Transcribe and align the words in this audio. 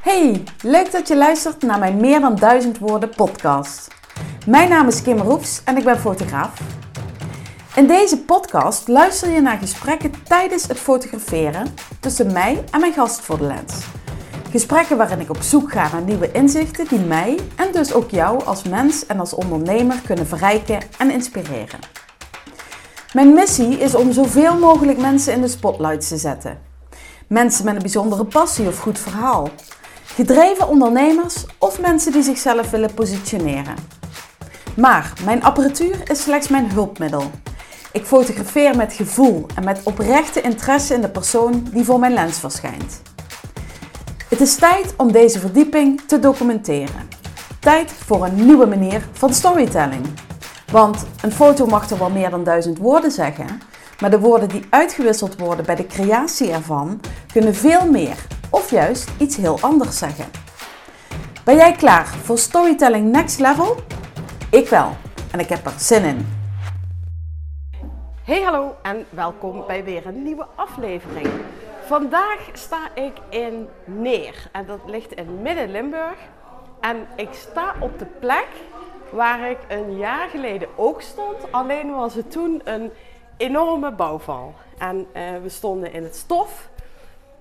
Hey, 0.00 0.44
leuk 0.62 0.92
dat 0.92 1.08
je 1.08 1.16
luistert 1.16 1.62
naar 1.62 1.78
mijn 1.78 1.96
Meer 1.96 2.20
dan 2.20 2.34
Duizend 2.36 2.78
Woorden 2.78 3.08
podcast. 3.08 3.88
Mijn 4.46 4.68
naam 4.68 4.88
is 4.88 5.02
Kim 5.02 5.18
Roefs 5.18 5.60
en 5.64 5.76
ik 5.76 5.84
ben 5.84 5.98
fotograaf. 5.98 6.60
In 7.74 7.86
deze 7.86 8.18
podcast 8.18 8.88
luister 8.88 9.30
je 9.30 9.40
naar 9.40 9.58
gesprekken 9.58 10.12
tijdens 10.22 10.66
het 10.66 10.78
fotograferen 10.78 11.66
tussen 12.00 12.32
mij 12.32 12.64
en 12.70 12.80
mijn 12.80 12.92
gast 12.92 13.20
voor 13.20 13.38
de 13.38 13.44
lens. 13.44 13.74
Gesprekken 14.50 14.96
waarin 14.96 15.20
ik 15.20 15.30
op 15.30 15.40
zoek 15.40 15.72
ga 15.72 15.88
naar 15.92 16.02
nieuwe 16.02 16.32
inzichten 16.32 16.88
die 16.88 16.98
mij 16.98 17.38
en 17.56 17.72
dus 17.72 17.92
ook 17.92 18.10
jou 18.10 18.44
als 18.44 18.62
mens 18.62 19.06
en 19.06 19.20
als 19.20 19.34
ondernemer 19.34 20.00
kunnen 20.06 20.26
verrijken 20.26 20.80
en 20.98 21.10
inspireren. 21.10 21.78
Mijn 23.12 23.32
missie 23.32 23.78
is 23.78 23.94
om 23.94 24.12
zoveel 24.12 24.58
mogelijk 24.58 24.98
mensen 24.98 25.32
in 25.32 25.40
de 25.40 25.48
spotlight 25.48 26.08
te 26.08 26.16
zetten. 26.16 26.58
Mensen 27.26 27.64
met 27.64 27.74
een 27.74 27.82
bijzondere 27.82 28.24
passie 28.24 28.66
of 28.66 28.78
goed 28.78 28.98
verhaal. 28.98 29.48
Gedreven 30.20 30.68
ondernemers 30.68 31.46
of 31.58 31.80
mensen 31.80 32.12
die 32.12 32.22
zichzelf 32.22 32.70
willen 32.70 32.94
positioneren. 32.94 33.74
Maar 34.76 35.12
mijn 35.24 35.42
apparatuur 35.42 36.10
is 36.10 36.22
slechts 36.22 36.48
mijn 36.48 36.70
hulpmiddel. 36.70 37.30
Ik 37.92 38.04
fotografeer 38.04 38.76
met 38.76 38.92
gevoel 38.92 39.46
en 39.54 39.64
met 39.64 39.80
oprechte 39.84 40.40
interesse 40.40 40.94
in 40.94 41.00
de 41.00 41.08
persoon 41.08 41.66
die 41.72 41.84
voor 41.84 41.98
mijn 41.98 42.12
lens 42.12 42.38
verschijnt. 42.38 43.02
Het 44.28 44.40
is 44.40 44.54
tijd 44.54 44.94
om 44.96 45.12
deze 45.12 45.38
verdieping 45.38 46.00
te 46.06 46.18
documenteren. 46.18 47.08
Tijd 47.60 47.92
voor 47.92 48.24
een 48.24 48.46
nieuwe 48.46 48.66
manier 48.66 49.08
van 49.12 49.34
storytelling. 49.34 50.06
Want 50.72 51.06
een 51.22 51.32
foto 51.32 51.66
mag 51.66 51.90
er 51.90 51.98
wel 51.98 52.10
meer 52.10 52.30
dan 52.30 52.44
duizend 52.44 52.78
woorden 52.78 53.10
zeggen, 53.10 53.60
maar 54.00 54.10
de 54.10 54.20
woorden 54.20 54.48
die 54.48 54.66
uitgewisseld 54.70 55.38
worden 55.38 55.64
bij 55.64 55.76
de 55.76 55.86
creatie 55.86 56.50
ervan 56.50 57.00
kunnen 57.32 57.54
veel 57.54 57.90
meer 57.90 58.16
of 58.50 58.70
juist 58.70 59.10
iets 59.18 59.36
heel 59.36 59.60
anders 59.60 59.98
zeggen. 59.98 60.24
Ben 61.44 61.56
jij 61.56 61.72
klaar 61.72 62.06
voor 62.06 62.38
Storytelling 62.38 63.12
Next 63.12 63.38
Level? 63.38 63.76
Ik 64.50 64.68
wel 64.68 64.96
en 65.32 65.40
ik 65.40 65.48
heb 65.48 65.66
er 65.66 65.74
zin 65.78 66.04
in. 66.04 66.38
Hey 68.24 68.42
hallo 68.42 68.74
en 68.82 69.06
welkom 69.10 69.64
bij 69.66 69.84
weer 69.84 70.06
een 70.06 70.22
nieuwe 70.22 70.46
aflevering. 70.56 71.28
Vandaag 71.86 72.48
sta 72.52 72.94
ik 72.94 73.12
in 73.28 73.68
Neer 73.84 74.48
en 74.52 74.66
dat 74.66 74.80
ligt 74.86 75.12
in 75.12 75.42
Midden-Limburg. 75.42 76.18
En 76.80 77.06
ik 77.16 77.28
sta 77.32 77.74
op 77.80 77.98
de 77.98 78.06
plek 78.20 78.48
waar 79.12 79.50
ik 79.50 79.58
een 79.68 79.96
jaar 79.96 80.28
geleden 80.28 80.68
ook 80.76 81.02
stond, 81.02 81.52
alleen 81.52 81.90
was 81.94 82.14
het 82.14 82.30
toen 82.30 82.60
een 82.64 82.90
enorme 83.36 83.92
bouwval. 83.92 84.54
En 84.78 84.96
uh, 84.96 85.22
we 85.42 85.48
stonden 85.48 85.92
in 85.92 86.02
het 86.02 86.16
stof. 86.16 86.69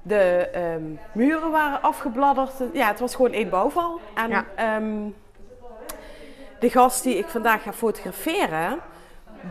De 0.02 0.50
um, 0.75 1.00
muren 1.11 1.52
waren 1.52 1.81
afgebladderd. 1.81 2.53
Ja, 2.73 2.88
het 2.88 3.00
was 3.00 3.16
gewoon 3.16 3.31
één 3.31 3.50
bouwval. 3.50 4.00
En 4.14 4.30
ja. 4.30 4.75
um, 4.75 5.16
de 6.59 6.69
gast 6.69 7.03
die 7.03 7.17
ik 7.17 7.28
vandaag 7.28 7.64
ga 7.64 7.73
fotograferen, 7.73 8.80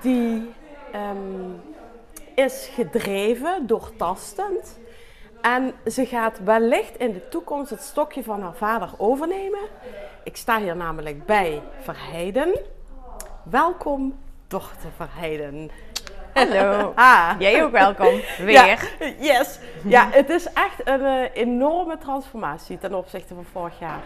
die 0.00 0.54
um, 0.94 1.60
is 2.34 2.70
gedreven, 2.74 3.66
doortastend. 3.66 4.78
En 5.40 5.72
ze 5.86 6.06
gaat 6.06 6.38
wellicht 6.44 6.96
in 6.96 7.12
de 7.12 7.28
toekomst 7.28 7.70
het 7.70 7.82
stokje 7.82 8.22
van 8.22 8.42
haar 8.42 8.54
vader 8.54 8.90
overnemen. 8.96 9.60
Ik 10.24 10.36
sta 10.36 10.60
hier 10.60 10.76
namelijk 10.76 11.26
bij 11.26 11.62
Verheiden. 11.80 12.58
Welkom, 13.42 14.18
dochter 14.46 14.90
Verheiden. 14.96 15.70
Hallo. 16.38 16.92
Ah. 16.94 17.30
Jij 17.38 17.64
ook 17.64 17.70
welkom. 17.70 18.20
Weer. 18.38 18.52
Ja, 18.52 18.76
yes. 19.18 19.58
Ja, 19.84 20.08
het 20.10 20.30
is 20.30 20.52
echt 20.52 20.88
een 20.88 21.00
uh, 21.00 21.22
enorme 21.32 21.98
transformatie 21.98 22.78
ten 22.78 22.94
opzichte 22.94 23.34
van 23.34 23.44
vorig 23.52 23.78
jaar. 23.78 24.00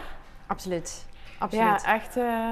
Absoluut. 0.47 1.05
Absoluut. 1.39 1.81
Ja, 1.81 1.93
echt. 1.93 2.17
Uh... 2.17 2.49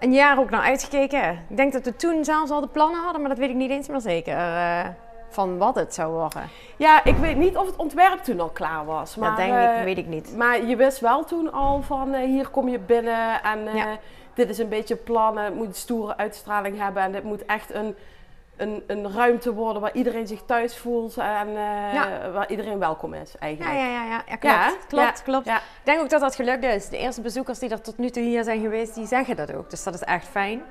Een 0.00 0.12
jaar 0.12 0.38
ook 0.38 0.50
naar 0.50 0.62
uitgekeken. 0.62 1.44
Ik 1.48 1.56
denk 1.56 1.72
dat 1.72 1.84
we 1.84 1.96
toen 1.96 2.24
zelfs 2.24 2.50
al 2.50 2.60
de 2.60 2.68
plannen 2.68 3.02
hadden, 3.02 3.20
maar 3.20 3.30
dat 3.30 3.38
weet 3.38 3.50
ik 3.50 3.56
niet 3.56 3.70
eens 3.70 3.88
meer 3.88 4.00
zeker. 4.00 4.36
Uh, 4.36 4.86
van 5.28 5.58
wat 5.58 5.74
het 5.74 5.94
zou 5.94 6.12
worden. 6.12 6.42
Ja, 6.76 7.04
ik 7.04 7.16
weet 7.16 7.36
niet 7.36 7.56
of 7.56 7.66
het 7.66 7.76
ontwerp 7.76 8.18
toen 8.22 8.40
al 8.40 8.48
klaar 8.48 8.84
was. 8.84 9.16
Maar, 9.16 9.28
dat 9.28 9.38
denk 9.38 9.78
ik, 9.78 9.84
weet 9.84 9.98
ik 9.98 10.06
niet. 10.06 10.36
Maar 10.36 10.64
je 10.64 10.76
wist 10.76 11.00
wel 11.00 11.24
toen 11.24 11.52
al 11.52 11.82
van 11.82 12.14
hier 12.14 12.48
kom 12.48 12.68
je 12.68 12.78
binnen 12.78 13.42
en 13.42 13.74
ja. 13.74 13.96
dit 14.34 14.48
is 14.48 14.58
een 14.58 14.68
beetje 14.68 14.96
plannen. 14.96 15.44
Het 15.44 15.54
moet 15.54 15.66
een 15.66 15.74
stoere 15.74 16.16
uitstraling 16.16 16.78
hebben 16.78 17.02
en 17.02 17.14
het 17.14 17.24
moet 17.24 17.44
echt 17.44 17.74
een, 17.74 17.96
een, 18.60 18.84
een 18.86 19.12
ruimte 19.12 19.52
worden 19.52 19.82
waar 19.82 19.94
iedereen 19.94 20.26
zich 20.26 20.42
thuis 20.46 20.76
voelt 20.76 21.16
en 21.16 21.50
ja. 21.92 22.30
waar 22.32 22.50
iedereen 22.50 22.78
welkom 22.78 23.14
is 23.14 23.34
eigenlijk. 23.38 23.76
Ja, 23.76 23.86
ja, 23.86 24.04
ja, 24.04 24.22
ja. 24.28 24.36
klopt. 24.36 24.42
Ja, 24.42 24.72
klopt, 24.88 25.22
klopt. 25.22 25.46
Ik 25.46 25.60
denk 25.82 26.00
ook 26.00 26.10
dat 26.10 26.20
dat 26.20 26.34
gelukt 26.34 26.64
is. 26.64 26.88
De 26.88 26.98
eerste 26.98 27.20
bezoekers 27.20 27.58
die 27.58 27.70
er 27.70 27.80
tot 27.80 27.98
nu 27.98 28.10
toe 28.10 28.22
hier 28.22 28.44
zijn 28.44 28.60
geweest, 28.60 28.94
die 28.94 29.06
zeggen 29.06 29.36
dat 29.36 29.54
ook. 29.54 29.70
Dus 29.70 29.82
dat 29.82 29.94
is 29.94 30.02
echt 30.02 30.28
fijn. 30.28 30.62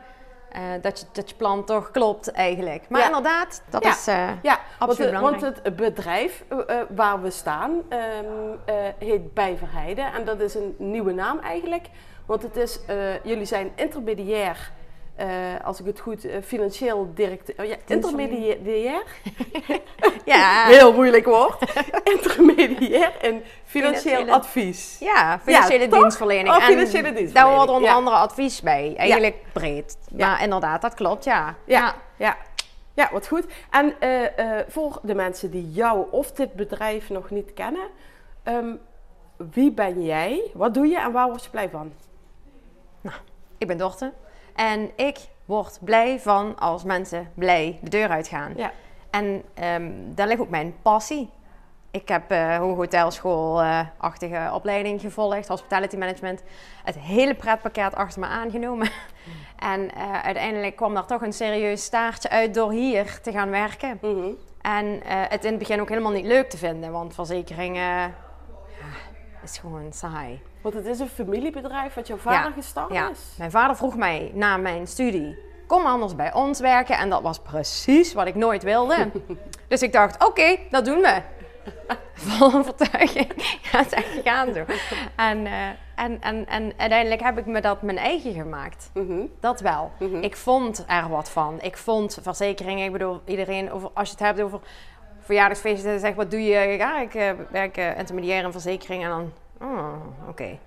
Uh, 0.55 0.61
dat, 0.81 0.99
je, 0.99 1.05
dat 1.11 1.29
je 1.29 1.35
plan 1.35 1.65
toch 1.65 1.91
klopt 1.91 2.31
eigenlijk. 2.31 2.89
Maar 2.89 3.05
inderdaad, 3.05 3.61
dat 3.69 3.85
is 3.85 4.07
uh, 4.07 4.29
ja, 4.41 4.59
absoluut 4.79 5.19
want, 5.19 5.41
want 5.41 5.59
het 5.63 5.75
bedrijf 5.75 6.43
waar 6.89 7.21
we 7.21 7.29
staan 7.29 7.71
um, 7.71 8.59
heet 8.97 9.33
Bijverheiden. 9.33 10.13
En 10.13 10.25
dat 10.25 10.39
is 10.39 10.55
een 10.55 10.75
nieuwe 10.77 11.11
naam 11.11 11.39
eigenlijk. 11.39 11.87
Want 12.25 12.41
het 12.41 12.55
is, 12.55 12.79
jullie 13.23 13.45
zijn 13.45 13.71
intermediair, 13.75 14.71
als 15.63 15.79
ik 15.79 15.85
het 15.85 15.99
goed, 15.99 16.27
financieel 16.43 17.11
directeur... 17.13 17.55
Oh 17.59 17.65
ja, 17.65 17.75
intermediair? 17.85 19.03
ja. 20.25 20.65
Heel 20.65 20.93
moeilijk 20.93 21.25
woord. 21.25 21.57
intermediair 22.15 23.17
en 23.21 23.43
financieel 23.65 24.29
advies. 24.29 24.97
Ja, 24.99 25.39
financiële 25.39 25.83
ja, 25.83 25.89
dienstverlening. 25.89 26.47
Oh, 26.47 26.55
financiële 26.55 27.07
en 27.07 27.15
dienstverlening. 27.15 27.31
Daar 27.31 27.57
hoort 27.57 27.69
onder 27.69 27.89
andere 27.89 28.15
advies 28.15 28.61
bij. 28.61 28.93
Eigenlijk 28.97 29.43
breed. 29.53 29.97
Maar 30.17 30.43
inderdaad, 30.43 30.81
dat 30.81 30.93
klopt, 30.93 31.23
ja. 31.23 31.55
Ja, 31.65 31.95
ja. 32.17 32.37
ja. 32.93 33.09
wat 33.11 33.27
goed. 33.27 33.45
En 33.69 33.95
uh, 33.99 34.59
voor 34.67 34.99
de 35.03 35.15
mensen 35.15 35.51
die 35.51 35.71
jou 35.71 36.05
of 36.11 36.31
dit 36.31 36.53
bedrijf 36.53 37.09
nog 37.09 37.29
niet 37.29 37.53
kennen, 37.53 37.87
um, 38.43 38.79
wie 39.51 39.71
ben 39.71 40.03
jij? 40.03 40.51
Wat 40.53 40.73
doe 40.73 40.87
je 40.87 40.99
en 40.99 41.11
waar 41.11 41.27
word 41.27 41.43
je 41.43 41.49
blij 41.49 41.69
van? 41.69 41.91
Nou, 43.01 43.17
ik 43.57 43.67
ben 43.67 43.77
Dorte. 43.77 44.13
En 44.59 44.91
ik 44.95 45.17
word 45.45 45.79
blij 45.81 46.19
van 46.19 46.57
als 46.57 46.83
mensen 46.83 47.31
blij 47.33 47.79
de 47.81 47.89
deur 47.89 48.09
uitgaan. 48.09 48.53
Ja. 48.55 48.71
En 49.09 49.43
um, 49.63 50.15
daar 50.15 50.27
ligt 50.27 50.39
ook 50.39 50.49
mijn 50.49 50.75
passie. 50.81 51.29
Ik 51.91 52.07
heb 52.07 52.31
uh, 52.31 52.57
hotelschool-achtige 52.57 54.35
uh, 54.35 54.53
opleiding 54.53 55.01
gevolgd, 55.01 55.47
hospitality 55.47 55.95
management. 55.95 56.43
Het 56.83 56.97
hele 56.99 57.35
pretpakket 57.35 57.95
achter 57.95 58.19
me 58.19 58.27
aangenomen. 58.27 58.89
Mm. 59.25 59.33
en 59.71 59.81
uh, 59.97 60.21
uiteindelijk 60.21 60.75
kwam 60.75 60.93
daar 60.93 61.05
toch 61.05 61.21
een 61.21 61.33
serieus 61.33 61.83
staartje 61.83 62.29
uit 62.29 62.53
door 62.53 62.71
hier 62.71 63.19
te 63.21 63.31
gaan 63.31 63.49
werken. 63.49 63.97
Mm 64.01 64.21
-hmm. 64.21 64.37
En 64.61 64.85
uh, 64.85 65.01
het 65.05 65.43
in 65.43 65.49
het 65.49 65.59
begin 65.59 65.81
ook 65.81 65.89
helemaal 65.89 66.11
niet 66.11 66.25
leuk 66.25 66.49
te 66.49 66.57
vinden, 66.57 66.91
want 66.91 67.13
verzekeringen 67.13 67.83
ja, 67.83 68.13
is 69.43 69.57
gewoon 69.57 69.93
saai. 69.93 70.41
Want 70.61 70.73
het 70.73 70.85
is 70.85 70.99
een 70.99 71.09
familiebedrijf 71.09 71.93
wat 71.93 72.07
jouw 72.07 72.17
vader 72.17 72.49
ja, 72.49 72.51
gestart 72.51 72.93
ja. 72.93 73.09
is? 73.09 73.19
Mijn 73.37 73.51
vader 73.51 73.75
vroeg 73.75 73.97
mij 73.97 74.31
na 74.33 74.57
mijn 74.57 74.87
studie, 74.87 75.37
kom 75.67 75.85
anders 75.85 76.15
bij 76.15 76.33
ons 76.33 76.59
werken. 76.59 76.97
En 76.97 77.09
dat 77.09 77.21
was 77.21 77.39
precies 77.39 78.13
wat 78.13 78.27
ik 78.27 78.35
nooit 78.35 78.63
wilde. 78.63 79.09
dus 79.67 79.81
ik 79.81 79.91
dacht, 79.91 80.15
oké, 80.15 80.25
okay, 80.25 80.67
dat 80.69 80.85
doen 80.85 81.01
we. 81.01 81.21
Vol 82.13 82.53
overtuiging. 82.53 83.33
ja, 83.71 83.77
het 83.77 83.85
is 83.85 83.93
echt 83.93 84.07
gegaan 84.07 84.53
zo. 84.53 84.63
En, 85.15 85.45
uh, 85.45 85.67
en, 85.95 86.21
en, 86.21 86.47
en 86.47 86.73
uiteindelijk 86.77 87.21
heb 87.21 87.37
ik 87.37 87.45
me 87.45 87.61
dat 87.61 87.81
mijn 87.81 87.97
eigen 87.97 88.33
gemaakt. 88.33 88.89
Mm 88.93 89.07
-hmm. 89.07 89.29
Dat 89.39 89.59
wel. 89.59 89.91
Mhm. 89.93 90.03
Mm 90.03 90.13
-hmm. 90.13 90.23
Ik 90.23 90.35
vond 90.35 90.83
er 90.87 91.09
wat 91.09 91.29
van. 91.29 91.61
Ik 91.61 91.77
vond 91.77 92.19
verzekeringen, 92.21 92.85
ik 92.85 92.91
bedoel, 92.91 93.21
iedereen, 93.25 93.71
over, 93.71 93.89
als 93.93 94.07
je 94.07 94.15
het 94.15 94.23
hebt 94.23 94.41
over 94.41 94.59
verjaardagsfeesten, 95.19 95.99
zeg 95.99 96.15
wat 96.15 96.31
doe 96.31 96.43
je? 96.43 96.59
Ja, 96.59 96.99
ik 96.99 97.13
uh, 97.13 97.31
werk 97.49 97.77
uh, 97.77 97.97
intermediair 97.97 98.43
in 98.43 98.51
verzekering 98.51 99.03
en 99.03 99.09
dan, 99.09 99.31
oh, 99.61 99.93
oké. 100.21 100.29
Okay. 100.29 100.59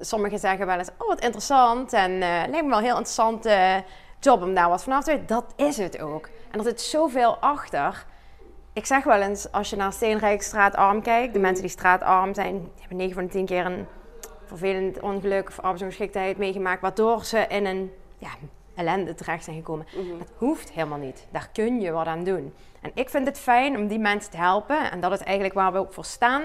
Sommigen 0.00 0.38
zeggen 0.38 0.66
wel 0.66 0.78
eens, 0.78 0.90
oh 0.98 1.08
wat 1.08 1.20
interessant 1.20 1.92
en 1.92 2.10
uh, 2.10 2.18
lijkt 2.20 2.62
me 2.62 2.68
wel 2.68 2.78
een 2.78 2.84
heel 2.84 2.96
interessante 2.96 3.84
job 4.20 4.42
om 4.42 4.54
daar 4.54 4.68
wat 4.68 4.82
vanaf 4.82 5.04
te 5.04 5.10
weten. 5.10 5.26
Dat 5.26 5.52
is 5.56 5.76
het 5.76 6.00
ook. 6.00 6.28
En 6.50 6.58
er 6.58 6.64
zit 6.64 6.80
zoveel 6.80 7.36
achter. 7.36 8.06
Ik 8.72 8.86
zeg 8.86 9.04
wel 9.04 9.20
eens, 9.20 9.52
als 9.52 9.70
je 9.70 9.76
naar 9.76 9.92
Steenrijk 9.92 10.42
straatarm 10.42 11.02
kijkt, 11.02 11.32
de 11.32 11.38
mensen 11.38 11.62
die 11.62 11.70
straatarm 11.70 12.34
zijn, 12.34 12.60
die 12.60 12.70
hebben 12.78 12.96
9 12.96 13.14
van 13.14 13.24
de 13.24 13.30
10 13.30 13.46
keer 13.46 13.66
een 13.66 13.86
vervelend 14.44 15.00
ongeluk 15.00 15.48
of 15.48 15.58
arbeidsongeschiktheid 15.58 16.38
meegemaakt, 16.38 16.80
waardoor 16.80 17.24
ze 17.24 17.46
in 17.48 17.66
een 17.66 17.92
ja, 18.18 18.30
ellende 18.74 19.14
terecht 19.14 19.44
zijn 19.44 19.56
gekomen. 19.56 19.86
Mhm. 19.90 20.02
Mm 20.02 20.10
-hmm. 20.10 20.18
Dat 20.18 20.28
hoeft 20.36 20.70
helemaal 20.72 20.98
niet. 20.98 21.26
Daar 21.30 21.48
kun 21.52 21.80
je 21.80 21.90
wat 21.90 22.06
aan 22.06 22.24
doen. 22.24 22.54
En 22.80 22.90
ik 22.94 23.10
vind 23.10 23.26
het 23.26 23.38
fijn 23.38 23.76
om 23.76 23.86
die 23.86 23.98
mensen 23.98 24.30
te 24.30 24.36
helpen, 24.36 24.90
en 24.90 25.00
dat 25.00 25.12
is 25.12 25.20
eigenlijk 25.20 25.54
waar 25.54 25.72
we 25.72 25.78
ook 25.78 25.92
voor 25.92 26.04
staan. 26.04 26.42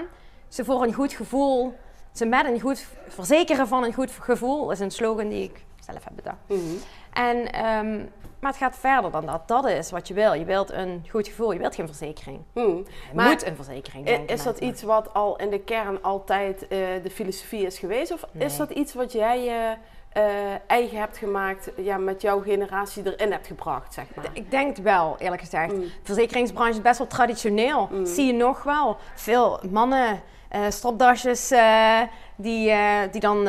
Ze 0.48 0.64
voor 0.64 0.82
een 0.82 0.94
goed 0.94 1.12
gevoel, 1.12 1.74
ze 2.12 2.24
met 2.24 2.46
een 2.46 2.60
goed 2.60 2.86
verzekeren 3.08 3.68
van 3.68 3.84
een 3.84 3.94
goed 3.94 4.10
gevoel, 4.10 4.70
is 4.70 4.80
een 4.80 4.90
slogan 4.90 5.28
die 5.28 5.42
ik 5.42 5.64
zelf 5.80 6.04
heb 6.04 6.12
bedacht. 6.14 6.36
Mm 6.46 6.58
-hmm. 6.58 6.78
En 7.12 7.66
um, 7.66 8.10
Maar 8.40 8.50
het 8.50 8.60
gaat 8.60 8.78
verder 8.78 9.10
dan 9.10 9.26
dat. 9.26 9.48
Dat 9.48 9.68
is 9.68 9.90
wat 9.90 10.08
je 10.08 10.14
wil. 10.14 10.32
Je 10.32 10.44
wilt 10.44 10.70
een 10.70 11.06
goed 11.10 11.28
gevoel. 11.28 11.52
Je 11.52 11.58
wilt 11.58 11.74
geen 11.74 11.86
verzekering. 11.86 12.40
Je 12.54 12.82
Maar 13.14 13.28
moet 13.28 13.46
een 13.46 13.56
verzekering 13.56 14.06
denken 14.06 14.34
Is 14.34 14.42
dat 14.42 14.58
iets 14.58 14.82
wat 14.82 15.14
al 15.14 15.36
in 15.36 15.50
de 15.50 15.60
kern 15.60 16.02
altijd 16.02 16.68
eh, 16.68 16.78
de 17.02 17.10
filosofie 17.10 17.66
is 17.66 17.78
geweest? 17.78 18.12
Of 18.12 18.24
Nee. 18.32 18.46
is 18.46 18.56
dat 18.56 18.70
iets 18.70 18.94
wat 18.94 19.12
jij 19.12 19.48
eh, 19.48 19.70
eh, 20.12 20.54
eigen 20.66 20.98
hebt 20.98 21.16
gemaakt, 21.16 21.70
ja, 21.76 21.96
met 21.96 22.22
jouw 22.22 22.40
generatie 22.40 23.02
erin 23.16 23.32
hebt 23.32 23.46
gebracht, 23.46 23.94
zeg 23.94 24.04
maar? 24.14 24.24
Ik 24.32 24.50
denk 24.50 24.76
het 24.76 24.84
wel, 24.84 25.16
eerlijk 25.18 25.42
gezegd. 25.42 25.72
Mm. 25.72 25.80
De 25.80 25.90
verzekeringsbranche 26.02 26.72
is 26.72 26.82
best 26.82 26.98
wel 26.98 27.06
traditioneel. 27.06 27.88
Zie 28.04 28.26
je 28.26 28.32
nog 28.32 28.62
wel. 28.62 28.96
Veel 29.14 29.60
mannen, 29.70 30.20
eh 30.50 30.60
stropdasjes, 30.68 31.50
eh, 31.50 32.00
die, 32.36 32.70
eh, 32.70 32.98
die 33.10 33.20
dan 33.20 33.48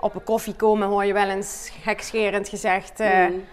op 0.00 0.14
een 0.14 0.24
koffie 0.24 0.54
komen, 0.54 0.88
hoor 0.88 1.04
je 1.04 1.12
wel 1.12 1.28
eens 1.28 1.72
gekscherend 1.82 2.48
gezegd. 2.48 3.00
eh, 3.00 3.26
Mm. 3.26 3.44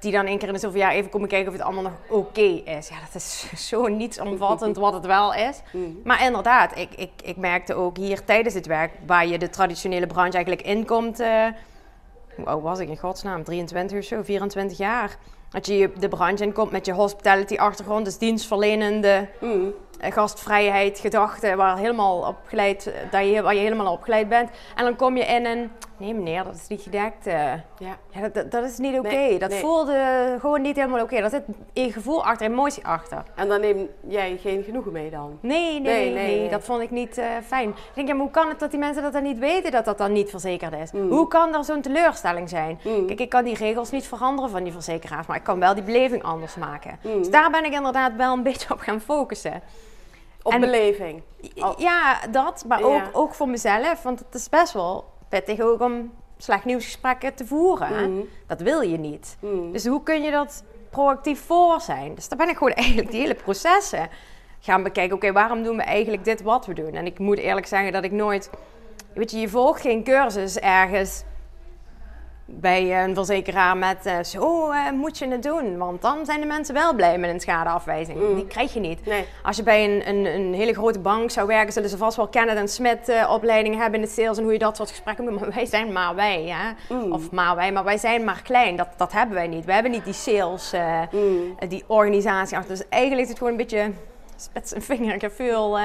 Die 0.00 0.12
dan 0.12 0.26
één 0.26 0.38
keer 0.38 0.48
in 0.48 0.54
de 0.54 0.60
zoveel 0.60 0.80
jaar 0.80 0.92
even 0.92 1.10
komen 1.10 1.28
kijken 1.28 1.46
of 1.48 1.52
het 1.54 1.62
allemaal 1.62 1.82
nog 1.82 1.92
oké 2.08 2.40
is. 2.64 2.88
Ja, 2.88 2.94
dat 3.04 3.14
is 3.14 3.46
zo 3.68 3.86
nietsomvattend 3.86 4.76
wat 4.76 4.92
het 4.92 5.06
wel 5.06 5.34
is. 5.34 5.60
Mm. 5.72 6.00
Maar 6.04 6.22
inderdaad, 6.24 6.78
ik, 6.78 6.94
ik, 6.94 7.10
ik 7.24 7.36
merkte 7.36 7.74
ook 7.74 7.96
hier 7.96 8.24
tijdens 8.24 8.54
het 8.54 8.66
werk, 8.66 8.92
waar 9.06 9.26
je 9.26 9.38
de 9.38 9.50
traditionele 9.50 10.06
branche 10.06 10.32
eigenlijk 10.32 10.66
inkomt. 10.66 11.18
hoe 12.36 12.44
oud 12.46 12.62
was 12.62 12.78
ik 12.78 12.88
in 12.88 12.96
godsnaam? 12.98 13.44
23 13.44 13.98
of 13.98 14.04
zo, 14.04 14.22
24 14.22 14.78
jaar. 14.78 15.16
Dat 15.50 15.66
je 15.66 15.92
de 15.98 16.08
branche 16.08 16.44
inkomt 16.44 16.70
met 16.70 16.86
je 16.86 16.92
hospitality 16.92 17.56
achtergrond, 17.56 18.04
dus 18.04 18.18
dienstverlenende 18.18 19.28
Mm. 19.40 19.72
Eh, 20.02 20.12
gastvrijheid, 20.12 20.98
gedachten, 20.98 21.56
waar, 21.56 21.76
helemaal 21.76 22.18
opgeleid, 22.26 22.86
eh, 22.86 22.92
dat 23.10 23.26
je, 23.28 23.42
waar 23.42 23.54
je 23.54 23.60
helemaal 23.60 23.92
opgeleid 23.92 24.28
bent. 24.28 24.50
En 24.76 24.84
dan 24.84 24.96
kom 24.96 25.16
je 25.16 25.24
in 25.24 25.46
een, 25.46 25.70
nee 25.96 26.14
meneer, 26.14 26.44
dat 26.44 26.54
is 26.54 26.66
niet 26.68 26.82
gedekt. 26.82 27.26
eh. 27.26 27.34
Ja. 27.78 27.96
ja, 28.10 28.28
dat- 28.28 28.50
dat, 28.50 28.64
is 28.64 28.78
niet 28.78 28.98
oké. 28.98 29.08
Nee, 29.08 29.38
dat 29.38 29.50
nee. 29.50 29.60
voelde 29.60 30.36
gewoon 30.40 30.62
niet 30.62 30.76
helemaal 30.76 31.02
oké. 31.02 31.20
Daar 31.20 31.30
zit 31.30 31.42
een 31.72 31.92
gevoel 31.92 32.24
achter, 32.24 32.46
emotie 32.46 32.86
achter. 32.86 33.22
En 33.34 33.48
dan 33.48 33.60
neem 33.60 33.88
jij 34.08 34.38
geen 34.40 34.62
genoegen 34.62 34.92
mee 34.92 35.10
dan? 35.10 35.38
Nee, 35.40 35.80
nee, 35.80 36.12
Nee, 36.12 36.48
dat 36.48 36.64
vond 36.64 36.82
ik 36.82 36.90
niet 36.90 37.20
fijn. 37.46 37.68
Ik 37.68 37.76
denk, 37.94 38.08
ja, 38.08 38.16
hoe 38.16 38.30
kan 38.30 38.48
het 38.48 38.58
dat 38.60 38.70
die 38.70 38.80
mensen 38.80 39.02
dat 39.02 39.12
dan 39.12 39.22
niet 39.22 39.38
weten 39.38 39.70
dat 39.70 39.84
dat 39.84 39.98
dan 39.98 40.12
niet 40.12 40.30
verzekerd 40.30 40.72
is? 40.72 40.92
Mm. 40.92 41.10
Hoe 41.10 41.28
kan 41.28 41.54
er 41.54 41.64
zo'n 41.64 41.80
teleurstelling 41.80 42.48
zijn? 42.48 42.80
Mm. 42.84 43.06
Kijk, 43.06 43.20
ik 43.20 43.28
kan 43.28 43.44
die 43.44 43.56
regels 43.56 43.90
niet 43.90 44.06
veranderen 44.06 44.50
van 44.50 44.62
die 44.62 44.72
verzekeraars, 44.72 45.26
maar 45.26 45.36
ik 45.36 45.42
kan 45.42 45.60
wel 45.60 45.74
die 45.74 45.82
beleving 45.82 46.22
anders 46.22 46.54
maken. 46.54 46.98
Mm. 47.02 47.18
Dus 47.18 47.30
daar 47.30 47.50
ben 47.50 47.64
ik 47.64 47.72
inderdaad 47.72 48.12
wel 48.16 48.32
een 48.32 48.42
beetje 48.52 48.72
op 48.72 48.80
gaan 48.80 49.00
focussen. 49.00 49.62
Op 50.42 50.52
En- 50.52 50.60
beleving. 50.60 51.22
Oh. 51.56 51.78
Ja, 51.78 52.18
dat, 52.30 52.64
maar 52.68 52.78
Ja. 52.80 52.84
ook, 52.84 53.02
ook 53.12 53.34
voor 53.34 53.48
mezelf, 53.48 54.02
want 54.02 54.18
het 54.18 54.34
is 54.34 54.48
best 54.48 54.72
wel 54.72 55.04
pittig 55.28 55.60
ook 55.60 55.80
om 55.80 56.12
slecht 56.36 56.64
nieuwsgesprekken 56.64 57.34
te 57.34 57.46
voeren. 57.46 58.10
Mm. 58.12 58.28
Dat 58.46 58.60
wil 58.60 58.80
je 58.80 58.98
niet. 58.98 59.36
Mm. 59.40 59.72
Dus 59.72 59.86
hoe 59.86 60.02
kun 60.02 60.22
je 60.22 60.30
dat 60.30 60.64
proactief 60.90 61.40
voor 61.46 61.80
zijn? 61.80 62.14
Dus 62.14 62.28
daar 62.28 62.38
ben 62.38 62.48
ik 62.48 62.56
gewoon 62.56 62.72
eigenlijk 62.84 63.10
die 63.10 63.20
hele 63.20 63.34
processen 63.34 64.08
gaan 64.60 64.82
bekijken. 64.82 65.16
Oké, 65.16 65.32
waarom 65.32 65.62
doen 65.62 65.76
we 65.76 65.82
eigenlijk 65.82 66.24
dit 66.24 66.42
wat 66.42 66.66
we 66.66 66.74
doen? 66.74 66.94
En 66.94 67.06
ik 67.06 67.18
moet 67.18 67.38
eerlijk 67.38 67.66
zeggen 67.66 67.92
dat 67.92 68.04
ik 68.04 68.12
nooit... 68.12 68.50
Weet 69.14 69.30
je, 69.30 69.38
je 69.38 69.48
volgt 69.48 69.80
geen 69.80 70.04
cursus 70.04 70.58
ergens 70.58 71.22
bij 72.54 73.02
een 73.04 73.14
verzekeraar 73.14 73.76
met... 73.76 74.06
eh, 74.06 74.22
zo 74.22 74.70
eh, 74.70 74.90
moet 74.90 75.18
je 75.18 75.28
het 75.28 75.42
doen, 75.42 75.78
want 75.78 76.02
dan 76.02 76.24
zijn 76.26 76.40
de 76.40 76.46
mensen 76.46 76.74
wel 76.74 76.94
blij 76.94 77.18
met 77.18 77.30
een 77.30 77.40
schadeafwijzing. 77.40 78.18
Mm. 78.18 78.34
Die 78.34 78.46
krijg 78.46 78.74
je 78.74 78.80
niet. 78.80 79.06
Nee. 79.06 79.24
Als 79.42 79.56
je 79.56 79.62
bij 79.62 79.84
een, 79.84 80.08
een, 80.08 80.24
een 80.26 80.54
hele 80.54 80.72
grote 80.74 80.98
bank 80.98 81.30
zou 81.30 81.46
werken, 81.46 81.72
zullen 81.72 81.88
ze 81.88 81.96
vast 81.96 82.16
wel 82.16 82.28
Kenneth 82.28 82.56
en 82.56 82.68
Smith 82.68 83.08
eh, 83.08 83.30
opleiding 83.32 83.76
hebben 83.76 84.00
in 84.00 84.06
de 84.06 84.12
sales 84.12 84.36
en 84.38 84.42
hoe 84.42 84.52
je 84.52 84.58
dat 84.58 84.76
soort 84.76 84.90
gesprekken 84.90 85.24
moet. 85.24 85.40
Maar 85.40 85.50
wij 85.54 85.66
zijn 85.66 85.92
maar 85.92 86.14
wij, 86.14 86.42
hè? 86.48 86.94
Mm. 86.94 87.12
Of 87.12 87.30
maar 87.30 87.56
wij, 87.56 87.72
maar 87.72 87.84
wij 87.84 87.98
zijn 87.98 88.24
maar 88.24 88.42
klein. 88.42 88.76
Dat, 88.76 88.88
dat 88.96 89.12
hebben 89.12 89.34
wij 89.34 89.46
niet. 89.48 89.64
We 89.64 89.72
hebben 89.72 89.90
niet 89.92 90.04
die 90.04 90.12
sales, 90.12 90.72
Mm. 91.10 91.54
die 91.68 91.84
organisatie. 91.86 92.58
Dus 92.66 92.88
eigenlijk 92.88 93.22
is 93.22 93.28
het 93.28 93.38
gewoon 93.38 93.52
een 93.52 93.58
beetje 93.58 93.90
spits 94.36 94.72
en 94.72 94.82
vingergevoel 94.82 95.78
eh, 95.78 95.84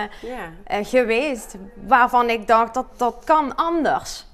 geweest. 0.82 1.56
Waarvan 1.88 2.30
ik 2.30 2.48
dacht, 2.48 2.74
dat, 2.74 2.86
dat 2.98 3.16
kan 3.26 3.56
anders. 3.56 4.26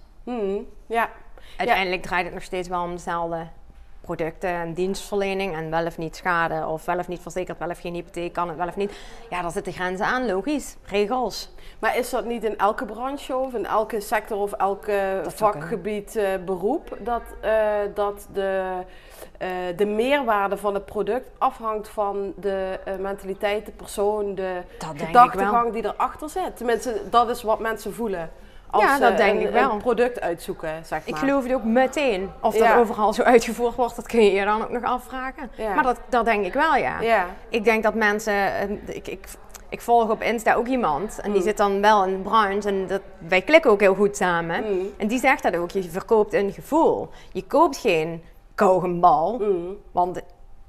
Ja. 0.88 1.10
Uiteindelijk 1.58 2.02
draait 2.02 2.26
het 2.26 2.34
nog 2.34 2.44
steeds 2.44 2.68
wel 2.68 2.84
om 2.84 2.92
dezelfde 2.92 3.48
producten 4.04 4.50
en 4.50 4.74
dienstverlening. 4.74 5.56
En 5.56 5.70
wel 5.70 5.86
of 5.86 5.98
niet 5.98 6.16
schade, 6.16 6.68
of 6.68 6.86
wel 6.86 6.98
of 6.98 7.08
niet 7.08 7.22
verzekerd, 7.22 7.60
wel 7.60 7.70
of 7.70 7.80
geen 7.80 7.94
hypotheek, 7.94 8.34
kan 8.34 8.48
het 8.48 8.58
wel 8.58 8.68
of 8.68 8.76
niet. 8.76 8.92
Ja, 9.30 9.42
daar 9.42 9.52
zitten 9.52 9.74
grenzen 9.74 10.06
aan, 10.06 10.26
logisch. 10.26 10.76
Regels. 10.86 11.50
Maar 11.80 11.98
is 11.98 12.10
dat 12.10 12.26
niet 12.26 12.44
in 12.44 12.58
elke 12.58 12.86
branche 12.86 13.36
of 13.36 13.54
in 13.54 13.66
elke 13.66 14.00
sector 14.00 14.38
of 14.38 14.52
elke 14.52 15.20
Dat 15.24 15.34
vakgebied 15.34 16.16
eh, 16.16 16.26
beroep 16.46 16.98
dat, 17.00 17.22
eh, 17.42 17.78
dat 17.94 18.28
de, 18.34 18.72
eh, 19.38 19.50
de 19.76 19.86
meerwaarde 19.86 20.58
van 20.58 20.74
het 20.74 20.86
product 20.86 21.28
afhangt 21.38 21.90
van 21.90 22.34
de 22.36 22.80
mentaliteit, 23.00 23.66
de 23.66 23.72
persoon, 23.72 24.36
de 24.36 24.62
gedachtegang 24.96 25.74
die 25.74 25.86
erachter 25.86 26.30
zit? 26.30 26.58
Tenminste, 26.58 27.02
dat 27.10 27.30
is 27.30 27.44
wat 27.44 27.60
mensen 27.60 27.94
voelen 27.94 28.30
als 28.74 28.84
Ja, 28.84 29.00
dat 29.00 29.18
denk 29.18 29.40
een, 29.42 29.48
ik 29.48 29.54
wel. 29.54 29.72
een 29.72 29.78
product 29.82 30.22
uitzoeken, 30.22 30.86
zeg 30.86 31.00
Ik 31.06 31.12
maar. 31.12 31.20
geloof 31.20 31.44
het 31.44 31.54
ook 31.54 31.64
meteen. 31.64 32.30
Of 32.42 32.56
Ja. 32.58 32.68
dat 32.70 32.78
overal 32.78 33.14
zo 33.14 33.22
uitgevoerd 33.22 33.76
wordt, 33.76 33.96
dat 33.96 34.08
kun 34.08 34.24
je 34.24 34.32
je 34.32 34.46
dan 34.46 34.62
ook 34.64 34.70
nog 34.70 34.84
afvragen. 34.84 35.52
Ja. 35.58 35.74
Maar 35.74 35.84
dat, 35.84 36.00
dat 36.10 36.26
denk 36.26 36.46
ik 36.46 36.54
wel, 36.54 36.76
ja. 36.76 37.02
Ja. 37.02 37.26
Ik 37.50 37.64
denk 37.64 37.84
dat 37.84 37.94
mensen... 37.94 38.34
eh, 38.34 38.96
Ik, 38.96 39.08
ik, 39.08 39.26
ik 39.70 39.82
volg 39.82 40.10
op 40.10 40.22
Insta 40.22 40.54
ook 40.54 40.68
iemand 40.68 41.20
en 41.20 41.32
die 41.32 41.40
Mm. 41.40 41.46
zit 41.48 41.58
dan 41.58 41.82
wel 41.82 42.06
in 42.06 42.12
de 42.12 42.18
branche 42.30 42.68
en 42.70 42.88
dat, 42.88 43.02
wij 43.28 43.42
klikken 43.42 43.72
ook 43.72 43.80
heel 43.80 43.96
goed 43.96 44.18
samen. 44.18 44.64
Mm. 44.64 44.88
En 44.98 45.08
die 45.08 45.20
zegt 45.20 45.44
dat 45.44 45.56
ook, 45.56 45.72
je 45.72 45.84
verkoopt 45.84 46.34
een 46.34 46.52
gevoel. 46.52 47.10
Je 47.32 47.44
koopt 47.46 47.78
geen 47.78 48.24
kauwgombal, 48.56 49.38
Mm. 49.40 49.78
want 49.92 50.22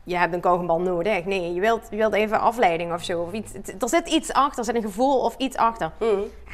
je 0.05 0.17
hebt 0.17 0.35
een 0.35 0.41
kauwgombal 0.41 0.81
nodig. 0.81 1.25
Nee, 1.25 1.55
je 1.55 1.61
wilt, 1.61 1.87
je 1.91 1.97
wilt 1.97 2.13
even 2.15 2.41
afleiding 2.41 2.93
of 2.93 3.05
zo. 3.05 3.23
Of 3.23 3.33
iets. 3.33 3.53
Er 3.79 3.89
zit 3.89 4.09
iets 4.09 4.33
achter, 4.33 4.59
er 4.59 4.65
zit 4.65 4.75
een 4.75 4.83
gevoel 4.83 5.21
of 5.21 5.35
iets 5.37 5.57
achter. 5.57 5.91
Mm. 5.99 6.09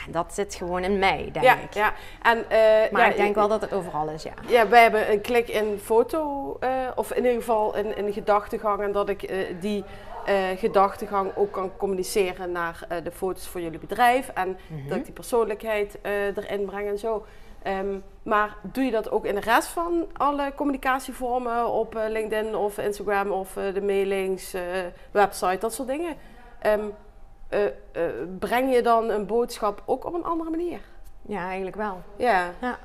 En 0.06 0.12
dat 0.12 0.35
zit 0.35 0.55
gewoon 0.55 0.82
in 0.85 0.99
mij, 0.99 1.29
denk 1.32 1.44
Ja, 1.44 1.55
ik. 1.55 1.75
ja. 1.75 1.93
En, 2.23 2.38
eh, 2.50 2.58
Maar 2.93 3.00
ja, 3.02 3.06
ik 3.06 3.17
denk 3.17 3.35
wel 3.35 3.49
dat 3.49 3.61
het 3.61 3.73
overal 3.73 4.08
is, 4.08 4.23
ja. 4.23 4.32
Ja, 4.49 4.69
wij 4.69 4.82
hebben 4.82 5.12
een 5.12 5.20
klik 5.20 5.49
in 5.49 5.79
foto, 5.82 6.56
eh, 6.61 6.70
of 6.94 7.11
in 7.11 7.17
ieder 7.25 7.32
geval 7.38 7.76
in, 7.76 7.97
in 7.97 8.12
gedachtegang. 8.12 8.81
En 8.82 8.93
dat 8.93 9.08
ik 9.08 9.23
eh, 9.23 9.37
die 9.61 9.85
gedachtegang 10.56 11.31
ook 11.37 11.52
kan 11.52 11.70
communiceren 11.76 12.52
naar 12.52 12.87
de 13.02 13.11
foto's 13.11 13.47
voor 13.49 13.61
jullie 13.61 13.79
bedrijf. 13.79 14.29
En 14.35 14.58
Mhm. 14.67 14.88
dat 14.88 14.97
ik 14.99 15.05
die 15.05 15.12
persoonlijkheid 15.12 15.99
erin 16.37 16.64
breng 16.64 16.88
en 16.88 16.99
zo. 16.99 17.25
Ehm, 17.62 17.99
maar 18.22 18.56
doe 18.62 18.84
je 18.84 18.90
dat 18.90 19.11
ook 19.11 19.25
in 19.25 19.34
de 19.34 19.40
rest 19.40 19.69
van 19.69 20.06
alle 20.12 20.52
communicatievormen 20.55 21.67
op 21.69 21.96
eh, 21.96 22.08
LinkedIn 22.08 22.55
of 22.55 22.78
Instagram 22.78 23.31
of 23.31 23.56
eh, 23.56 23.75
de 23.75 23.82
mailings, 23.82 24.55
eh, 24.55 24.62
website, 25.11 25.58
dat 25.58 25.75
soort 25.75 25.88
dingen? 25.88 26.17
Ehm, 26.58 26.84
eh, 27.49 27.64
eh, 27.67 27.72
breng 28.38 28.75
je 28.75 28.82
dan 28.82 29.11
een 29.11 29.26
boodschap 29.26 29.83
ook 29.87 30.04
op 30.04 30.14
een 30.14 30.25
andere 30.25 30.50
manier? 30.50 30.80
Ja, 31.23 31.47
eigenlijk 31.47 31.76
wel. 31.76 32.02
Ja. 32.16 32.50
Ja. 32.61 32.78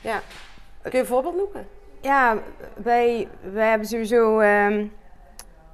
ja. 0.00 0.20
Kun 0.82 0.90
je 0.92 0.98
een 0.98 1.06
voorbeeld 1.06 1.36
noemen? 1.36 1.68
Ja, 2.00 2.38
wij, 2.74 3.28
wij 3.52 3.68
hebben 3.68 3.88
sowieso... 3.88 4.38
ehm 4.38 4.86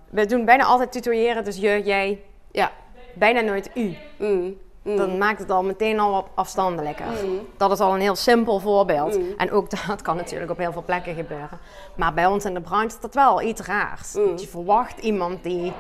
we 0.09 0.27
doen 0.27 0.45
bijna 0.45 0.65
altijd 0.65 0.93
tutoyeren, 0.93 1.45
dus 1.45 1.57
je, 1.57 1.83
jij. 1.85 2.23
Ja. 2.51 2.73
Bijna 3.15 3.41
nooit 3.41 3.71
u. 3.75 3.97
Mm. 4.19 4.57
Mm. 4.89 4.97
Dan 4.97 5.19
maakt 5.19 5.39
het 5.39 5.51
al 5.51 5.63
meteen 5.63 6.01
al 6.01 6.13
wat 6.13 6.27
afstandelijker. 6.35 7.07
Mm. 7.25 7.47
Dat 7.57 7.71
is 7.71 7.81
al 7.81 7.95
een 7.95 8.01
heel 8.01 8.17
simpel 8.17 8.61
voorbeeld. 8.61 9.19
Mm. 9.19 9.27
En 9.37 9.51
ook 9.51 9.71
dat 9.87 10.03
kan 10.03 10.17
natuurlijk 10.17 10.51
op 10.51 10.59
heel 10.59 10.73
veel 10.73 10.83
plekken 10.85 11.15
gebeuren. 11.15 11.59
Maar 11.97 12.15
bij 12.15 12.27
ons 12.27 12.45
in 12.45 12.55
de 12.55 12.61
branche 12.61 12.87
is 12.87 13.01
dat 13.01 13.15
wel 13.15 13.43
iets 13.43 13.61
raars. 13.61 14.15
Mm. 14.15 14.25
Want 14.25 14.41
je 14.41 14.49
verwacht 14.49 14.99
iemand 14.99 15.43
die 15.43 15.73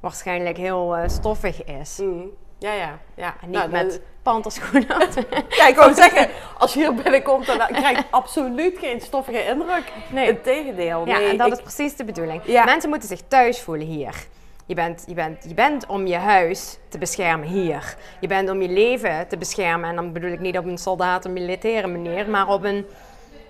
waarschijnlijk 0.00 0.56
heel 0.56 0.96
eh, 0.96 1.08
stoffig 1.08 1.64
is. 1.64 1.98
Mm. 2.02 2.30
Ja, 2.58 2.72
ja, 2.72 2.98
ja. 3.14 3.34
En 3.42 3.50
niet 3.50 3.58
Nou, 3.58 3.70
met 3.70 4.00
panterschoenen. 4.22 4.88
Ja, 5.48 5.68
ik 5.68 5.76
wou 5.76 5.94
zeggen, 5.94 6.28
als 6.58 6.74
je 6.74 6.78
hier 6.80 6.94
binnenkomt, 6.94 7.46
dan 7.46 7.58
krijg 7.58 7.98
je 7.98 8.04
absoluut 8.10 8.78
geen 8.78 9.00
stoffige 9.00 9.44
indruk. 9.46 9.92
Nee. 10.10 10.28
Integendeel. 10.28 11.06
Ja, 11.06 11.18
nee, 11.18 11.28
en 11.30 11.36
dat 11.36 11.46
ik- 11.46 11.52
is 11.52 11.60
precies 11.60 11.96
de 11.96 12.04
bedoeling. 12.04 12.42
Ja. 12.44 12.64
Mensen 12.64 12.88
moeten 12.90 13.08
zich 13.08 13.20
thuis 13.28 13.60
voelen 13.60 13.86
hier. 13.86 14.14
Je 14.66 14.74
bent, 14.74 15.04
je, 15.06 15.14
bent, 15.14 15.44
je 15.48 15.54
bent 15.54 15.86
om 15.86 16.06
je 16.06 16.16
huis 16.16 16.78
te 16.88 16.98
beschermen 16.98 17.48
hier. 17.48 17.96
Je 18.20 18.26
bent 18.26 18.50
om 18.50 18.62
je 18.62 18.68
leven 18.68 19.28
te 19.28 19.36
beschermen. 19.36 19.88
En 19.90 19.96
dan 19.96 20.12
bedoel 20.12 20.30
ik 20.32 20.40
niet 20.40 20.58
op 20.58 20.64
een 20.64 20.78
soldaat, 20.78 21.24
een 21.24 21.32
militaire 21.32 21.86
manier, 21.86 22.28
maar 22.30 22.48
op 22.48 22.64
een... 22.64 22.86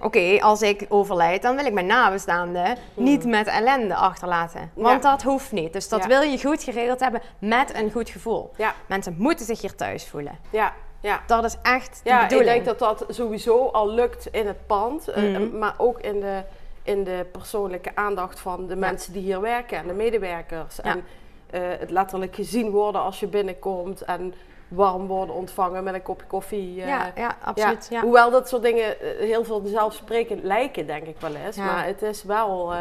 Oké, 0.00 0.38
als 0.40 0.62
ik 0.62 0.86
overlijd, 0.88 1.42
dan 1.42 1.56
wil 1.56 1.64
ik 1.66 1.72
mijn 1.72 1.86
nabestaanden 1.86 2.76
niet 2.94 3.24
met 3.24 3.46
ellende 3.46 3.94
achterlaten. 3.94 4.70
Want 4.74 5.02
Ja. 5.02 5.10
dat 5.10 5.22
hoeft 5.22 5.52
niet. 5.52 5.72
Dus 5.72 5.88
dat 5.88 6.02
Ja. 6.02 6.08
wil 6.08 6.20
je 6.22 6.40
goed 6.40 6.62
geregeld 6.62 7.00
hebben 7.00 7.20
met 7.38 7.74
een 7.74 7.90
goed 7.90 8.10
gevoel. 8.10 8.50
Ja, 8.56 8.74
Mensen 8.86 9.14
moeten 9.18 9.46
zich 9.46 9.60
hier 9.60 9.74
thuis 9.74 10.06
voelen. 10.06 10.38
ja, 10.50 10.72
ja. 11.00 11.20
Dat 11.26 11.44
is 11.44 11.56
echt 11.62 12.00
de 12.02 12.08
Ja, 12.10 12.28
ik 12.28 12.44
denk 12.44 12.64
dat 12.64 12.78
dat 12.78 13.04
sowieso 13.08 13.66
al 13.66 13.88
lukt 13.90 14.26
in 14.26 14.46
het 14.46 14.66
pand, 14.66 15.08
eh, 15.08 15.22
Mhm. 15.22 15.58
maar 15.58 15.74
ook 15.78 16.00
in 16.00 16.20
de, 16.20 16.42
in 16.82 17.04
de 17.04 17.26
persoonlijke 17.32 17.90
aandacht 17.94 18.40
van 18.40 18.66
de 18.66 18.76
mensen 18.76 19.12
die 19.12 19.22
hier 19.22 19.40
werken 19.40 19.78
en 19.78 19.86
de 19.86 19.92
medewerkers. 19.92 20.80
En 20.80 21.04
eh, 21.50 21.60
het 21.78 21.90
letterlijk 21.90 22.34
gezien 22.34 22.70
worden 22.70 23.00
als 23.00 23.20
je 23.20 23.26
binnenkomt 23.26 24.02
en 24.02 24.34
warm 24.68 25.06
worden 25.06 25.34
ontvangen 25.34 25.84
met 25.84 25.94
een 25.94 26.02
kopje 26.02 26.26
koffie. 26.26 26.80
eh, 26.80 26.86
ja, 26.86 27.12
ja, 27.16 27.36
absoluut. 27.42 27.86
Ja. 27.90 28.00
Hoewel 28.00 28.30
dat 28.30 28.48
soort 28.48 28.62
dingen 28.62 29.00
eh, 29.00 29.18
heel 29.18 29.44
veel 29.44 29.62
zelfsprekend 29.64 30.42
lijken, 30.42 30.86
denk 30.86 31.06
ik 31.06 31.16
wel 31.20 31.34
eens. 31.34 31.56
Ja. 31.56 31.64
Maar 31.64 31.86
het 31.86 32.02
is 32.02 32.22
wel... 32.22 32.72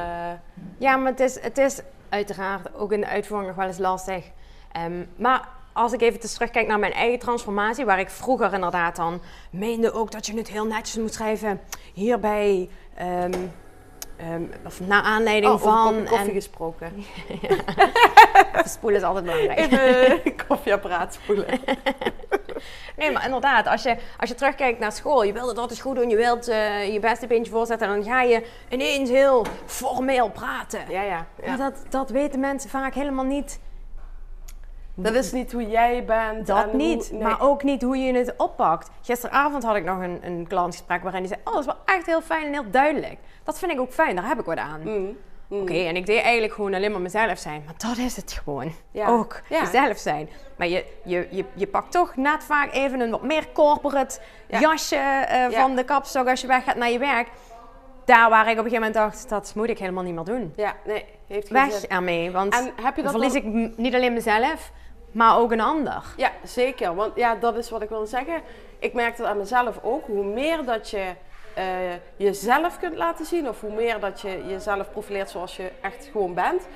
Ja, 0.78 0.96
maar 0.96 1.12
het 1.12 1.20
is, 1.20 1.42
het 1.42 1.58
is 1.58 1.82
uiteraard 2.10 2.76
ook 2.76 2.92
in 2.92 3.02
de 3.02 3.08
uitvoering 3.08 3.50
nog 3.50 3.58
wel 3.60 3.68
eens 3.68 3.78
lastig. 3.78 4.26
Ehm, 4.72 5.06
maar 5.16 5.48
als 5.74 5.94
ik 5.94 6.02
even 6.02 6.20
terugkijk 6.20 6.68
naar 6.68 6.80
mijn 6.80 6.94
eigen 6.94 7.20
transformatie, 7.20 7.86
waar 7.86 8.00
ik 8.00 8.10
vroeger 8.10 8.54
inderdaad 8.54 8.96
dan 8.96 9.22
meende 9.50 9.92
ook 9.92 10.12
dat 10.12 10.26
je 10.26 10.38
het 10.38 10.48
heel 10.48 10.66
netjes 10.66 10.98
moet 10.98 11.14
schrijven. 11.14 11.62
Hierbij, 11.94 12.70
ehm, 12.96 13.48
ehm, 14.22 14.44
of 14.66 14.80
naar 14.80 15.02
aanleiding 15.02 15.46
oh, 15.46 15.54
over 15.54 15.72
van. 15.72 15.94
kopje 15.94 16.10
koffie 16.10 16.28
en 16.28 16.34
gesproken. 16.34 16.94
spoelen 18.66 19.00
is 19.00 19.06
altijd 19.06 19.26
belangrijk. 19.26 19.60
Even 19.60 20.36
koffieapparaat 20.48 21.14
spoelen. 21.14 21.48
Nee, 22.98 23.12
maar 23.12 23.26
inderdaad, 23.26 23.68
als 23.68 23.84
je, 23.84 23.96
als 24.20 24.30
je 24.30 24.36
terugkijkt 24.36 24.80
naar 24.80 24.92
school, 24.92 25.24
je 25.24 25.34
wilt 25.34 25.48
het 25.48 25.58
altijd 25.58 25.80
goed 25.80 25.96
doen, 25.96 26.10
je 26.10 26.16
wilt 26.16 26.48
eh, 26.48 26.94
je 26.94 27.00
beste 27.00 27.28
beentje 27.28 27.52
voorzetten, 27.52 27.88
en 27.88 27.94
dan 27.94 28.04
ga 28.04 28.22
je 28.22 28.46
ineens 28.70 29.10
heel 29.10 29.46
formeel 29.66 30.30
praten. 30.30 30.80
Ja, 30.90 31.02
ja. 31.02 31.26
ja. 31.44 31.48
Maar 31.48 31.58
dat, 31.58 31.74
dat 31.90 32.10
weten 32.10 32.40
mensen 32.40 32.70
vaak 32.70 32.94
helemaal 32.94 33.26
niet. 33.26 33.60
Dat 34.94 35.14
is 35.14 35.32
niet 35.32 35.52
hoe 35.52 35.68
jij 35.68 36.06
bent. 36.06 36.48
Dat 36.48 36.64
hoe- 36.64 36.76
niet, 36.76 37.12
nee. 37.12 37.22
maar 37.22 37.42
ook 37.42 37.64
niet 37.64 37.82
hoe 37.82 37.98
je 37.98 38.14
het 38.14 38.34
oppakt. 38.38 38.90
Gisteravond 39.02 39.64
had 39.64 39.76
ik 39.76 39.84
nog 39.84 40.02
een, 40.02 40.20
een 40.22 40.48
klantgesprek 40.48 41.04
waarin 41.04 41.22
hij 41.22 41.30
zei: 41.30 41.42
Oh, 41.44 41.54
dat 41.54 41.60
is 41.60 41.66
wel 41.66 41.96
echt 41.96 42.06
heel 42.06 42.22
fijn 42.22 42.46
en 42.46 42.52
heel 42.52 42.72
duidelijk. 42.72 43.18
Dat 43.44 43.60
vind 43.60 43.72
ik 43.72 43.80
ook 43.80 43.92
fijn, 43.92 44.16
daar 44.16 44.28
heb 44.28 44.40
ik 44.40 44.46
wat 44.46 44.58
aan. 44.58 44.82
Mm, 44.84 45.18
mm. 45.48 45.62
Oké, 45.62 45.74
en 45.74 45.96
ik 45.96 46.06
deed 46.06 46.22
eigenlijk 46.22 46.54
gewoon 46.54 46.74
alleen 46.74 46.92
maar 46.92 47.02
mezelf 47.02 47.38
zijn. 47.40 47.64
Maar 47.66 47.74
dat 47.78 47.98
is 47.98 48.16
het 48.16 48.32
gewoon. 48.44 48.72
Ja. 48.92 49.08
Ook 49.08 49.42
Ja. 49.50 49.60
jezelf 49.60 49.98
zijn. 49.98 50.30
Maar 50.58 50.68
je, 50.68 50.86
je, 51.04 51.28
je, 51.32 51.46
je 51.54 51.68
pakt 51.68 51.92
toch 51.92 52.16
net 52.16 52.44
vaak 52.44 52.74
even 52.74 53.00
een 53.00 53.12
wat 53.12 53.24
meer 53.24 53.46
corporate 53.54 54.20
Ja. 54.48 54.60
jasje 54.60 54.96
eh, 54.96 55.50
van 55.60 55.76
de 55.76 55.84
kapstok 55.84 56.28
als 56.28 56.42
je 56.42 56.48
weggaat 56.48 56.76
naar 56.76 56.90
je 56.92 57.00
werk. 57.00 57.28
Daar 58.06 58.30
waar 58.30 58.46
ik 58.50 58.60
op 58.60 58.66
een 58.66 58.72
gegeven 58.72 58.88
moment 58.88 58.94
dacht, 58.94 59.30
dat 59.30 59.52
moet 59.56 59.70
ik 59.70 59.80
helemaal 59.80 60.04
niet 60.04 60.14
meer 60.16 60.24
doen. 60.24 60.54
Ja, 60.56 60.76
nee, 60.86 61.06
heeft 61.28 61.48
geen 61.48 61.66
Weg 61.68 61.72
zin. 61.80 61.90
ermee, 61.90 62.32
want 62.32 62.54
En 62.54 62.72
heb 62.82 62.96
je 62.96 63.04
dan 63.04 63.12
dat 63.14 63.22
verlies 63.22 63.44
dan- 63.44 63.66
ik 63.68 63.78
niet 63.78 63.96
alleen 63.96 64.14
mezelf, 64.14 64.72
maar 65.12 65.38
ook 65.38 65.52
een 65.52 65.62
ander. 65.62 66.04
Ja, 66.18 66.32
zeker. 66.44 66.96
Want 66.96 67.16
ja, 67.16 67.36
dat 67.36 67.56
is 67.56 67.70
wat 67.70 67.82
ik 67.82 67.90
wil 67.90 68.06
zeggen. 68.06 68.42
Ik 68.80 68.94
merk 68.94 69.18
dat 69.18 69.28
aan 69.28 69.38
mezelf 69.38 69.80
ook. 69.82 70.06
Hoe 70.06 70.24
meer 70.24 70.66
dat 70.66 70.90
je 70.90 71.06
eh, 71.54 71.66
jezelf 72.16 72.80
kunt 72.80 72.96
laten 72.96 73.26
zien, 73.26 73.48
of 73.50 73.62
hoe 73.62 73.74
meer 73.74 74.00
dat 74.00 74.22
je 74.22 74.44
jezelf 74.48 74.92
profileert 74.92 75.30
zoals 75.30 75.56
je 75.56 75.72
echt 75.82 76.10
gewoon 76.12 76.34
bent. 76.34 76.68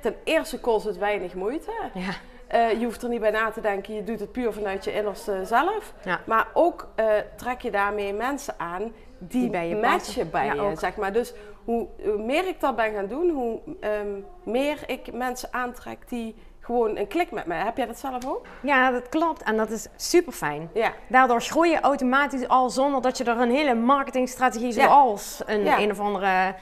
Ten 0.00 0.14
eerste 0.24 0.60
kost 0.60 0.84
het 0.84 0.98
weinig 0.98 1.34
moeite. 1.34 1.72
Ja. 1.94 2.10
Eh, 2.46 2.70
je 2.78 2.84
hoeft 2.84 3.02
er 3.02 3.08
niet 3.08 3.20
bij 3.20 3.30
na 3.30 3.50
te 3.50 3.60
denken, 3.60 3.94
je 3.94 4.04
doet 4.04 4.20
het 4.20 4.32
puur 4.32 4.52
vanuit 4.52 4.84
je 4.84 4.92
innerste 4.94 5.40
zelf. 5.44 5.92
Ja. 6.04 6.20
Maar 6.26 6.46
ook 6.52 6.88
eh, 6.94 7.06
trek 7.36 7.60
je 7.60 7.70
daarmee 7.70 8.12
mensen 8.12 8.54
aan 8.56 8.92
die, 9.18 9.40
Die 9.40 9.50
bij 9.50 9.68
je 9.68 9.76
matchen 9.76 10.30
bij 10.30 10.46
Ja, 10.46 10.54
je, 10.54 10.60
ook. 10.60 10.78
zeg 10.78 10.96
maar. 10.96 11.12
Dus 11.12 11.34
hoe, 11.64 11.86
hoe 12.04 12.18
meer 12.22 12.46
ik 12.46 12.60
dat 12.60 12.76
ben 12.76 12.92
gaan 12.94 13.06
doen, 13.06 13.30
hoe 13.30 13.60
ehm, 13.80 14.20
meer 14.42 14.78
ik 14.86 15.12
mensen 15.12 15.48
aantrek 15.52 16.08
die 16.08 16.34
gewoon 16.64 16.96
een 16.96 17.06
klik 17.08 17.30
met 17.30 17.46
mij. 17.46 17.58
Heb 17.58 17.76
jij 17.76 17.86
dat 17.86 17.98
zelf 17.98 18.26
ook? 18.26 18.46
Ja, 18.60 18.90
dat 18.90 19.08
klopt. 19.08 19.42
En 19.42 19.56
dat 19.56 19.70
is 19.70 19.86
super 19.96 20.32
fijn. 20.32 20.70
Ja. 20.74 20.92
Daardoor 21.08 21.42
groei 21.42 21.70
je 21.70 21.80
automatisch 21.80 22.48
al 22.48 22.70
zonder 22.70 23.02
dat 23.02 23.18
je 23.18 23.24
er 23.24 23.40
een 23.40 23.50
hele 23.50 23.74
marketingstrategie 23.74 24.74
Ja. 24.74 24.82
zoals 24.84 25.42
een 25.46 25.64
Ja. 25.64 25.78
een 25.78 25.90
of 25.90 26.00
andere 26.00 26.54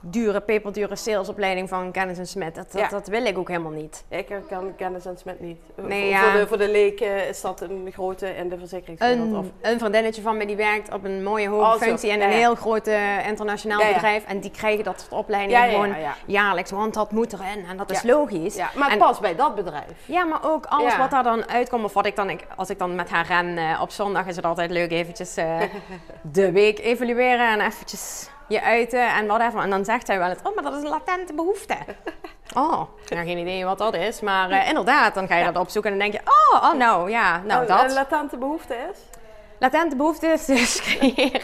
dure, 0.00 0.40
peperdure 0.40 0.96
salesopleiding 0.96 1.68
van 1.68 1.90
Kennis 1.90 2.18
en 2.18 2.26
Smit. 2.26 2.54
Dat, 2.54 2.72
dat, 2.72 2.80
Ja. 2.80 2.88
dat 2.88 3.06
wil 3.08 3.24
ik 3.24 3.38
ook 3.38 3.48
helemaal 3.48 3.70
niet. 3.72 4.04
Ik 4.08 4.26
kan 4.48 4.74
kennis 4.76 5.04
en 5.06 5.18
smet 5.18 5.40
niet. 5.40 5.58
Nee, 5.76 6.00
voor, 6.00 6.10
ja. 6.10 6.22
voor, 6.30 6.40
de, 6.40 6.46
voor 6.46 6.58
de 6.58 6.70
leken 6.70 7.28
is 7.28 7.40
dat 7.40 7.60
een 7.60 7.88
grote 7.92 8.28
in 8.36 8.48
de 8.48 8.58
verzekeringswereld. 8.58 9.32
Of, 9.34 9.44
Een, 9.60 9.72
een 9.72 9.78
vriendinnetje 9.78 10.22
van 10.22 10.36
me 10.36 10.46
die 10.46 10.56
werkt 10.56 10.92
op 10.92 11.04
een 11.04 11.22
mooie 11.22 11.48
hoge 11.48 11.74
Oh, 11.74 11.80
functie 11.80 12.10
in 12.10 12.18
Ja, 12.18 12.24
een 12.24 12.30
heel 12.30 12.54
groot 12.54 12.86
internationaal 13.26 13.92
bedrijf. 13.92 14.24
En 14.24 14.40
die 14.40 14.50
krijgen 14.50 14.84
dat 14.84 15.00
soort 15.00 15.12
opleidingen 15.12 15.70
gewoon 15.70 15.88
ja, 15.88 15.96
ja. 15.96 16.14
jaarlijks, 16.26 16.70
want 16.70 16.94
dat 16.94 17.12
moet 17.12 17.32
erin 17.32 17.64
en 17.68 17.76
dat 17.76 17.90
is 17.90 18.02
logisch. 18.02 18.54
ja, 18.56 18.70
maar 18.74 18.90
En- 18.90 18.98
past 18.98 19.20
bij 19.20 19.34
dat 19.36 19.54
bedrijf. 19.54 20.06
Ja, 20.06 20.24
maar 20.24 20.40
ook 20.44 20.64
alles 20.66 20.96
wat 20.96 21.10
daar 21.10 21.22
dan 21.22 21.48
uitkomt. 21.48 21.84
Of 21.84 21.92
wat 21.92 22.06
ik 22.06 22.16
dan, 22.16 22.40
als 22.56 22.70
ik 22.70 22.78
dan 22.78 22.94
met 22.94 23.10
haar 23.10 23.26
ren 23.26 23.58
eh, 23.58 23.80
op 23.82 23.90
zondag, 23.90 24.26
is 24.26 24.36
het 24.36 24.44
altijd 24.44 24.70
leuk 24.70 24.90
eventjes 24.90 25.36
eh, 25.36 25.60
de 26.32 26.52
week 26.52 26.78
evalueren 26.78 27.50
en 27.52 27.60
eventjes 27.60 28.28
je 28.52 28.62
uiten 28.62 29.14
en 29.14 29.26
whatever. 29.26 29.60
En 29.60 29.70
dan 29.70 29.84
zegt 29.84 30.06
zij 30.06 30.18
wel 30.18 30.28
eens, 30.28 30.42
oh, 30.42 30.54
maar 30.54 30.64
dat 30.64 30.74
is 30.74 30.82
een 30.82 30.88
latente 30.88 31.34
behoefte. 31.34 31.74
Oh, 32.56 32.82
nou, 33.08 33.26
geen 33.26 33.38
idee 33.38 33.64
wat 33.64 33.78
dat 33.78 33.94
is. 33.94 34.20
Maar 34.20 34.50
eh, 34.50 34.68
inderdaad, 34.68 35.14
dan 35.14 35.26
ga 35.26 35.36
je 35.36 35.44
dat 35.44 35.56
opzoeken 35.56 35.92
en 35.92 35.98
dan 35.98 36.10
denk 36.10 36.22
je, 36.24 36.30
oh, 36.52 36.62
oh 36.70 36.78
nou, 36.78 37.10
ja, 37.10 37.40
nou 37.44 37.60
Een- 37.60 37.66
dat. 37.66 37.82
Een 37.82 37.92
latente 37.92 38.36
behoefte 38.36 38.74
is? 38.90 38.98
Latente 39.58 39.96
behoefte 39.96 40.26
is 40.26 40.44
dus 40.44 40.80
creëren 40.98 41.40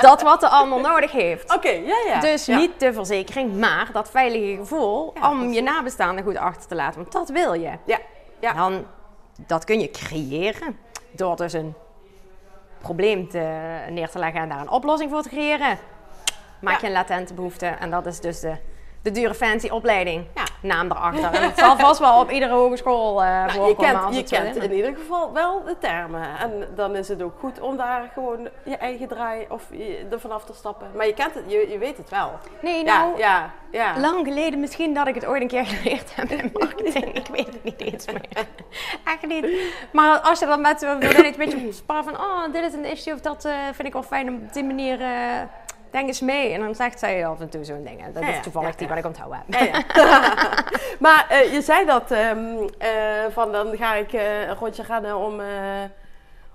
dat 0.00 0.22
wat 0.22 0.40
de 0.40 0.48
ander 0.48 0.80
nodig 0.80 1.12
heeft. 1.12 1.54
Oké, 1.54 1.68
ja, 1.70 1.96
ja. 2.06 2.20
Dus 2.20 2.46
Ja. 2.46 2.56
niet 2.56 2.80
de 2.80 2.92
verzekering, 2.92 3.54
maar 3.54 3.88
dat 3.92 4.10
veilige 4.10 4.56
gevoel 4.56 5.12
Ja, 5.20 5.30
om 5.30 5.52
je 5.52 5.62
nabestaanden 5.62 6.24
goed 6.24 6.36
achter 6.36 6.66
te 6.68 6.74
laten. 6.74 7.00
Want 7.00 7.12
dat 7.12 7.28
wil 7.28 7.52
je. 7.52 7.70
Ja, 7.84 7.98
ja. 8.40 8.52
Dan, 8.52 8.86
dat 9.46 9.64
kun 9.64 9.80
je 9.80 9.90
creëren 9.90 10.78
door 11.10 11.36
dus 11.36 11.52
een 11.52 11.74
probleem 12.78 13.28
te, 13.28 13.78
neer 13.90 14.08
te 14.10 14.18
leggen 14.18 14.40
en 14.40 14.48
daar 14.48 14.60
een 14.60 14.70
oplossing 14.70 15.10
voor 15.10 15.22
te 15.22 15.28
creëren. 15.28 15.78
Maak 16.60 16.80
je 16.80 16.86
een 16.86 16.92
latente 16.92 17.34
behoefte 17.34 17.66
en 17.66 17.90
dat 17.90 18.06
is 18.06 18.20
dus 18.20 18.40
de, 18.40 18.56
de 19.02 19.10
dure 19.10 19.34
fancy 19.34 19.68
opleiding. 19.68 20.26
Naam 20.62 20.90
erachter. 20.90 21.32
En 21.36 21.42
het 21.42 21.58
zal 21.58 21.76
vast 21.76 22.00
wel 22.00 22.20
op 22.20 22.30
iedere 22.30 22.52
hogeschool 22.52 23.22
je 23.24 23.44
voorkomen 23.48 24.00
kent, 24.00 24.14
je 24.14 24.20
het 24.20 24.28
zo 24.28 24.36
kent 24.36 24.56
in 24.56 24.72
ieder 24.72 24.96
geval 24.96 25.32
wel 25.32 25.64
de 25.64 25.78
termen. 25.78 26.38
En 26.38 26.68
dan 26.74 26.96
is 26.96 27.08
het 27.08 27.22
ook 27.22 27.38
goed 27.38 27.60
om 27.60 27.76
daar 27.76 28.10
gewoon 28.14 28.48
je 28.64 28.76
eigen 28.76 29.08
draai 29.08 29.46
of 29.48 29.62
je, 29.70 30.06
er 30.10 30.20
vanaf 30.20 30.44
te 30.44 30.52
stappen. 30.54 30.86
Maar 30.94 31.06
je 31.06 31.14
kent 31.14 31.34
het, 31.34 31.44
je, 31.46 31.66
je 31.70 31.78
weet 31.78 31.96
het 31.96 32.10
wel. 32.10 32.32
Nee, 32.62 32.84
nou, 32.84 33.18
ja, 33.18 33.50
ja. 33.70 33.98
lang 33.98 34.26
geleden 34.26 34.60
misschien 34.60 34.94
dat 34.94 35.06
ik 35.06 35.14
het 35.14 35.26
ooit 35.26 35.42
een 35.42 35.48
keer 35.48 35.66
geleerd 35.66 36.16
heb 36.16 36.30
in 36.30 36.50
marketing. 36.52 37.14
ik 37.14 37.26
weet 37.26 37.46
het 37.46 37.64
niet 37.64 37.80
eens 37.80 38.06
meer. 38.06 38.46
Echt 39.14 39.26
niet. 39.26 39.46
Maar 39.92 40.18
als 40.18 40.38
je 40.38 40.46
dan 40.46 40.60
met 40.60 40.82
een 40.82 40.98
beetje 41.36 41.72
spar 41.72 42.04
van... 42.04 42.14
Oh, 42.14 42.52
dit 42.52 42.64
is 42.64 42.72
een 42.72 42.84
issue 42.84 43.14
of 43.14 43.20
dat 43.20 43.44
eh, 43.44 43.52
vind 43.72 43.88
ik 43.88 43.92
wel 43.92 44.02
fijn 44.02 44.28
om 44.28 44.34
op 44.34 44.52
die 44.52 44.64
manier... 44.64 45.00
eh, 45.00 45.42
denk 45.90 46.06
eens 46.08 46.20
mee. 46.20 46.52
En 46.52 46.60
dan 46.60 46.74
zegt 46.74 46.98
zij 46.98 47.26
af 47.26 47.40
en 47.40 47.48
toe 47.48 47.64
zo'n 47.64 47.84
ding. 47.84 48.12
Dat 48.12 48.22
Ja, 48.22 48.28
is 48.28 48.42
toevallig 48.42 48.68
ja, 48.70 48.76
die 48.76 48.88
ja. 48.88 48.94
wat 48.94 48.98
ik 48.98 49.06
onthouden 49.10 49.42
heb. 49.46 49.60
Ja, 49.60 49.82
ja. 49.94 50.48
maar 51.06 51.26
eh, 51.28 51.52
je 51.52 51.62
zei 51.62 51.86
dat 51.86 52.10
ehm, 52.10 52.38
eh, 52.78 52.88
van 53.30 53.52
dan 53.52 53.76
ga 53.76 53.94
ik 53.94 54.12
eh, 54.12 54.40
een 54.48 54.54
rondje 54.54 54.82
rennen 54.82 55.16
om, 55.16 55.40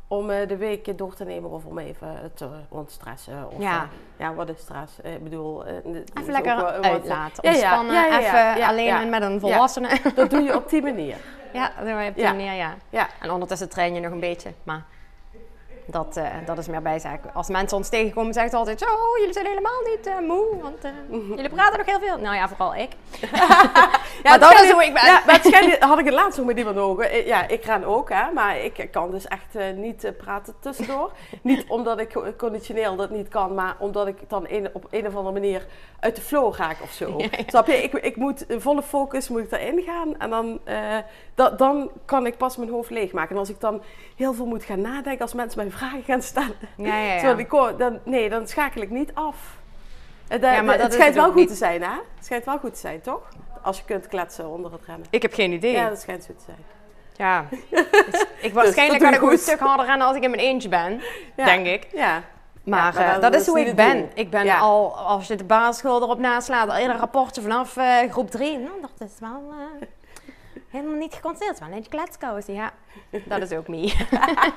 om 0.08 0.28
de 0.28 0.58
week 0.58 0.98
door 0.98 1.14
te 1.16 1.24
nemen 1.24 1.50
of 1.50 1.66
om 1.66 1.78
even 1.78 2.32
te 2.36 2.48
ontstressen. 2.70 3.48
Of, 3.52 3.62
Ja. 3.62 3.88
ja, 4.18 4.34
wat 4.34 4.50
is 4.50 4.60
stress? 4.60 4.94
Ik 5.04 5.24
bedoel, 5.24 5.66
Even 5.66 6.32
lekker 6.32 6.56
wel- 6.56 6.66
uitlaten, 6.66 7.44
ontspannen. 7.44 8.06
even 8.20 8.68
alleen 8.68 9.10
met 9.10 9.22
een 9.22 9.40
volwassene. 9.40 9.90
Dat 10.16 10.30
doe 10.30 10.42
je 10.42 10.56
op 10.56 10.70
die 10.70 10.82
manier. 10.82 11.16
Ja, 11.54 11.72
dat 11.78 11.86
doe 11.88 12.00
je 12.02 12.10
op 12.10 12.16
die 12.16 12.24
manier, 12.24 12.54
ja. 12.54 12.74
Ja. 12.90 13.08
En 13.22 13.32
ondertussen 13.32 13.70
train 13.70 13.94
je 13.94 14.00
nog 14.00 14.12
een 14.12 14.20
beetje. 14.20 14.50
Maar 14.64 14.84
dat, 15.86 16.18
eh, 16.18 16.26
dat 16.46 16.58
is 16.58 16.68
meer 16.68 16.82
bijzaak. 16.82 17.20
Als 17.34 17.48
mensen 17.50 17.78
ons 17.78 17.90
tegenkomen, 17.90 18.34
zeggen 18.34 18.52
ze 18.52 18.58
altijd... 18.58 18.80
Zo, 18.80 18.86
jullie 19.20 19.34
zijn 19.34 19.46
helemaal 19.46 19.82
niet 19.96 20.08
eh, 20.08 20.20
moe, 20.28 20.46
want 20.62 20.84
eh, 20.84 20.92
jullie 21.38 21.50
praten 21.50 21.78
nog 21.78 21.86
heel 21.88 22.00
veel. 22.00 22.18
Nou 22.18 22.36
ja, 22.36 22.48
vooral 22.48 22.76
ik. 22.76 22.90
Ja, 24.24 24.30
Maar 24.30 24.40
dat 24.40 24.62
is 24.62 24.72
hoe 24.72 24.84
ik 24.86 24.94
ben. 24.94 25.06
Ja, 25.06 25.22
maar 25.26 25.36
het 25.36 25.46
schijnt- 25.46 25.80
had 25.80 26.00
ik 26.00 26.06
het 26.06 26.14
laatst 26.14 26.38
nog 26.38 26.48
met 26.48 26.58
iemand 26.58 26.78
over. 26.78 27.26
Ja, 27.28 27.48
ik 27.48 27.64
ren 27.66 27.84
ook, 27.84 28.10
hè, 28.10 28.32
maar 28.32 28.58
ik 28.60 28.88
kan 28.92 29.12
dus 29.12 29.28
echt 29.28 29.76
niet 29.76 30.12
praten 30.18 30.54
tussendoor. 30.60 31.12
niet 31.42 31.66
omdat 31.68 32.00
ik 32.00 32.10
co- 32.14 32.34
conditioneel 32.38 32.96
dat 32.96 33.10
niet 33.10 33.28
kan, 33.28 33.54
maar 33.54 33.76
omdat 33.80 34.08
ik 34.08 34.18
dan 34.30 34.46
een, 34.50 34.70
op 34.74 34.86
een 34.90 35.08
of 35.08 35.16
andere 35.16 35.34
manier 35.34 35.66
uit 36.00 36.16
de 36.16 36.22
flow 36.22 36.56
raak 36.56 36.78
of 36.82 36.92
zo. 36.92 37.18
Snap 37.48 37.68
je? 37.68 37.84
Ik, 37.84 37.94
ik 37.94 38.16
moet 38.16 38.46
volle 38.50 38.82
focus 38.82 39.30
moet 39.30 39.42
ik 39.42 39.50
daarin 39.50 39.82
gaan 39.82 40.18
en 40.20 40.30
dan, 40.30 40.60
da- 41.36 41.50
dan 41.50 41.92
kan 42.06 42.26
ik 42.26 42.38
pas 42.38 42.58
mijn 42.58 42.70
hoofd 42.70 42.90
leegmaken. 42.90 43.32
En 43.32 43.38
als 43.38 43.50
ik 43.50 43.60
dan 43.60 43.82
heel 44.16 44.34
veel 44.34 44.46
moet 44.46 44.64
gaan 44.64 44.82
nadenken, 44.82 45.22
als 45.22 45.34
mensen 45.34 45.58
mij 45.62 45.71
vragen 45.72 46.04
gaan 46.04 46.22
stellen, 46.22 46.56
Ja, 46.78 46.98
ja, 46.98 47.14
ja. 47.14 47.38
ik 47.38 47.50
hoor, 47.52 47.78
dan, 47.78 48.00
nee, 48.04 48.30
dan 48.30 48.48
schakel 48.48 48.82
ik 48.82 48.90
niet 48.90 49.12
af. 49.14 49.36
Eh, 50.28 50.42
da- 50.42 50.52
Ja, 50.52 50.62
maar 50.62 50.80
het 50.80 50.94
schijnt 50.94 51.14
het 51.14 51.24
wel 51.24 51.32
goed 51.32 51.36
niet. 51.36 51.48
te 51.48 51.56
zijn, 51.56 51.82
hè? 51.82 51.90
Het 52.16 52.26
schijnt 52.26 52.46
wel 52.46 52.58
goed 52.58 52.74
te 52.74 52.80
zijn, 52.80 53.02
toch? 53.02 53.22
Als 53.62 53.78
je 53.78 53.84
kunt 53.86 54.08
kletsen 54.08 54.50
onder 54.50 54.72
het 54.72 54.82
rennen. 54.86 55.08
Ik 55.10 55.22
heb 55.22 55.34
geen 55.34 55.52
idee. 55.52 55.72
Ja, 55.72 55.82
Ja, 55.82 55.90
dat 55.90 56.00
schijnt 56.02 56.24
zo 56.24 56.34
te 56.34 56.44
zijn. 56.46 56.58
ik 58.42 58.54
waarschijnlijk 58.54 59.00
doe 59.00 59.08
ga 59.08 59.14
je 59.14 59.16
ik 59.16 59.24
ook 59.24 59.32
een 59.32 59.38
goed. 59.38 59.40
stuk 59.40 59.60
harder 59.60 59.86
rennen 59.86 60.08
als 60.08 60.16
ik 60.16 60.24
in 60.24 60.30
mijn 60.30 60.42
eentje 60.42 60.70
ben. 60.70 61.02
Ja. 61.36 61.46
Denk 61.46 61.66
ik. 61.66 61.88
Ja. 61.94 62.22
Maar, 62.64 62.94
maar 62.94 63.16
eh, 63.16 63.22
dat- 63.22 63.36
is 63.36 63.48
hoe 63.48 63.60
ik 63.60 63.66
het 63.66 63.76
ben. 63.76 64.10
Ik 64.14 64.30
ben 64.30 64.46
Ja. 64.46 64.58
al, 64.60 64.98
als 64.98 65.28
je 65.28 65.36
de 65.36 65.44
basisschool 65.44 66.02
erop 66.02 66.20
naslaat, 66.20 66.70
al 66.70 66.76
hele 66.76 66.96
rapporten 66.98 67.42
vanaf 67.42 67.78
eh, 67.78 68.12
groep 68.12 68.32
3. 68.32 68.58
Nou, 68.58 68.74
dat 68.82 69.08
is 69.10 69.14
wel 69.20 69.44
eh, 69.52 69.88
helemaal 70.72 70.96
niet. 70.98 71.20
Het 71.24 71.42
is 71.42 71.60
wel 71.60 71.70
een 71.72 71.88
kletskousen, 71.90 72.54
ja. 72.54 72.72
Dat 73.28 73.42
is 73.42 73.52
ook 73.52 73.68
me. 73.68 73.94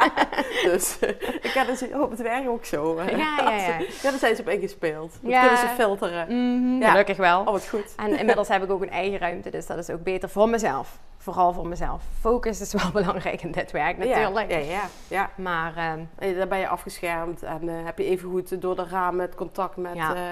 Dus 0.70 0.98
eh, 0.98 1.08
ik 1.42 1.50
heb 1.54 1.66
dus 1.66 1.82
op 1.92 2.10
het 2.10 2.22
werk 2.22 2.48
ook 2.48 2.64
zo. 2.64 2.96
eh. 2.96 3.08
Ja, 3.18 3.36
ja, 3.40 3.50
ja. 3.50 3.78
Ja, 3.78 4.10
daar 4.10 4.18
zijn 4.18 4.36
ze 4.36 4.40
op 4.42 4.48
ingespeeld. 4.48 5.12
Dat 5.22 5.30
Ja. 5.30 5.40
kunnen 5.40 5.58
ze 5.58 5.66
filteren. 5.68 6.26
Mhm, 6.26 6.82
Ja. 6.82 6.90
Gelukkig 6.90 7.16
wel. 7.16 7.40
Oh, 7.40 7.46
wat 7.46 7.68
goed. 7.68 7.94
En 7.96 8.18
inmiddels 8.18 8.48
heb 8.48 8.62
ik 8.62 8.70
ook 8.70 8.82
een 8.82 8.90
eigen 8.90 9.18
ruimte, 9.18 9.50
dus 9.50 9.66
dat 9.66 9.78
is 9.78 9.90
ook 9.90 10.02
beter 10.02 10.28
voor 10.28 10.48
mezelf. 10.48 10.98
vooral 11.18 11.52
voor 11.52 11.66
mezelf. 11.68 12.02
Focus 12.20 12.60
is 12.60 12.72
wel 12.72 12.90
belangrijk 13.02 13.42
in 13.42 13.50
dit 13.52 13.70
werk 13.70 14.04
Ja, 14.04 14.08
natuurlijk. 14.14 14.50
Ja, 14.50 14.58
ja, 14.58 14.82
ja. 15.08 15.30
Maar 15.36 15.76
ehm, 15.76 16.00
En 16.18 16.34
dan 16.38 16.48
ben 16.48 16.58
je 16.58 16.68
afgeschermd 16.68 17.42
en 17.42 17.68
eh, 17.68 17.74
heb 17.84 17.98
je 17.98 18.04
even 18.04 18.30
goed 18.30 18.60
door 18.62 18.76
de 18.76 18.84
ramen 18.90 19.20
het 19.20 19.34
contact 19.34 19.76
met... 19.76 19.94
Ja. 19.94 20.14
Ja, 20.14 20.26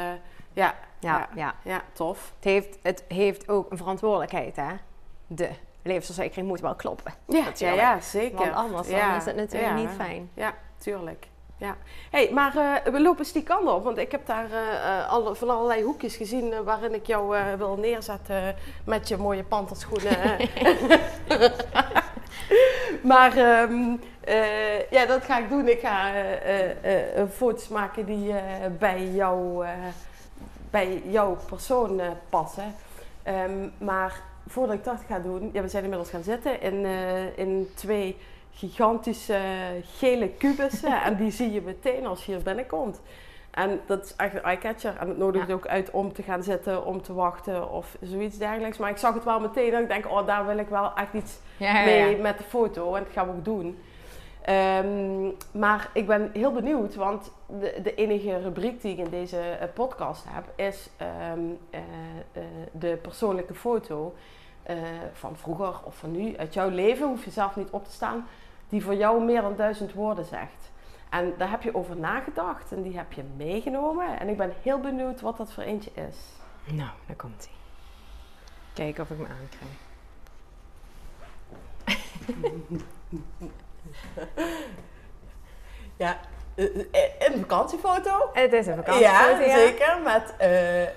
ja, 0.53 0.75
ja, 1.01 1.19
ja, 1.19 1.29
ja. 1.35 1.55
ja, 1.63 1.81
tof. 1.93 2.33
Het, 2.37 2.45
heeft, 2.45 2.79
het 2.83 3.05
heeft 3.09 3.49
ook 3.49 3.71
een 3.71 3.77
verantwoordelijkheid, 3.77 4.57
hè. 4.57 4.73
De 5.27 5.49
levensverzekering 5.83 6.49
moet 6.49 6.61
wel 6.61 6.75
kloppen. 6.75 7.15
Ja, 7.27 7.39
ja, 7.39 7.45
Natuurlijk. 7.45 7.81
ja 7.81 8.01
zeker. 8.01 8.39
Want 8.39 8.53
anders 8.53 8.89
dan 8.89 9.15
is 9.15 9.25
het 9.25 9.37
natuurlijk 9.37 9.73
ja. 9.73 9.75
niet 9.75 9.91
fijn. 9.97 10.31
Ja, 10.35 10.55
tuurlijk. 10.79 11.27
Ja. 11.63 11.77
Hey, 12.11 12.31
maar 12.33 12.57
eh, 12.57 12.93
we 12.93 13.01
lopen 13.01 13.19
eens 13.19 13.33
die 13.33 13.43
kant 13.43 13.69
op, 13.69 13.85
want 13.85 13.99
ik 13.99 14.13
heb 14.13 14.27
daar 14.27 14.51
eh, 14.51 14.99
eh, 14.99 15.09
alle, 15.09 15.35
van 15.35 15.51
allerlei 15.51 15.83
hoekjes 15.83 16.17
gezien 16.17 16.65
waarin 16.65 16.95
ik 16.95 17.07
jou 17.07 17.37
wil 17.59 17.77
neerzetten 17.77 18.55
met 18.85 19.09
je 19.09 19.17
mooie 19.17 19.45
panterschoenen. 19.45 20.37
maar 23.13 23.37
ehm, 23.37 23.97
eh, 24.21 24.91
ja, 24.91 25.07
dat 25.07 25.25
ga 25.25 25.39
ik 25.39 25.49
doen. 25.49 25.69
Ik 25.69 25.81
ga 25.81 26.13
foto's 27.33 27.69
maken 27.69 28.05
die 28.07 28.35
bij, 28.79 29.07
jou, 29.07 29.67
bij 30.71 31.03
jouw 31.07 31.37
persoon 31.47 32.01
passen. 32.29 32.75
Ehm, 33.23 33.69
maar 33.79 34.21
voordat 34.47 34.75
ik 34.77 34.85
dat 34.85 35.01
ga 35.09 35.19
doen, 35.19 35.51
ja, 35.53 35.63
we 35.63 35.69
zijn 35.69 35.83
inmiddels 35.83 36.11
gaan 36.11 36.23
zitten 36.23 36.61
in, 36.61 36.85
eh, 36.85 37.39
in 37.39 37.69
twee 37.75 38.17
gigantische 38.55 39.39
gele 39.99 40.29
kubussen. 40.29 41.03
en 41.07 41.17
die 41.17 41.31
zie 41.31 41.53
je 41.53 41.61
meteen 41.63 42.07
als 42.07 42.25
je 42.25 42.33
hier 42.33 42.43
binnenkomt. 42.43 43.01
En 43.51 43.81
dat 43.87 44.05
is 44.05 44.17
echt 44.17 44.35
een 44.35 44.43
eyecatcher. 44.43 44.97
En 45.01 45.09
het 45.09 45.19
nodigt 45.19 45.49
Ja. 45.49 45.55
ook 45.55 45.67
uit 45.67 45.91
om 45.91 46.13
te 46.13 46.23
gaan 46.23 46.43
zitten, 46.43 46.85
om 46.87 47.03
te 47.03 47.13
wachten 47.15 47.71
of 47.71 47.97
zoiets 48.01 48.39
dergelijks. 48.39 48.79
Maar 48.79 48.91
ik 48.91 48.97
zag 48.97 49.15
het 49.15 49.25
wel 49.25 49.41
meteen 49.41 49.75
en 49.75 49.83
ik 49.83 49.89
denk, 49.89 50.11
oh, 50.11 50.27
daar 50.27 50.47
wil 50.47 50.59
ik 50.59 50.69
wel 50.69 50.93
echt 50.95 51.13
iets 51.13 51.39
Ja, 51.57 51.79
ja, 51.79 51.85
mee 51.85 52.17
met 52.17 52.39
de 52.39 52.45
foto. 52.45 52.95
En 52.95 53.03
dat 53.05 53.13
gaan 53.13 53.27
we 53.27 53.33
ook 53.33 53.45
doen. 53.45 53.79
Ehm, 54.43 55.31
maar 55.51 55.91
ik 55.93 56.07
ben 56.07 56.31
heel 56.33 56.53
benieuwd, 56.53 56.95
want 56.95 57.33
de, 57.47 57.81
de 57.83 57.95
enige 57.95 58.39
rubriek 58.39 58.83
die 58.83 58.93
ik 58.93 58.99
in 58.99 59.11
deze 59.11 59.41
eh, 59.41 59.69
podcast 59.75 60.25
heb, 60.29 60.45
is 60.57 60.91
ehm, 60.97 61.41
eh, 61.71 61.81
eh, 62.33 62.43
de 62.73 62.99
persoonlijke 63.03 63.55
foto 63.55 64.15
eh, 64.63 64.77
van 65.13 65.37
vroeger 65.37 65.81
of 65.85 65.97
van 65.97 66.11
nu, 66.11 66.37
uit 66.37 66.55
jouw 66.55 66.69
leven, 66.69 67.07
hoef 67.07 67.25
je 67.25 67.31
zelf 67.31 67.57
niet 67.57 67.71
op 67.71 67.85
te 67.85 67.93
staan, 67.93 68.27
die 68.69 68.83
voor 68.83 68.95
jou 68.95 69.25
meer 69.25 69.41
dan 69.41 69.57
duizend 69.57 69.93
woorden 69.93 70.25
zegt. 70.25 70.71
En 71.11 71.35
daar 71.39 71.51
heb 71.51 71.63
je 71.63 71.75
over 71.75 71.97
nagedacht 71.97 72.73
en 72.73 72.83
die 72.83 72.97
heb 72.97 73.13
je 73.13 73.23
meegenomen. 73.37 74.21
En 74.21 74.29
ik 74.29 74.37
ben 74.37 74.53
heel 74.63 74.81
benieuwd 74.81 75.21
wat 75.21 75.37
dat 75.37 75.53
voor 75.53 75.63
eentje 75.63 75.91
is. 75.95 76.17
Nou, 76.65 76.91
daar 77.07 77.17
komt 77.17 77.49
hij. 77.49 77.55
Kijken 78.73 79.03
of 79.03 79.11
ik 79.11 79.19
me 79.19 79.27
aankrijg. 79.29 79.71
Ja, 85.97 86.19
eh, 86.55 86.65
een 87.19 87.39
vakantiefoto. 87.39 88.31
Het 88.33 88.53
is 88.53 88.67
een 88.67 88.77
vakantiefoto, 88.77 89.45
ja, 89.45 89.57
zeker. 89.57 89.99
Met 90.05 90.35
eh, 90.39 90.83
eh, 90.83 90.89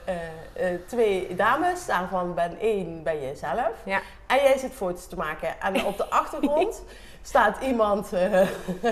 eh, 0.54 0.80
twee 0.88 1.36
dames. 1.36 1.86
Daarvan 1.86 2.34
ben 2.34 2.58
één 2.60 3.04
ben 3.04 3.22
je 3.22 3.36
zelf. 3.36 3.72
Ja. 3.84 4.01
En 4.27 4.36
jij 4.36 4.58
zit 4.58 4.74
foto's 4.74 5.08
te 5.08 5.15
maken. 5.15 5.62
En 5.62 5.86
op 5.86 5.98
de 5.98 6.10
achtergrond 6.10 6.84
staat 7.22 7.58
iemand 7.62 8.13
eh 8.13 8.22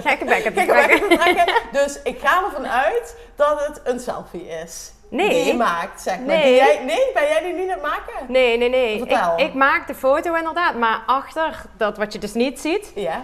Gekke 0.05 0.25
bekken 0.25 0.53
te. 0.53 1.67
Dus 1.71 2.01
ik 2.03 2.19
ga 2.19 2.43
ervan 2.43 2.67
uit 2.67 3.17
dat 3.35 3.65
het 3.65 3.81
een 3.83 3.99
selfie 3.99 4.47
is. 4.47 4.91
Nee. 5.09 5.29
Die 5.29 5.45
je 5.45 5.53
maakt, 5.53 6.01
zeg 6.01 6.17
maar. 6.17 6.25
Nee. 6.25 6.55
Jij, 6.55 6.83
nee, 6.83 7.11
ben 7.13 7.23
jij 7.23 7.41
die 7.43 7.53
niet 7.53 7.69
aan 7.69 7.79
het 7.79 7.81
maken? 7.81 8.13
Nee, 8.27 8.57
nee, 8.57 8.69
nee. 8.69 8.97
Vertel. 8.97 9.33
Ik, 9.37 9.47
ik 9.47 9.53
maak 9.53 9.87
de 9.87 9.95
foto 9.95 10.33
inderdaad, 10.33 10.75
maar 10.75 11.03
achter 11.05 11.65
dat 11.77 11.97
wat 11.97 12.13
je 12.13 12.19
dus 12.19 12.33
niet 12.33 12.59
ziet, 12.59 12.91
Ja. 12.95 13.21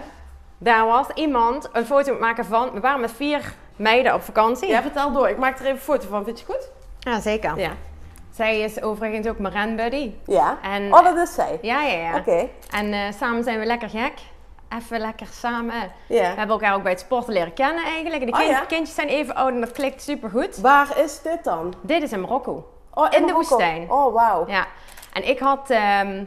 Daar 0.62 0.86
was 0.86 1.06
iemand 1.14 1.68
een 1.72 1.86
foto 1.86 2.16
maken 2.20 2.44
van. 2.44 2.70
We 2.72 2.80
waren 2.80 3.00
met 3.00 3.12
vier 3.12 3.54
meiden 3.76 4.14
op 4.14 4.22
vakantie. 4.22 4.68
Ja, 4.68 4.82
vertel 4.82 5.12
door. 5.12 5.28
Ik 5.28 5.38
maak 5.38 5.54
er 5.58 5.60
even 5.64 5.70
een 5.76 5.78
foto 5.82 6.06
van. 6.08 6.24
Vind 6.24 6.38
je 6.40 6.44
goed? 6.44 6.68
Ja, 6.98 7.20
zeker. 7.20 7.58
Ja. 7.58 7.70
Zij 8.30 8.60
is 8.60 8.82
overigens 8.82 9.26
ook 9.26 9.38
mijn 9.38 9.52
renbuddy. 9.54 10.12
Ja. 10.26 10.58
En, 10.62 10.94
Oh, 10.94 11.04
dat 11.04 11.16
is 11.16 11.34
zij. 11.34 11.58
Ja, 11.62 11.82
ja, 11.82 11.98
ja. 12.10 12.16
Oké. 12.16 12.48
En 12.70 12.92
eh, 12.92 13.00
samen 13.18 13.44
zijn 13.44 13.58
we 13.58 13.64
lekker 13.64 13.88
gek. 13.90 14.12
Even 14.78 15.00
lekker 15.00 15.26
samen. 15.26 15.92
We 16.06 16.14
Ja. 16.14 16.22
hebben 16.22 16.48
elkaar 16.48 16.74
ook 16.74 16.82
bij 16.82 16.92
het 16.92 17.00
sporten 17.00 17.32
leren 17.32 17.52
kennen 17.54 17.84
eigenlijk. 17.84 18.26
De 18.26 18.32
Oh, 18.32 18.38
kind- 18.38 18.50
ja? 18.50 18.60
kindjes 18.64 18.94
zijn 18.94 19.08
even 19.08 19.34
oud 19.34 19.50
en 19.52 19.60
dat 19.60 19.72
klikt 19.72 20.02
super 20.02 20.30
goed. 20.30 20.56
Waar 20.56 20.98
is 20.98 21.22
dit 21.22 21.44
dan? 21.44 21.74
Dit 21.80 22.02
is 22.02 22.12
in 22.12 22.20
Marokko. 22.20 22.68
Oh, 22.94 23.04
In 23.04 23.10
de 23.10 23.18
Marokko. 23.20 23.32
woestijn. 23.56 23.90
Oh, 23.90 24.14
wauw. 24.14 24.44
Ja. 24.48 24.66
En 25.12 25.28
ik 25.28 25.38
had... 25.38 25.70
ehm, 25.70 26.24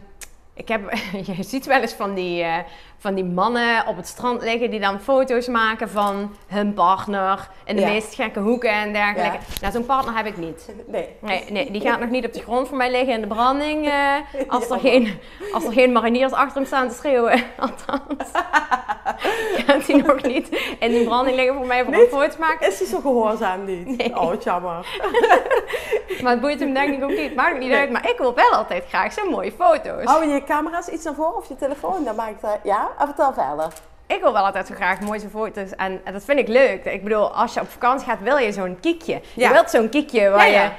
ik 0.54 0.67
heb, 0.67 0.93
je 1.36 1.43
ziet 1.43 1.65
wel 1.65 1.82
eens 1.82 1.93
van 1.93 2.13
die, 2.13 2.43
eh, 2.43 2.58
van 3.04 3.13
die 3.16 3.24
mannen 3.26 3.88
op 3.88 3.96
het 3.96 4.08
strand 4.08 4.42
liggen 4.42 4.70
die 4.72 4.80
dan 4.80 5.00
foto's 5.00 5.48
maken 5.48 5.89
van 5.89 6.36
hun 6.48 6.74
partner 6.74 7.50
in 7.66 7.76
de 7.76 7.82
Ja. 7.82 7.88
meest 7.88 8.16
gekke 8.16 8.39
hoeken 8.39 8.70
en 8.72 8.94
dergelijke. 8.94 9.32
Ja. 9.38 9.39
Nou, 9.62 9.74
zo'n 9.74 9.86
partner 9.86 10.16
heb 10.16 10.26
ik 10.26 10.38
niet. 10.38 10.70
Nee. 10.88 11.08
Nee, 11.20 11.44
nee, 11.50 11.72
die 11.72 11.82
gaat 11.82 12.00
nog 12.00 12.10
niet 12.10 12.26
op 12.26 12.34
de 12.34 12.42
grond 12.42 12.68
voor 12.68 12.78
mij 12.78 12.92
liggen 12.92 13.13
in 13.13 13.22
de 13.22 13.28
branding. 13.28 13.88
eh, 13.89 14.16
als, 14.48 14.70
er 14.70 14.80
geen, 14.80 15.20
als 15.54 15.63
er 15.66 15.72
geen 15.72 15.92
mariniers 15.92 16.32
achter 16.32 16.56
hem 16.58 16.66
staan 16.66 16.88
te 16.89 16.96
schreeuwen. 16.96 17.44
Althans. 17.60 18.30
gaat 19.66 19.88
hij 19.88 19.96
nog 20.02 20.22
niet 20.22 20.76
in 20.80 20.92
die 20.92 21.04
branding 21.04 21.36
liggen 21.36 21.56
voor 21.56 21.66
mij 21.66 21.84
voor 21.84 21.94
een 21.94 22.00
Niet? 22.00 22.10
foto 22.10 22.28
te 22.28 22.39
maken. 22.39 22.68
Is 22.68 22.80
hij 22.80 22.88
zo 22.88 23.00
gehoorzaam 23.00 23.66
niet? 23.66 23.88
Nee. 23.98 24.20
Oh, 24.20 24.42
jammer. 24.42 24.86
Maar 26.22 26.32
het 26.32 26.42
boeit 26.42 26.60
hem 26.60 26.74
denk 26.74 26.94
ik 26.98 27.04
ook 27.04 27.10
niet. 27.18 27.36
Maakt 27.36 27.60
niet 27.60 27.70
Nee. 27.70 27.78
uit. 27.80 27.92
Maar 27.92 28.10
ik 28.10 28.18
wil 28.18 28.34
wel 28.34 28.52
altijd 28.52 28.84
graag 28.88 29.13
zo'n 29.13 29.30
mooie 29.30 29.52
foto's. 29.52 30.04
Hou 30.04 30.26
je 30.28 30.44
camera's 30.44 30.88
iets 30.88 31.04
naar 31.04 31.13
voren 31.13 31.36
of 31.36 31.48
je 31.48 31.56
telefoon? 31.56 32.04
Dan 32.04 32.16
maak 32.16 32.30
ik 32.30 32.42
dat... 32.42 32.60
Ja? 32.63 32.92
En 32.99 33.06
vertel 33.06 33.34
verder. 33.34 33.67
Ik 34.08 34.21
wil 34.21 34.34
wel 34.34 34.45
altijd 34.45 34.67
zo 34.67 34.75
graag 34.75 34.99
mooie 34.99 35.29
foto's. 35.29 35.69
En, 35.75 36.01
en 36.03 36.13
dat 36.13 36.23
vind 36.23 36.39
ik 36.39 36.47
leuk. 36.47 36.86
Ik 36.86 37.03
bedoel, 37.03 37.36
als 37.36 37.53
je 37.53 37.62
op 37.62 37.69
vakantie 37.69 38.08
gaat, 38.08 38.21
wil 38.21 38.38
je 38.38 38.51
zo'n 38.51 38.77
kiekje. 38.79 39.21
Ja. 39.34 39.47
Je 39.47 39.53
wilt 39.53 39.69
zo'n 39.69 39.89
kiekje 39.89 40.29
waar 40.29 40.47
Ja, 40.47 40.53
ja. 40.53 40.63
je... 40.63 40.71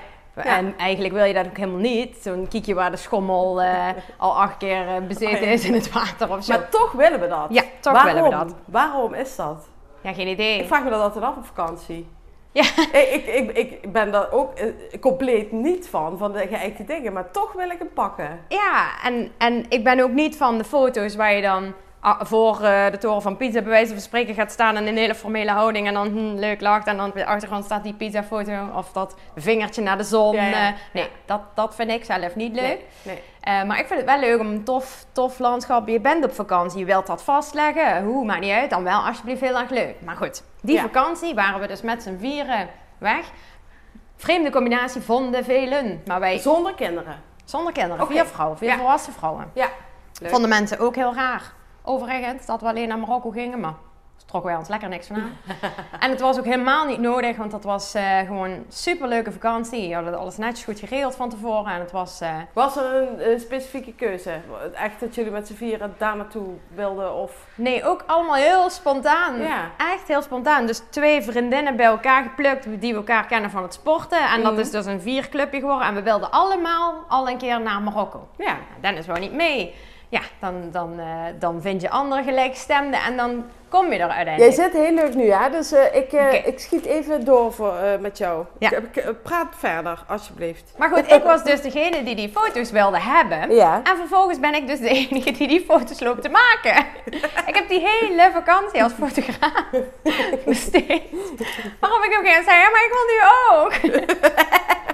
En 0.43 0.75
eigenlijk 0.79 1.15
wil 1.15 1.25
je 1.25 1.35
dat 1.35 1.47
ook 1.47 1.57
helemaal 1.57 1.81
niet. 1.81 2.17
Zo'n 2.23 2.47
kiekje 2.49 2.75
waar 2.75 2.91
de 2.91 2.97
schommel 2.97 3.63
eh, 3.63 3.89
al 4.17 4.41
acht 4.41 4.57
keer 4.57 4.89
eh, 4.89 5.07
bezeten 5.09 5.39
Oh, 5.39 5.45
ja. 5.45 5.51
is 5.51 5.65
in 5.65 5.75
het 5.75 5.93
water 5.93 6.31
of 6.31 6.45
zo. 6.45 6.53
Maar 6.53 6.69
toch 6.69 6.93
willen 6.93 7.21
we 7.21 7.29
dat. 7.29 7.47
Ja, 7.51 7.63
toch 7.81 7.93
Waarom? 7.93 8.15
willen 8.15 8.31
we 8.31 8.37
dat. 8.37 8.55
Waarom 8.65 9.15
is 9.15 9.37
dat? 9.37 9.69
Ja, 10.01 10.13
geen 10.13 10.29
idee. 10.29 10.59
Ik 10.61 10.67
vraag 10.67 10.85
me 10.85 10.91
dat 10.91 11.01
altijd 11.01 11.25
af 11.25 11.37
op 11.37 11.47
vakantie. 11.47 12.09
Ja. 12.53 12.63
Ik, 12.93 13.27
ik, 13.27 13.57
ik, 13.57 13.93
ben 13.93 14.13
daar 14.13 14.33
ook 14.33 14.55
eh, 14.55 14.67
compleet 15.01 15.53
niet 15.53 15.89
van, 15.89 16.19
van 16.19 16.33
de 16.33 16.47
geëikte 16.47 16.85
dingen. 16.85 17.13
Maar 17.13 17.31
toch 17.31 17.53
wil 17.53 17.71
ik 17.71 17.79
hem 17.79 17.93
pakken. 17.95 18.41
Ja, 18.49 18.87
en, 19.05 19.33
en 19.39 19.67
ik 19.69 19.85
ben 19.85 20.01
ook 20.01 20.13
niet 20.13 20.37
van 20.37 20.59
de 20.59 20.65
foto's 20.65 21.17
waar 21.17 21.33
je 21.35 21.43
dan 21.43 21.75
voor 22.05 22.63
eh, 22.63 22.91
de 22.91 22.99
toren 22.99 23.23
van 23.23 23.37
Pisa 23.37 23.61
bij 23.61 23.71
wijze 23.71 23.93
van 23.93 24.01
spreken 24.01 24.35
gaat 24.35 24.53
staan 24.53 24.77
in 24.77 24.87
een 24.87 24.97
hele 24.97 25.15
formele 25.15 25.51
houding 25.51 25.87
en 25.87 25.95
dan 25.95 26.09
hm, 26.09 26.35
leuk 26.35 26.61
lacht 26.61 26.87
en 26.87 26.97
dan 26.97 27.09
op 27.09 27.15
de 27.15 27.27
achtergrond 27.27 27.65
staat 27.65 27.83
die 27.83 27.95
pizza-foto 27.95 28.69
of 28.75 28.93
dat 28.93 29.15
vingertje 29.37 29.83
naar 29.83 29.97
de 29.97 30.05
zon. 30.05 30.35
Ja, 30.35 30.47
ja. 30.47 30.69
eh, 30.69 30.75
nee, 30.93 31.09
dat, 31.25 31.41
dat 31.55 31.75
vind 31.75 31.91
ik 31.91 32.05
zelf 32.05 32.35
niet 32.35 32.55
leuk. 32.55 32.63
Nee. 32.63 32.85
nee. 33.03 33.23
Eh, 33.41 33.63
maar 33.65 33.79
ik 33.79 33.87
vind 33.87 34.01
het 34.01 34.09
wel 34.09 34.19
leuk 34.19 34.41
om 34.41 34.47
een 34.47 34.65
tof, 34.65 35.05
tof 35.13 35.39
landschap. 35.39 35.89
Je 35.89 36.01
bent 36.01 36.25
op 36.25 36.33
vakantie, 36.35 36.79
je 36.79 36.85
wilt 36.85 37.07
dat 37.07 37.23
vastleggen. 37.23 38.05
Hoe, 38.05 38.25
maakt 38.25 38.41
niet 38.41 38.53
uit. 38.53 38.71
Dan 38.71 38.83
wel 38.85 38.99
alsjeblieft 39.07 39.41
heel 39.41 39.59
erg 39.59 39.71
leuk. 39.71 39.95
Maar 40.05 40.17
goed, 40.17 40.43
die 40.61 40.75
Ja. 40.75 40.81
vakantie 40.83 41.35
waren 41.35 41.61
we 41.61 41.67
dus 41.67 41.83
met 41.83 42.03
z'n 42.03 42.17
vieren 42.19 42.69
weg. 42.99 43.31
Vreemde 44.17 44.51
combinatie 44.51 45.01
vonden 45.01 45.45
velen. 45.45 46.03
Maar 46.07 46.21
wij 46.21 46.39
Zonder 46.39 46.75
kinderen. 46.75 47.23
zonder 47.45 47.73
kinderen, 47.73 48.07
vier 48.07 48.27
vrouwen, 48.27 48.59
vier 48.59 48.77
volwassen 48.77 49.13
vrouwen. 49.13 49.51
Ja. 49.55 49.69
Leuk. 50.21 50.31
Vonden 50.31 50.49
mensen 50.49 50.79
ook 50.79 50.95
heel 50.95 51.15
raar. 51.15 51.53
Overigens, 51.85 52.47
dat 52.47 52.61
we 52.61 52.67
alleen 52.69 52.89
naar 52.89 52.99
Marokko 52.99 53.31
gingen, 53.31 53.61
maar 53.61 53.75
trokken 54.27 54.51
wij 54.51 54.61
ons 54.61 54.69
lekker 54.71 54.89
niks 54.89 55.07
van 55.07 55.17
aan. 55.17 55.37
en 56.01 56.11
het 56.11 56.21
was 56.21 56.39
ook 56.39 56.45
helemaal 56.45 56.87
niet 56.87 56.99
nodig, 57.01 57.37
want 57.37 57.51
dat 57.51 57.65
was 57.65 57.95
eh, 57.95 58.19
gewoon 58.19 58.51
een 58.51 58.65
superleuke 58.69 59.33
vakantie. 59.33 59.89
We 59.89 59.95
hadden 59.95 60.19
alles 60.19 60.37
netjes 60.37 60.65
goed 60.65 60.79
geregeld 60.79 61.15
van 61.17 61.29
tevoren 61.29 61.73
en 61.73 61.81
het 61.81 61.91
was... 61.93 62.21
eh, 62.21 62.31
Was 62.53 62.77
er 62.77 63.23
een 63.33 63.41
specifieke 63.41 63.93
keuze? 63.95 64.31
Echt 64.75 65.01
dat 65.01 65.15
jullie 65.15 65.31
met 65.31 65.47
z'n 65.47 65.55
vieren 65.55 65.95
daar 65.99 66.17
naartoe 66.17 66.47
wilden? 66.75 67.15
Of... 67.15 67.47
Nee, 67.55 67.85
ook 67.85 68.05
allemaal 68.07 68.35
heel 68.35 68.71
spontaan. 68.71 69.39
Ja. 69.41 69.71
Echt 69.79 70.09
heel 70.09 70.23
spontaan. 70.23 70.67
Dus 70.67 70.83
twee 70.91 71.23
vriendinnen 71.23 71.77
bij 71.77 71.87
elkaar 71.87 72.23
geplukt 72.23 72.81
die 72.81 72.93
we 72.93 72.99
elkaar 72.99 73.27
kennen 73.27 73.51
van 73.51 73.63
het 73.63 73.75
sporten. 73.75 74.29
En 74.31 74.43
dat 74.43 74.53
Mhm. 74.53 74.61
is 74.61 74.71
dus 74.71 74.87
een 74.87 75.01
vierclubje 75.01 75.61
geworden. 75.61 75.87
En 75.87 75.95
we 75.95 76.03
wilden 76.03 76.31
allemaal 76.31 76.95
al 77.09 77.29
een 77.29 77.39
keer 77.39 77.61
naar 77.61 77.83
Marokko. 77.83 78.29
Ja. 78.39 78.57
Dennis 78.81 79.07
wou 79.07 79.19
niet 79.21 79.33
mee. 79.35 79.75
Ja, 80.15 80.21
dan, 80.41 80.69
dan, 80.73 80.99
eh, 80.99 81.07
dan 81.39 81.63
vind 81.63 81.81
je 81.81 81.91
andere 81.91 82.23
gelijkgestemden 82.23 83.01
en 83.01 83.17
dan 83.17 83.45
kom 83.69 83.93
je 83.93 83.99
er 83.99 83.99
Jij 83.99 84.09
uiteindelijk. 84.09 84.55
zit 84.55 84.73
heel 84.73 84.93
leuk 84.93 85.15
nu, 85.15 85.31
hè? 85.31 85.51
Dus 85.51 85.73
eh, 85.73 85.95
ik, 85.95 86.13
eh, 86.13 86.47
ik 86.47 86.59
schiet 86.59 86.85
even 86.85 87.25
door 87.25 87.53
voor, 87.53 87.75
met 88.01 88.19
jou. 88.19 88.45
Ja. 88.59 88.71
Praat 89.23 89.55
verder, 89.59 90.05
alsjeblieft. 90.09 90.75
Maar 90.79 90.89
goed, 90.89 91.13
ik 91.13 91.23
was 91.23 91.45
dus 91.45 91.61
degene 91.61 92.03
die 92.03 92.15
die 92.15 92.29
foto's 92.29 92.71
wilde 92.71 93.01
hebben. 93.01 93.55
Ja. 93.55 93.81
En 93.85 93.97
vervolgens 93.97 94.41
ben 94.41 94.55
ik 94.55 94.67
dus 94.67 94.79
de 94.79 94.89
enige 94.89 95.31
die 95.31 95.49
die 95.49 95.65
foto's 95.69 96.01
loopt 96.01 96.23
te 96.23 96.29
maken. 96.29 96.87
ik 97.51 97.55
heb 97.55 97.69
die 97.69 97.81
hele 97.87 98.31
vakantie 98.33 98.83
als 98.83 98.93
fotograaf 98.93 99.65
besteed. 100.47 101.03
Waarop 101.81 102.03
ik 102.05 102.17
ook 102.19 102.27
zeggen, 102.27 102.59
ja, 102.59 102.71
maar 102.71 102.85
ik 102.85 102.93
wil 102.93 103.07
nu 103.15 103.21
ook. 103.51 103.73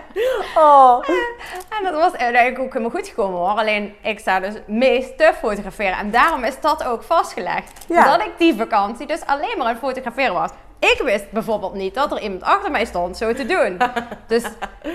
Oh. 0.57 0.99
En 1.79 1.85
dat 1.85 1.95
was 1.95 2.17
uiteindelijk 2.17 2.59
ook 2.59 2.73
helemaal 2.73 2.99
goed 2.99 3.09
gekomen 3.09 3.39
hoor. 3.39 3.49
Alleen 3.49 3.95
ik 4.03 4.19
sta 4.19 4.41
dus 4.41 4.55
meest 4.67 5.19
te 5.19 5.33
fotograferen. 5.39 5.99
En 5.99 6.11
daarom 6.11 6.45
is 6.45 6.61
dat 6.61 6.85
ook 6.85 7.03
vastgelegd. 7.03 7.85
Ja. 7.89 8.05
Dat 8.05 8.27
ik 8.27 8.33
die 8.39 8.55
vakantie 8.55 9.07
dus 9.07 9.27
alleen 9.27 9.55
maar 9.57 9.67
aan 9.67 9.73
het 9.73 9.83
fotograferen 9.83 10.35
was. 10.35 10.51
Ik 10.79 11.01
wist 11.05 11.31
bijvoorbeeld 11.31 11.75
niet 11.75 11.95
dat 11.95 12.13
er 12.13 12.21
iemand 12.21 12.43
achter 12.43 12.71
mij 12.71 12.85
stond 12.85 13.17
zo 13.17 13.33
te 13.33 13.47
doen. 13.47 13.79
Dus, 14.27 14.45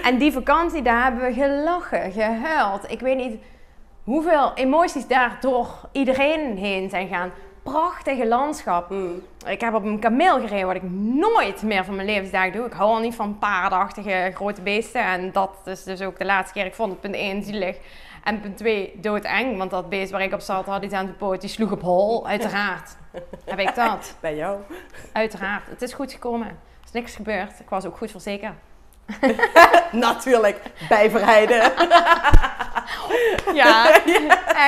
en 0.03 0.17
die 0.17 0.31
vakantie, 0.31 0.81
daar 0.81 1.03
hebben 1.03 1.21
we 1.21 1.33
gelachen, 1.33 2.11
gehuild. 2.11 2.91
Ik 2.91 2.99
weet 2.99 3.17
niet 3.17 3.37
hoeveel 4.03 4.51
emoties 4.55 5.07
daar 5.07 5.37
door 5.41 5.67
iedereen 5.91 6.57
heen 6.57 6.89
zijn 6.89 7.07
gaan. 7.07 7.31
Prachtige 7.71 8.27
landschap. 8.27 8.89
Mm. 8.89 9.21
Ik 9.45 9.61
heb 9.61 9.73
op 9.73 9.83
een 9.83 9.99
kameel 9.99 10.39
gereden, 10.39 10.67
wat 10.67 10.75
ik 10.75 10.91
nooit 10.91 11.61
meer 11.61 11.85
van 11.85 11.95
mijn 11.95 12.07
levensdagen 12.07 12.51
doe. 12.51 12.65
Ik 12.65 12.73
hou 12.73 12.89
al 12.89 12.99
niet 12.99 13.15
van 13.15 13.39
paardachtige 13.39 14.31
grote 14.33 14.61
beesten. 14.61 15.01
En 15.03 15.31
dat 15.31 15.61
is 15.65 15.83
dus 15.83 16.01
ook 16.01 16.17
de 16.17 16.25
laatste 16.25 16.53
keer. 16.53 16.65
Ik 16.65 16.73
vond 16.73 16.91
het 16.91 17.01
punt 17.01 17.15
1 17.15 17.43
zielig. 17.43 17.77
En 18.23 18.39
punt 18.39 18.57
2 18.57 18.97
doodeng. 19.01 19.57
Want 19.57 19.71
dat 19.71 19.89
beest 19.89 20.11
waar 20.11 20.21
ik 20.21 20.33
op 20.33 20.39
zat 20.39 20.65
had 20.65 20.83
iets 20.83 20.93
aan 20.93 21.05
de 21.05 21.11
poot. 21.11 21.41
Die 21.41 21.49
sloeg 21.49 21.71
op 21.71 21.81
hol. 21.81 22.27
Uiteraard. 22.27 22.95
heb 23.45 23.59
ik 23.59 23.75
dat. 23.75 24.15
Bij 24.19 24.35
jou. 24.35 24.59
Uiteraard. 25.11 25.67
Het 25.69 25.81
is 25.81 25.93
goed 25.93 26.13
gekomen. 26.13 26.47
Er 26.47 26.55
is 26.85 26.91
niks 26.91 27.15
gebeurd. 27.15 27.59
Ik 27.59 27.69
was 27.69 27.85
ook 27.85 27.97
goed 27.97 28.11
verzekerd. 28.11 28.53
Natuurlijk. 29.91 30.61
Bijverheiden. 30.89 31.61
Ja, 33.53 34.03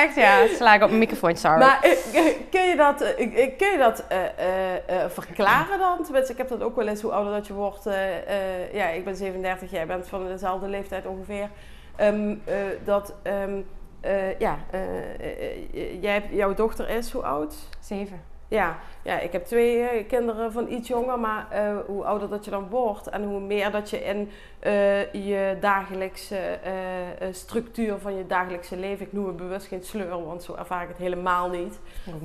echt 0.02 0.14
ja. 0.14 0.46
Sla 0.46 0.74
ik 0.74 0.82
op 0.82 0.88
mijn 0.88 0.98
microfoon, 0.98 1.36
sorry. 1.36 1.58
Maar 1.58 1.78
eh, 1.82 1.90
eh, 1.90 2.34
kun 2.50 2.62
je 2.62 2.76
dat, 2.76 3.00
eh, 3.00 3.56
kun 3.56 3.70
je 3.70 3.76
dat 3.78 4.04
verklaren 5.12 5.78
dan? 5.78 6.02
Tenminste, 6.02 6.32
ik 6.32 6.38
heb 6.38 6.48
dat 6.48 6.62
ook 6.62 6.76
wel 6.76 6.86
eens, 6.86 7.02
hoe 7.02 7.12
ouder 7.12 7.32
dat 7.32 7.46
je 7.46 7.52
wordt. 7.52 7.84
ja, 8.72 8.88
ik 8.88 9.04
ben 9.04 9.16
37, 9.16 9.70
jij 9.70 9.86
bent 9.86 10.08
van 10.08 10.26
dezelfde 10.26 10.68
leeftijd 10.68 11.06
ongeveer. 11.06 11.48
Ehm, 11.96 12.34
eh, 12.44 12.56
dat, 12.84 13.14
ehm, 13.22 13.60
eh, 14.00 14.38
ja, 14.38 14.58
jij, 16.00 16.28
jouw 16.30 16.54
dochter 16.54 16.88
is 16.88 17.12
hoe 17.12 17.22
oud? 17.22 17.54
Zeven. 17.80 18.20
Ja, 18.48 18.76
ja 19.02 19.18
ik 19.18 19.32
heb 19.32 19.44
twee 19.44 19.80
eh, 19.82 20.08
kinderen 20.08 20.52
van 20.52 20.68
iets 20.70 20.88
jonger, 20.88 21.18
maar 21.18 21.46
eh, 21.50 21.76
hoe 21.86 22.04
ouder 22.04 22.28
dat 22.28 22.44
je 22.44 22.50
dan 22.50 22.68
wordt 22.68 23.06
en 23.08 23.24
hoe 23.24 23.40
meer 23.40 23.70
dat 23.70 23.90
je 23.90 24.04
in 24.04 24.30
eh, 24.58 25.12
je 25.12 25.56
dagelijkse 25.60 26.58
structuur 27.30 27.98
van 27.98 28.16
je 28.16 28.26
dagelijkse 28.26 28.76
leven, 28.76 29.06
ik 29.06 29.12
noem 29.12 29.26
het 29.26 29.36
bewust 29.36 29.66
geen 29.66 29.84
sleur, 29.84 30.24
want 30.24 30.42
zo 30.42 30.54
ervaar 30.54 30.82
ik 30.82 30.88
het 30.88 30.96
helemaal 30.96 31.48
niet. 31.48 31.78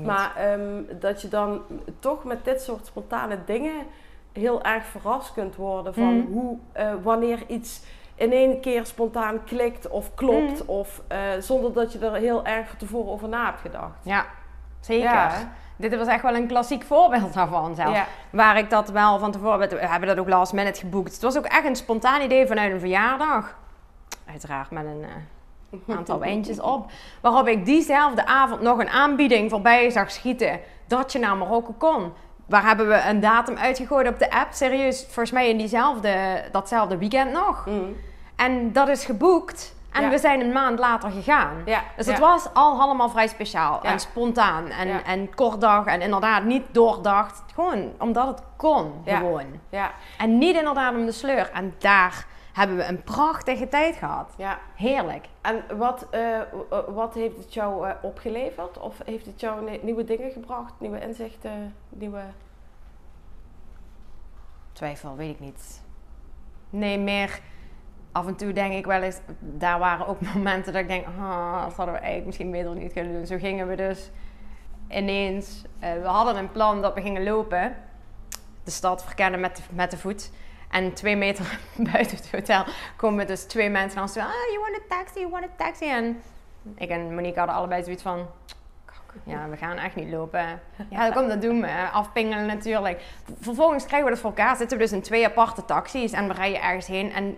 Maar 0.03 0.35
ehm, 0.35 0.83
dat 0.99 1.21
je 1.21 1.27
dan 1.27 1.61
toch 1.99 2.23
met 2.23 2.45
dit 2.45 2.61
soort 2.61 2.85
spontane 2.85 3.37
dingen 3.45 3.85
heel 4.31 4.61
erg 4.63 4.85
verrast 4.85 5.33
kunt 5.33 5.55
worden 5.55 5.93
van 5.93 6.17
Mhm. 6.17 6.31
hoe, 6.31 6.57
wanneer 7.01 7.39
iets 7.47 7.81
in 8.15 8.31
één 8.31 8.59
keer 8.59 8.85
spontaan 8.85 9.43
klikt 9.43 9.87
of 9.89 10.15
klopt, 10.15 10.59
Mhm. 10.63 10.69
of 10.71 11.01
zonder 11.39 11.73
dat 11.73 11.93
je 11.93 11.99
er 11.99 12.13
heel 12.13 12.45
erg 12.45 12.75
tevoren 12.77 13.11
over 13.11 13.29
na 13.29 13.45
hebt 13.45 13.59
gedacht. 13.59 13.99
Ja, 14.03 14.25
zeker. 14.79 15.09
Ja. 15.09 15.53
Dit 15.75 15.95
was 15.95 16.07
echt 16.07 16.21
wel 16.21 16.35
een 16.35 16.47
klassiek 16.47 16.83
voorbeeld 16.83 17.33
daarvan 17.33 17.75
zelf. 17.75 17.95
Ja. 17.95 18.07
Waar 18.29 18.57
ik 18.57 18.69
dat 18.69 18.89
wel 18.89 19.19
van 19.19 19.31
tevoren... 19.31 19.69
We 19.69 19.87
hebben 19.87 20.09
dat 20.09 20.19
ook 20.19 20.29
last 20.29 20.53
minute 20.53 20.79
geboekt. 20.79 21.11
Het 21.11 21.21
was 21.21 21.37
ook 21.37 21.45
echt 21.45 21.65
een 21.65 21.75
spontaan 21.75 22.21
idee 22.21 22.47
vanuit 22.47 22.71
een 22.71 22.79
verjaardag. 22.79 23.55
Uiteraard 24.25 24.71
met 24.71 24.85
een 24.85 25.05
eh, 25.79 25.95
aantal 25.97 26.19
wijntjes 26.19 26.59
op. 26.59 26.91
Waarop 27.21 27.47
ik 27.47 27.65
diezelfde 27.65 28.25
avond 28.25 28.61
nog 28.61 28.79
een 28.79 28.89
aanbieding 28.89 29.49
voorbij 29.49 29.89
zag 29.89 30.11
schieten. 30.11 30.59
Dat 30.87 31.11
je 31.11 31.19
naar 31.19 31.37
Marokko 31.37 31.73
kon. 31.77 32.13
Waar 32.45 32.65
hebben 32.65 32.87
we 32.87 33.03
een 33.07 33.19
datum 33.19 33.57
uitgegooid 33.57 34.07
op 34.07 34.19
de 34.19 34.31
app? 34.31 34.53
Serieus, 34.53 35.03
volgens 35.03 35.31
mij 35.31 35.49
in 35.49 35.57
diezelfde, 35.57 36.43
datzelfde 36.51 36.97
weekend 36.97 37.31
nog. 37.31 37.65
Mm. 37.65 37.95
En 38.35 38.71
dat 38.71 38.87
is 38.87 39.05
geboekt. 39.05 39.75
En 39.93 40.01
Ja. 40.03 40.09
we 40.09 40.17
zijn 40.17 40.39
een 40.41 40.51
maand 40.51 40.79
later 40.79 41.11
gegaan. 41.11 41.61
Ja, 41.65 41.83
Dus 41.95 42.05
ja. 42.05 42.11
het 42.11 42.21
was 42.21 42.53
al 42.53 42.79
allemaal 42.81 43.09
vrij 43.09 43.27
speciaal 43.27 43.81
en 43.83 43.99
spontaan 43.99 44.67
en, 44.67 45.03
en 45.05 45.35
kortdag 45.35 45.85
en 45.85 46.01
inderdaad 46.01 46.43
niet 46.43 46.63
doordacht. 46.71 47.43
Gewoon 47.53 47.91
omdat 47.99 48.27
het 48.27 48.41
kon, 48.55 49.03
gewoon. 49.05 49.45
Ja, 49.69 49.91
En 50.17 50.37
niet 50.37 50.55
inderdaad 50.55 50.93
om 50.95 51.05
de 51.05 51.11
sleur. 51.11 51.49
En 51.53 51.75
daar 51.77 52.25
hebben 52.53 52.77
we 52.77 52.83
een 52.83 53.03
prachtige 53.03 53.67
tijd 53.67 53.95
gehad. 53.95 54.33
ja. 54.37 54.59
Heerlijk. 54.75 55.27
En 55.41 55.63
wat, 55.77 56.07
eh, 56.09 56.39
w- 56.69 56.93
wat 56.95 57.13
heeft 57.13 57.37
het 57.37 57.53
jou 57.53 57.87
eh, 57.87 57.95
opgeleverd? 58.01 58.77
Of 58.79 58.95
heeft 59.05 59.25
het 59.25 59.39
jou 59.39 59.63
ni- 59.69 59.79
nieuwe 59.81 60.03
dingen 60.03 60.31
gebracht, 60.31 60.73
nieuwe 60.77 60.99
inzichten, 61.01 61.75
nieuwe... 61.89 62.21
Twijfel, 64.73 65.15
weet 65.15 65.29
ik 65.33 65.39
niet. 65.39 65.81
Nee, 66.69 66.99
meer 66.99 67.39
af 68.13 68.27
en 68.27 68.35
toe 68.35 68.53
denk 68.53 68.73
ik 68.73 68.85
wel 68.85 69.01
eens... 69.01 69.19
Daar 69.39 69.79
waren 69.79 70.07
ook 70.07 70.21
momenten 70.33 70.73
dat 70.73 70.81
ik 70.81 70.87
denk... 70.87 71.05
Ah, 71.05 71.63
dat 71.63 71.73
hadden 71.73 71.93
we 71.93 71.99
eigenlijk 71.99 72.25
misschien 72.25 72.51
beter 72.51 72.75
niet 72.75 72.93
kunnen 72.93 73.13
doen. 73.13 73.25
Zo 73.25 73.37
gingen 73.37 73.67
we 73.67 73.75
dus 73.75 74.11
ineens... 74.89 75.63
eh, 75.79 75.93
we 75.93 76.07
hadden 76.07 76.35
een 76.35 76.51
plan 76.51 76.81
dat 76.81 76.93
we 76.93 77.01
gingen 77.01 77.23
lopen. 77.23 77.75
De 78.63 78.71
stad 78.71 79.03
verkennen 79.03 79.39
met 79.39 79.55
de, 79.55 79.61
met 79.69 79.91
de 79.91 79.97
voet. 79.97 80.31
En 80.69 80.93
twee 80.93 81.15
meter 81.15 81.59
buiten 81.91 82.17
het 82.17 82.31
hotel 82.31 82.63
komen 82.95 83.27
dus 83.27 83.43
twee 83.43 83.69
mensen 83.69 83.99
langs. 83.99 84.17
Ah, 84.17 84.25
you 84.25 84.59
want 84.59 84.75
a 84.75 84.97
taxi, 84.97 85.19
you 85.19 85.31
want 85.31 85.43
a 85.43 85.49
taxi. 85.57 85.89
En 85.89 86.21
ik 86.75 86.89
en 86.89 87.15
Monique 87.15 87.37
hadden 87.37 87.57
allebei 87.57 87.83
zoiets 87.83 88.03
van... 88.03 88.27
Ja, 89.23 89.49
we 89.49 89.57
gaan 89.57 89.77
echt 89.77 89.95
niet 89.95 90.09
lopen. 90.09 90.61
Ja, 90.89 91.11
dan 91.11 91.27
dat 91.27 91.41
doen 91.41 91.61
we. 91.61 91.89
Afpingelen 91.91 92.45
natuurlijk. 92.45 93.03
Vervolgens 93.39 93.85
krijgen 93.85 94.07
we 94.07 94.13
dat 94.13 94.21
voor 94.21 94.29
elkaar. 94.29 94.55
Zitten 94.55 94.77
we 94.77 94.83
dus 94.83 94.91
in 94.91 95.01
twee 95.01 95.25
aparte 95.25 95.65
taxis 95.65 96.11
en 96.11 96.27
we 96.27 96.33
rijden 96.33 96.61
ergens 96.61 96.87
heen. 96.87 97.11
En 97.11 97.37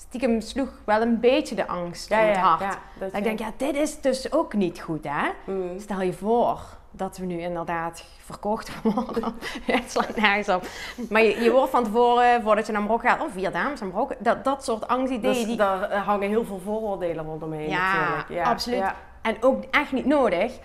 stiekem 0.00 0.40
sloeg 0.40 0.68
wel 0.84 1.00
een 1.02 1.20
beetje 1.20 1.54
de 1.54 1.66
angst 1.66 2.10
om 2.10 2.16
het 2.18 2.36
hart. 2.36 2.78
Dat 2.98 3.10
je- 3.10 3.16
ik 3.18 3.24
denk, 3.24 3.38
ja, 3.38 3.50
dit 3.56 3.74
is 3.76 4.00
dus 4.00 4.32
ook 4.32 4.54
niet 4.54 4.80
goed, 4.80 5.04
hè? 5.08 5.28
Mm. 5.52 5.78
Stel 5.80 6.00
je 6.00 6.12
voor 6.12 6.60
dat 6.90 7.16
we 7.16 7.24
nu 7.26 7.40
inderdaad 7.40 8.04
verkocht 8.24 8.70
worden. 8.82 9.34
het 9.62 9.90
slaat 9.90 10.16
nergens 10.16 10.48
op. 10.48 10.66
Maar 11.10 11.22
je, 11.22 11.40
je 11.42 11.50
wordt 11.50 11.70
van 11.70 11.84
tevoren, 11.84 12.42
voordat 12.42 12.66
je 12.66 12.72
naar 12.72 12.82
Marokko 12.82 13.08
gaat, 13.08 13.20
oh, 13.20 13.32
vier 13.32 13.52
dames 13.52 13.80
naar 13.80 13.88
Marokko. 13.88 14.14
Dat, 14.18 14.44
dat 14.44 14.64
soort 14.64 14.88
angstideeën. 14.88 15.34
Dus 15.34 15.44
die, 15.44 15.56
daar 15.56 15.82
eh, 15.82 16.06
hangen 16.06 16.28
heel 16.28 16.44
veel 16.44 16.60
vooroordelen 16.64 17.24
rondomheen 17.24 17.68
Ja, 17.68 18.14
natuurlijk. 18.16 18.46
absoluut. 18.46 18.78
Ja. 18.78 18.94
En 19.22 19.36
ook 19.42 19.64
echt 19.70 19.92
niet 19.92 20.06
nodig. 20.06 20.58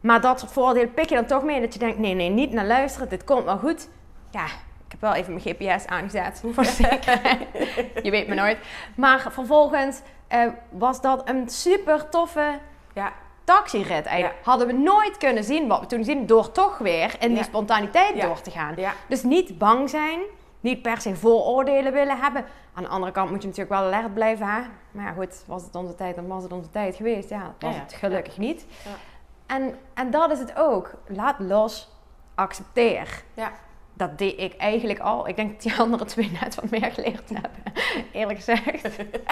Maar 0.00 0.20
dat 0.20 0.40
soort 0.40 0.52
voordelen 0.52 0.94
pik 0.94 1.08
je 1.08 1.14
dan 1.14 1.26
toch 1.26 1.42
mee. 1.42 1.60
Dat 1.60 1.72
je 1.72 1.78
denkt, 1.78 1.98
nee, 1.98 2.14
nee, 2.14 2.28
niet 2.30 2.52
naar 2.52 2.66
luisteren. 2.66 3.08
Dit 3.08 3.24
komt 3.24 3.44
wel 3.44 3.58
goed. 3.58 3.88
Ja, 4.30 4.44
ik 4.88 4.94
heb 4.94 5.00
wel 5.00 5.14
even 5.14 5.32
mijn 5.32 5.44
GPS 5.56 5.86
aangezet. 5.86 6.42
Voor 6.54 6.64
zekerheid. 6.64 7.46
je 8.06 8.10
weet 8.10 8.28
me 8.28 8.34
nooit. 8.34 8.58
Maar 8.96 9.26
vervolgens 9.32 10.00
eh, 10.28 10.46
was 10.70 11.00
dat 11.00 11.28
een 11.28 11.48
super 11.48 12.08
toffe 12.08 12.58
Ja. 12.94 13.12
taxirit. 13.44 14.08
Hadden 14.42 14.66
we 14.66 14.72
nooit 14.72 15.16
kunnen 15.16 15.44
zien 15.44 15.68
wat 15.68 15.80
we 15.80 15.86
toen 15.86 16.04
zien. 16.04 16.26
Door 16.26 16.52
toch 16.52 16.78
weer 16.78 17.16
in 17.18 17.34
die 17.34 17.42
spontaniteit 17.44 18.20
door 18.20 18.40
te 18.40 18.50
gaan. 18.50 18.74
Dus 19.08 19.22
niet 19.22 19.58
bang 19.58 19.90
zijn. 19.90 20.20
Niet 20.60 20.82
per 20.82 21.00
se 21.00 21.16
vooroordelen 21.16 21.92
willen 21.92 22.18
hebben. 22.18 22.44
Aan 22.74 22.82
de 22.82 22.88
andere 22.88 23.12
kant 23.12 23.30
moet 23.30 23.42
je 23.42 23.48
natuurlijk 23.48 23.80
wel 23.80 23.84
alert 23.92 24.14
blijven. 24.14 24.46
Hè? 24.46 24.60
Maar 24.90 25.04
ja, 25.04 25.12
goed, 25.12 25.42
was 25.46 25.62
het 25.62 25.74
onze 25.74 25.94
tijd, 25.94 26.14
dan 26.16 26.26
was 26.26 26.42
het 26.42 26.52
onze 26.52 26.70
tijd 26.70 26.96
geweest. 26.96 27.28
Ja, 27.28 27.54
was 27.58 27.70
Ja, 27.70 27.76
ja. 27.76 27.82
het 27.82 27.92
gelukkig 27.92 28.38
niet. 28.38 28.66
Ja. 28.84 28.90
En, 29.56 29.78
en 29.94 30.10
dat 30.10 30.30
is 30.30 30.38
het 30.38 30.56
ook. 30.56 30.90
Laat 31.06 31.34
los, 31.38 31.88
accepteer. 32.34 33.22
Ja. 33.34 33.52
Dat 33.98 34.18
deed 34.18 34.40
ik 34.40 34.56
eigenlijk 34.56 34.98
al. 34.98 35.28
Ik 35.28 35.36
denk 35.36 35.50
dat 35.52 35.62
die 35.62 35.74
andere 35.80 36.04
twee 36.04 36.30
net 36.40 36.54
wat 36.54 36.70
meer 36.70 36.92
geleerd 36.92 37.28
hebben. 37.28 37.82
Eerlijk 38.12 38.38
gezegd. 38.38 38.88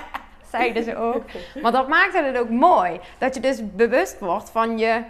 Zeiden 0.53 0.85
ze 0.85 0.97
ook. 0.97 1.23
Maar 1.63 1.73
dat 1.73 1.89
maakte 1.89 2.23
het 2.23 2.39
ook 2.39 2.51
mooi. 2.51 3.01
Dat 3.19 3.35
je 3.35 3.41
dus 3.41 3.73
bewust 3.75 4.19
wordt 4.21 4.51
van 4.51 4.79
je 4.79 5.03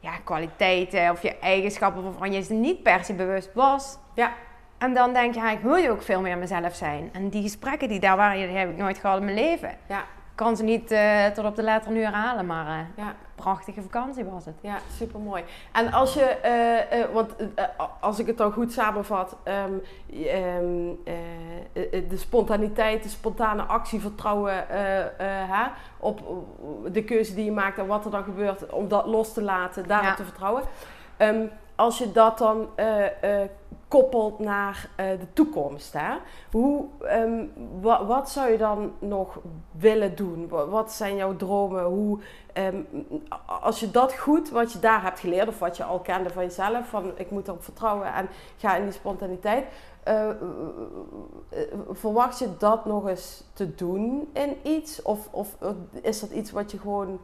ja, 0.00 0.12
kwaliteiten 0.24 1.10
of 1.10 1.22
je 1.22 1.38
eigenschappen 1.38 2.02
waarvan 2.02 2.32
je 2.32 2.42
ze 2.42 2.52
niet 2.52 2.82
per 2.82 3.04
se 3.04 3.14
bewust 3.14 3.50
was. 3.54 3.98
Ja. 4.14 4.32
En 4.78 4.94
dan 4.94 5.12
denk 5.12 5.34
je, 5.34 5.40
ja, 5.40 5.50
ik 5.50 5.62
moet 5.62 5.88
ook 5.88 6.02
veel 6.02 6.20
meer 6.20 6.38
mezelf 6.38 6.74
zijn. 6.74 7.10
En 7.12 7.28
die 7.28 7.42
gesprekken 7.42 7.88
die 7.88 8.00
daar 8.00 8.16
waren, 8.16 8.48
die 8.48 8.56
heb 8.56 8.70
ik 8.70 8.76
nooit 8.76 8.98
gehad 8.98 9.18
in 9.18 9.24
mijn 9.24 9.36
leven. 9.36 9.70
Ja. 9.88 10.04
Ik 10.34 10.40
kan 10.40 10.56
ze 10.56 10.62
niet 10.62 10.90
eh, 10.90 11.26
tot 11.26 11.44
op 11.44 11.56
de 11.56 11.62
letter 11.62 11.92
nu 11.92 12.02
herhalen, 12.02 12.46
maar 12.46 12.66
eh 12.66 13.04
Ja. 13.04 13.14
prachtige 13.34 13.82
vakantie 13.82 14.24
was 14.24 14.44
het. 14.44 14.54
Ja, 14.60 14.76
super 14.96 15.20
mooi. 15.20 15.44
En 15.72 15.92
als 15.92 16.14
je, 16.14 16.22
eh, 16.24 17.04
want 17.12 17.34
als 18.00 18.18
ik 18.18 18.26
het 18.26 18.36
dan 18.36 18.52
goed 18.52 18.72
samenvat, 18.72 19.36
ehm, 19.42 19.72
ehm, 20.12 20.88
eh, 21.04 21.92
eh, 21.92 22.08
de 22.08 22.16
spontaniteit, 22.16 23.02
de 23.02 23.08
spontane 23.08 23.62
actie, 23.62 24.00
vertrouwen 24.00 24.64
hè, 25.48 25.66
op 25.98 26.20
de 26.92 27.04
keuze 27.04 27.34
die 27.34 27.44
je 27.44 27.52
maakt 27.52 27.78
en 27.78 27.86
wat 27.86 28.04
er 28.04 28.10
dan 28.10 28.24
gebeurt, 28.24 28.70
om 28.72 28.88
dat 28.88 29.06
los 29.06 29.32
te 29.32 29.42
laten, 29.42 29.86
daarop 29.86 30.08
Ja. 30.08 30.14
te 30.14 30.24
vertrouwen. 30.24 30.62
Ehm, 31.16 31.46
als 31.74 31.98
je 31.98 32.12
dat 32.12 32.38
dan 32.38 32.68
koppelt 33.88 34.38
naar 34.38 34.88
eh, 34.96 35.06
de 35.10 35.32
toekomst. 35.32 35.92
Hè? 35.92 36.14
Hoe, 36.52 36.84
ehm, 37.02 37.44
wa- 37.80 38.04
wat 38.06 38.30
zou 38.30 38.50
je 38.50 38.58
dan 38.58 38.92
nog 38.98 39.38
willen 39.78 40.16
doen? 40.16 40.48
Wa- 40.48 40.66
Wat 40.66 40.92
zijn 40.92 41.16
jouw 41.16 41.36
dromen? 41.36 41.84
Hoe, 41.84 42.18
ehm, 42.52 42.76
als 43.60 43.80
je 43.80 43.90
dat 43.90 44.14
goed, 44.14 44.50
wat 44.50 44.72
je 44.72 44.78
daar 44.78 45.02
hebt 45.02 45.20
geleerd 45.20 45.48
of 45.48 45.58
wat 45.58 45.76
je 45.76 45.84
al 45.84 45.98
kende 46.00 46.30
van 46.30 46.42
jezelf, 46.42 46.88
van 46.88 47.12
ik 47.16 47.30
moet 47.30 47.48
erop 47.48 47.64
vertrouwen 47.64 48.14
en 48.14 48.28
ga 48.56 48.76
in 48.76 48.82
die 48.82 48.92
spontaniteit. 48.92 49.64
eh, 50.04 50.28
verwacht 51.90 52.38
je 52.38 52.48
dat 52.58 52.84
nog 52.84 53.08
eens 53.08 53.44
te 53.52 53.74
doen 53.74 54.28
in 54.32 54.56
iets? 54.62 55.02
Of, 55.02 55.28
of 55.30 55.56
is 56.02 56.20
dat 56.20 56.30
iets 56.30 56.50
wat 56.50 56.70
je 56.70 56.78
gewoon 56.78 57.18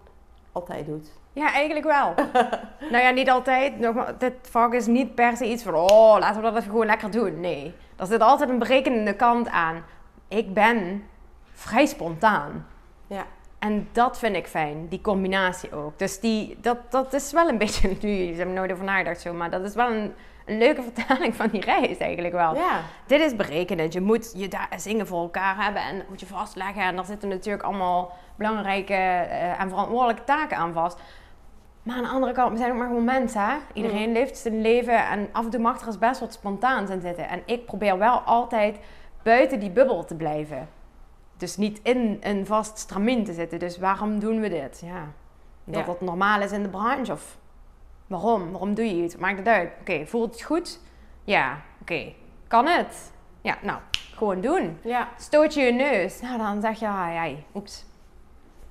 altijd 0.53 0.87
doet? 0.87 1.11
Ja, 1.33 1.53
eigenlijk 1.53 1.87
wel. 1.87 2.15
nou 2.93 3.05
ja, 3.05 3.11
niet 3.11 3.31
altijd. 3.31 3.79
Nogmaals, 3.79 4.11
dit 4.19 4.35
vak 4.43 4.75
is 4.75 4.87
niet 4.87 5.15
per 5.15 5.37
se 5.37 5.51
iets 5.51 5.63
van, 5.63 5.75
oh, 5.75 6.17
laten 6.19 6.37
we 6.37 6.43
dat 6.43 6.57
even 6.57 6.71
gewoon 6.71 6.87
lekker 6.87 7.11
doen. 7.11 7.41
Nee, 7.41 7.75
er 7.97 8.07
zit 8.07 8.21
altijd 8.21 8.51
een 8.51 8.59
berekenende 8.59 9.15
kant 9.15 9.49
aan. 9.49 9.85
Ik 10.29 10.55
ben 10.55 11.05
vrij 11.53 11.87
spontaan. 11.87 12.67
Ja. 13.07 13.27
En 13.59 13.89
dat 13.93 14.19
vind 14.19 14.37
ik 14.37 14.47
fijn, 14.47 14.89
die 14.89 15.01
combinatie 15.01 15.75
ook. 15.75 15.99
Dus 15.99 16.21
die, 16.21 16.57
dat, 16.61 16.79
dat 16.89 17.13
is 17.13 17.33
wel 17.33 17.49
een 17.49 17.59
beetje, 17.65 17.89
nu, 18.01 18.27
ze 18.27 18.35
hebben 18.35 18.55
nooit 18.55 18.73
over 18.73 18.85
nagedacht 18.85 19.21
zo, 19.21 19.33
maar 19.33 19.51
dat 19.51 19.63
is 19.63 19.75
wel 19.75 19.91
een 19.91 20.13
leuke 20.59 20.83
vertaling 20.93 21.37
van 21.37 21.49
die 21.49 21.61
reis 21.61 21.99
eigenlijk 21.99 22.35
wel. 22.35 22.55
Ja. 22.55 22.81
Dit 23.07 23.21
is 23.21 23.37
berekenend. 23.37 23.93
Je 23.93 24.01
moet 24.01 24.33
je 24.37 24.49
daar 24.49 24.69
zingen 24.77 25.07
voor 25.07 25.21
elkaar 25.23 25.65
hebben 25.65 25.83
en 25.83 25.99
dat 25.99 26.09
moet 26.09 26.21
je 26.21 26.27
vastleggen. 26.27 26.83
En 26.83 26.97
daar 26.97 27.05
zitten 27.05 27.29
natuurlijk 27.29 27.65
allemaal 27.65 28.13
belangrijke 28.37 28.95
eh, 28.95 29.61
en 29.61 29.69
verantwoordelijke 29.69 30.25
taken 30.25 30.57
aan 30.57 30.73
vast. 30.73 30.99
Maar 31.83 31.97
aan 31.97 32.03
de 32.03 32.09
andere 32.09 32.33
kant, 32.33 32.53
we 32.53 32.59
zijn 32.59 32.71
ook 32.71 32.79
maar 32.79 32.87
gewoon 32.87 33.05
mensen. 33.05 33.41
Hè? 33.41 33.57
Iedereen 33.73 34.13
leeft 34.13 34.37
zijn 34.37 34.61
leven 34.61 35.07
en 35.09 35.29
af 35.33 35.45
en 35.45 35.51
toe 35.51 35.61
mag 35.61 35.81
er 35.81 35.87
eens 35.87 35.99
best 35.99 36.21
wat 36.21 36.33
spontaans 36.33 36.91
in 36.91 37.01
zitten. 37.01 37.29
En 37.29 37.43
ik 37.47 37.65
probeer 37.67 37.99
wel 37.99 38.19
altijd 38.19 38.79
buiten 39.23 39.61
die 39.61 39.71
bubbel 39.71 40.05
te 40.05 40.15
blijven. 40.15 40.69
Dus 41.37 41.57
niet 41.57 41.81
in 41.83 42.17
een 42.21 42.47
vast 42.47 42.79
stramien 42.79 43.25
te 43.25 43.33
zitten. 43.33 43.59
Dus 43.59 43.79
waarom 43.79 44.19
doen 44.19 44.41
we 44.41 44.49
dit? 44.49 44.83
Ja. 44.85 45.05
Dat 45.65 45.87
Ja. 45.87 45.93
het 45.93 46.01
normaal 46.01 46.41
is 46.41 46.53
in 46.53 46.63
de 46.63 46.69
branche 46.69 47.13
of 47.13 47.37
waarom? 48.11 48.51
Waarom 48.51 48.75
doe 48.75 48.97
je 48.97 49.03
het? 49.03 49.19
Maakt 49.19 49.39
het 49.39 49.49
uit. 49.49 49.71
Oké, 49.81 50.07
voelt 50.07 50.33
het 50.33 50.43
goed? 50.43 50.81
Ja, 51.25 51.59
oké. 51.81 52.13
Kan 52.49 52.67
het? 52.67 53.13
Ja, 53.41 53.57
nou, 53.63 53.79
gewoon 54.15 54.41
doen. 54.41 54.79
Ja. 54.83 55.09
Stoot 55.19 55.55
je 55.55 55.61
je 55.63 55.73
neus? 55.73 56.21
Nou, 56.21 56.39
dan 56.39 56.61
zeg 56.61 56.81
je, 56.81 56.87
ah, 56.87 57.09
ja, 57.15 57.29
oeps. 57.55 57.85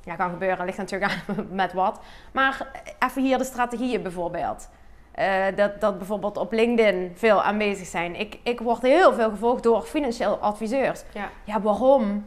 Ja, 0.04 0.15
kan 0.15 0.30
gebeuren. 0.30 0.65
Ligt 0.65 0.78
natuurlijk 0.78 1.12
aan 1.12 1.47
met 1.52 1.73
wat. 1.73 1.99
Maar 2.32 2.67
even 2.99 3.21
hier 3.21 3.38
de 3.38 3.43
strategieën 3.43 4.02
bijvoorbeeld. 4.02 4.69
Eh, 5.12 5.45
dat, 5.56 5.82
dat 5.82 5.97
bijvoorbeeld 5.97 6.38
op 6.38 6.52
LinkedIn 6.52 7.12
veel 7.15 7.43
aanwezig 7.43 7.88
zijn. 7.88 8.15
Ik, 8.15 8.39
ik 8.43 8.60
word 8.60 8.82
heel 8.82 9.13
veel 9.13 9.30
gevolgd 9.30 9.63
door 9.63 9.82
financieel 9.82 10.38
adviseurs. 10.38 11.04
Ja. 11.13 11.30
Ja, 11.43 11.62
waarom? 11.62 12.25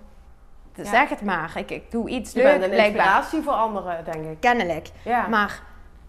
Ja. 0.75 0.85
Zeg 0.85 1.09
het 1.09 1.22
maar. 1.22 1.53
Ik, 1.57 1.70
ik 1.70 1.90
doe 1.90 2.09
iets 2.09 2.33
Je 2.33 2.42
leuk, 2.42 2.51
bent 2.51 2.62
een 2.62 2.70
blijkbaar. 2.70 3.05
inspiratie 3.07 3.42
voor 3.42 3.53
anderen, 3.53 4.05
denk 4.05 4.25
ik. 4.25 4.40
Kennelijk. 4.40 4.88
Ja. 5.05 5.27
Maar 5.27 5.62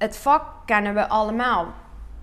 het 0.04 0.18
vak 0.18 0.44
kennen 0.66 0.94
we 0.94 1.08
allemaal. 1.10 1.66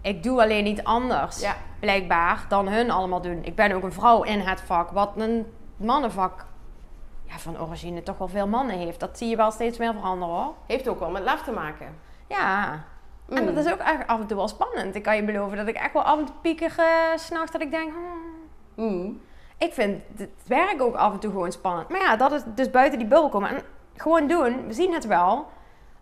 Ik 0.00 0.22
doe 0.22 0.40
alleen 0.42 0.64
niet 0.64 0.84
anders, 0.84 1.40
Ja. 1.40 1.56
blijkbaar, 1.80 2.44
dan 2.48 2.68
hun 2.68 2.90
allemaal 2.90 3.20
doen. 3.20 3.40
Ik 3.44 3.54
ben 3.54 3.72
ook 3.72 3.82
een 3.82 3.92
vrouw 3.92 4.22
in 4.22 4.40
het 4.40 4.60
vak, 4.60 4.90
wat 4.90 5.10
een 5.16 5.46
mannenvak 5.76 6.44
ja, 7.26 7.38
van 7.38 7.60
origine 7.60 8.02
toch 8.02 8.18
wel 8.18 8.28
veel 8.28 8.46
mannen 8.46 8.76
heeft. 8.78 9.00
Dat 9.00 9.18
zie 9.18 9.28
je 9.28 9.36
wel 9.36 9.50
steeds 9.50 9.78
meer 9.78 9.92
veranderen 9.92 10.34
hoor. 10.34 10.54
Heeft 10.66 10.88
ook 10.88 10.98
wel 11.00 11.10
met 11.10 11.22
lef 11.22 11.42
te 11.42 11.52
maken. 11.52 11.86
Ja. 12.28 12.72
En 13.28 13.44
Mm. 13.44 13.54
dat 13.54 13.64
is 13.64 13.72
ook 13.72 13.78
echt 13.78 14.06
af 14.06 14.20
en 14.20 14.26
toe 14.26 14.36
wel 14.36 14.48
spannend. 14.48 14.94
Ik 14.94 15.02
kan 15.02 15.16
je 15.16 15.24
beloven 15.24 15.56
dat 15.56 15.66
ik 15.68 15.76
echt 15.76 15.92
wel 15.92 16.02
af 16.02 16.18
en 16.18 16.24
toe 16.24 16.34
pieker 16.40 16.70
's 17.16 17.24
s'nachts 17.26 17.50
dat 17.52 17.60
ik 17.60 17.70
denk... 17.70 17.92
hmm. 18.74 18.88
Mm. 18.88 19.20
Ik 19.58 19.72
vind 19.74 20.02
het 20.16 20.30
werk 20.46 20.82
ook 20.82 20.94
af 20.94 21.12
en 21.12 21.18
toe 21.18 21.30
gewoon 21.30 21.52
spannend. 21.52 21.88
Maar 21.88 22.00
ja, 22.00 22.16
dat 22.16 22.32
is 22.32 22.42
dus 22.54 22.70
buiten 22.70 22.98
die 22.98 23.08
bubbel 23.08 23.28
komen. 23.28 23.48
En 23.48 23.62
gewoon 23.96 24.26
doen, 24.26 24.66
we 24.66 24.72
zien 24.72 24.92
het 24.94 25.06
wel. 25.06 25.46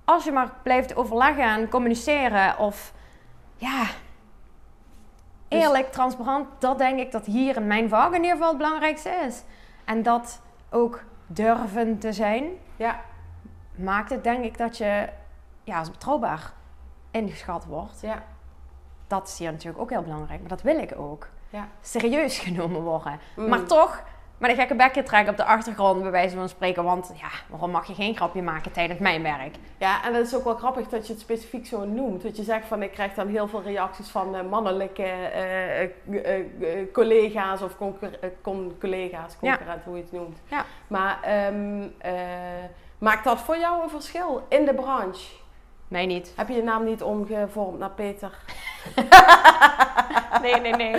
Als 0.09 0.25
je 0.25 0.33
maar 0.33 0.53
blijft 0.62 0.97
overleggen 0.97 1.44
en 1.44 1.68
communiceren 1.68 2.59
of... 2.59 2.92
Ja, 3.57 3.83
Dus- 5.49 5.61
eerlijk, 5.61 5.92
transparant. 5.92 6.47
Dat 6.59 6.79
denk 6.79 6.99
ik 6.99 7.12
dat 7.12 7.27
hier 7.27 7.57
in 7.57 7.66
mijn 7.66 7.88
vak 7.88 8.09
in 8.14 8.21
ieder 8.23 8.31
geval 8.31 8.49
het 8.49 8.57
belangrijkste 8.57 9.11
is. 9.11 9.42
En 9.85 10.03
dat 10.03 10.40
ook 10.71 11.05
durven 11.27 11.99
te 11.99 12.12
zijn, 12.12 12.44
Ja. 12.77 13.01
maakt 13.75 14.11
het 14.11 14.25
denk 14.25 14.44
ik 14.44 14.59
dat 14.59 14.77
je 14.77 15.09
ja, 15.64 15.79
als 15.79 15.90
betrouwbaar 15.90 16.53
ingeschat 17.11 17.64
wordt. 17.64 18.01
Ja. 18.01 18.23
Dat 19.07 19.29
is 19.29 19.38
hier 19.38 19.53
natuurlijk 19.53 19.83
ook 19.83 19.90
heel 19.90 20.03
belangrijk. 20.03 20.40
Maar 20.40 20.49
dat 20.49 20.62
wil 20.62 20.79
ik 20.79 20.92
ook. 20.99 21.29
Ja. 21.51 21.68
Serieus 21.81 22.38
genomen 22.38 22.83
worden. 22.83 23.21
Mm. 23.37 23.49
Maar 23.49 23.64
toch, 23.64 24.03
met 24.38 24.51
een 24.51 24.57
gekke 24.57 24.74
bekje 24.74 25.03
trekken 25.03 25.31
op 25.31 25.37
de 25.37 25.44
achtergrond, 25.44 26.03
bij 26.03 26.11
wijze 26.11 26.37
van 26.37 26.48
spreken. 26.48 26.85
Want 26.85 27.12
ja, 27.20 27.29
waarom 27.48 27.70
mag 27.70 27.87
je 27.87 27.94
geen 27.94 28.16
grapje 28.16 28.42
maken 28.42 28.72
tijdens 28.72 28.98
mijn 29.01 29.22
werk? 29.22 29.55
Ja, 29.79 30.05
en 30.05 30.12
dat 30.12 30.27
is 30.27 30.35
ook 30.37 30.44
wel 30.44 30.55
grappig 30.57 30.88
dat 30.88 31.07
je 31.07 31.12
het 31.12 31.22
specifiek 31.22 31.66
zo 31.66 31.85
noemt. 31.85 32.22
Dat 32.22 32.37
je 32.37 32.42
zegt 32.42 32.66
van 32.66 32.83
ik 32.83 32.90
krijg 32.92 33.14
dan 33.14 33.29
heel 33.29 33.48
veel 33.48 33.62
reacties 33.62 34.09
van 34.09 34.35
eh, 34.37 34.42
mannelijke 34.51 35.03
eh, 35.03 35.83
eh, 35.83 35.90
collega's 36.92 37.62
of 37.62 37.77
con- 38.42 38.77
collega's, 38.81 39.37
Ja. 39.40 39.51
concurrent, 39.57 39.85
hoe 39.85 39.96
je 39.96 40.03
het 40.03 40.12
noemt. 40.12 40.38
Ja. 40.51 40.64
Maar 40.87 41.18
ehm, 41.22 41.83
eh, 41.98 42.12
maakt 42.98 43.24
dat 43.24 43.38
voor 43.40 43.57
jou 43.59 43.83
een 43.83 43.90
verschil 43.90 44.46
in 44.48 44.64
de 44.64 44.74
branche? 44.74 45.27
Nee, 45.88 46.07
niet. 46.07 46.33
Heb 46.37 46.48
je 46.48 46.55
je 46.55 46.62
naam 46.62 46.85
niet 46.85 47.03
omgevormd 47.03 47.79
naar 47.79 47.90
Peter? 47.90 48.31
Nee, 50.42 50.61
nee, 50.61 50.72
nee. 50.72 50.94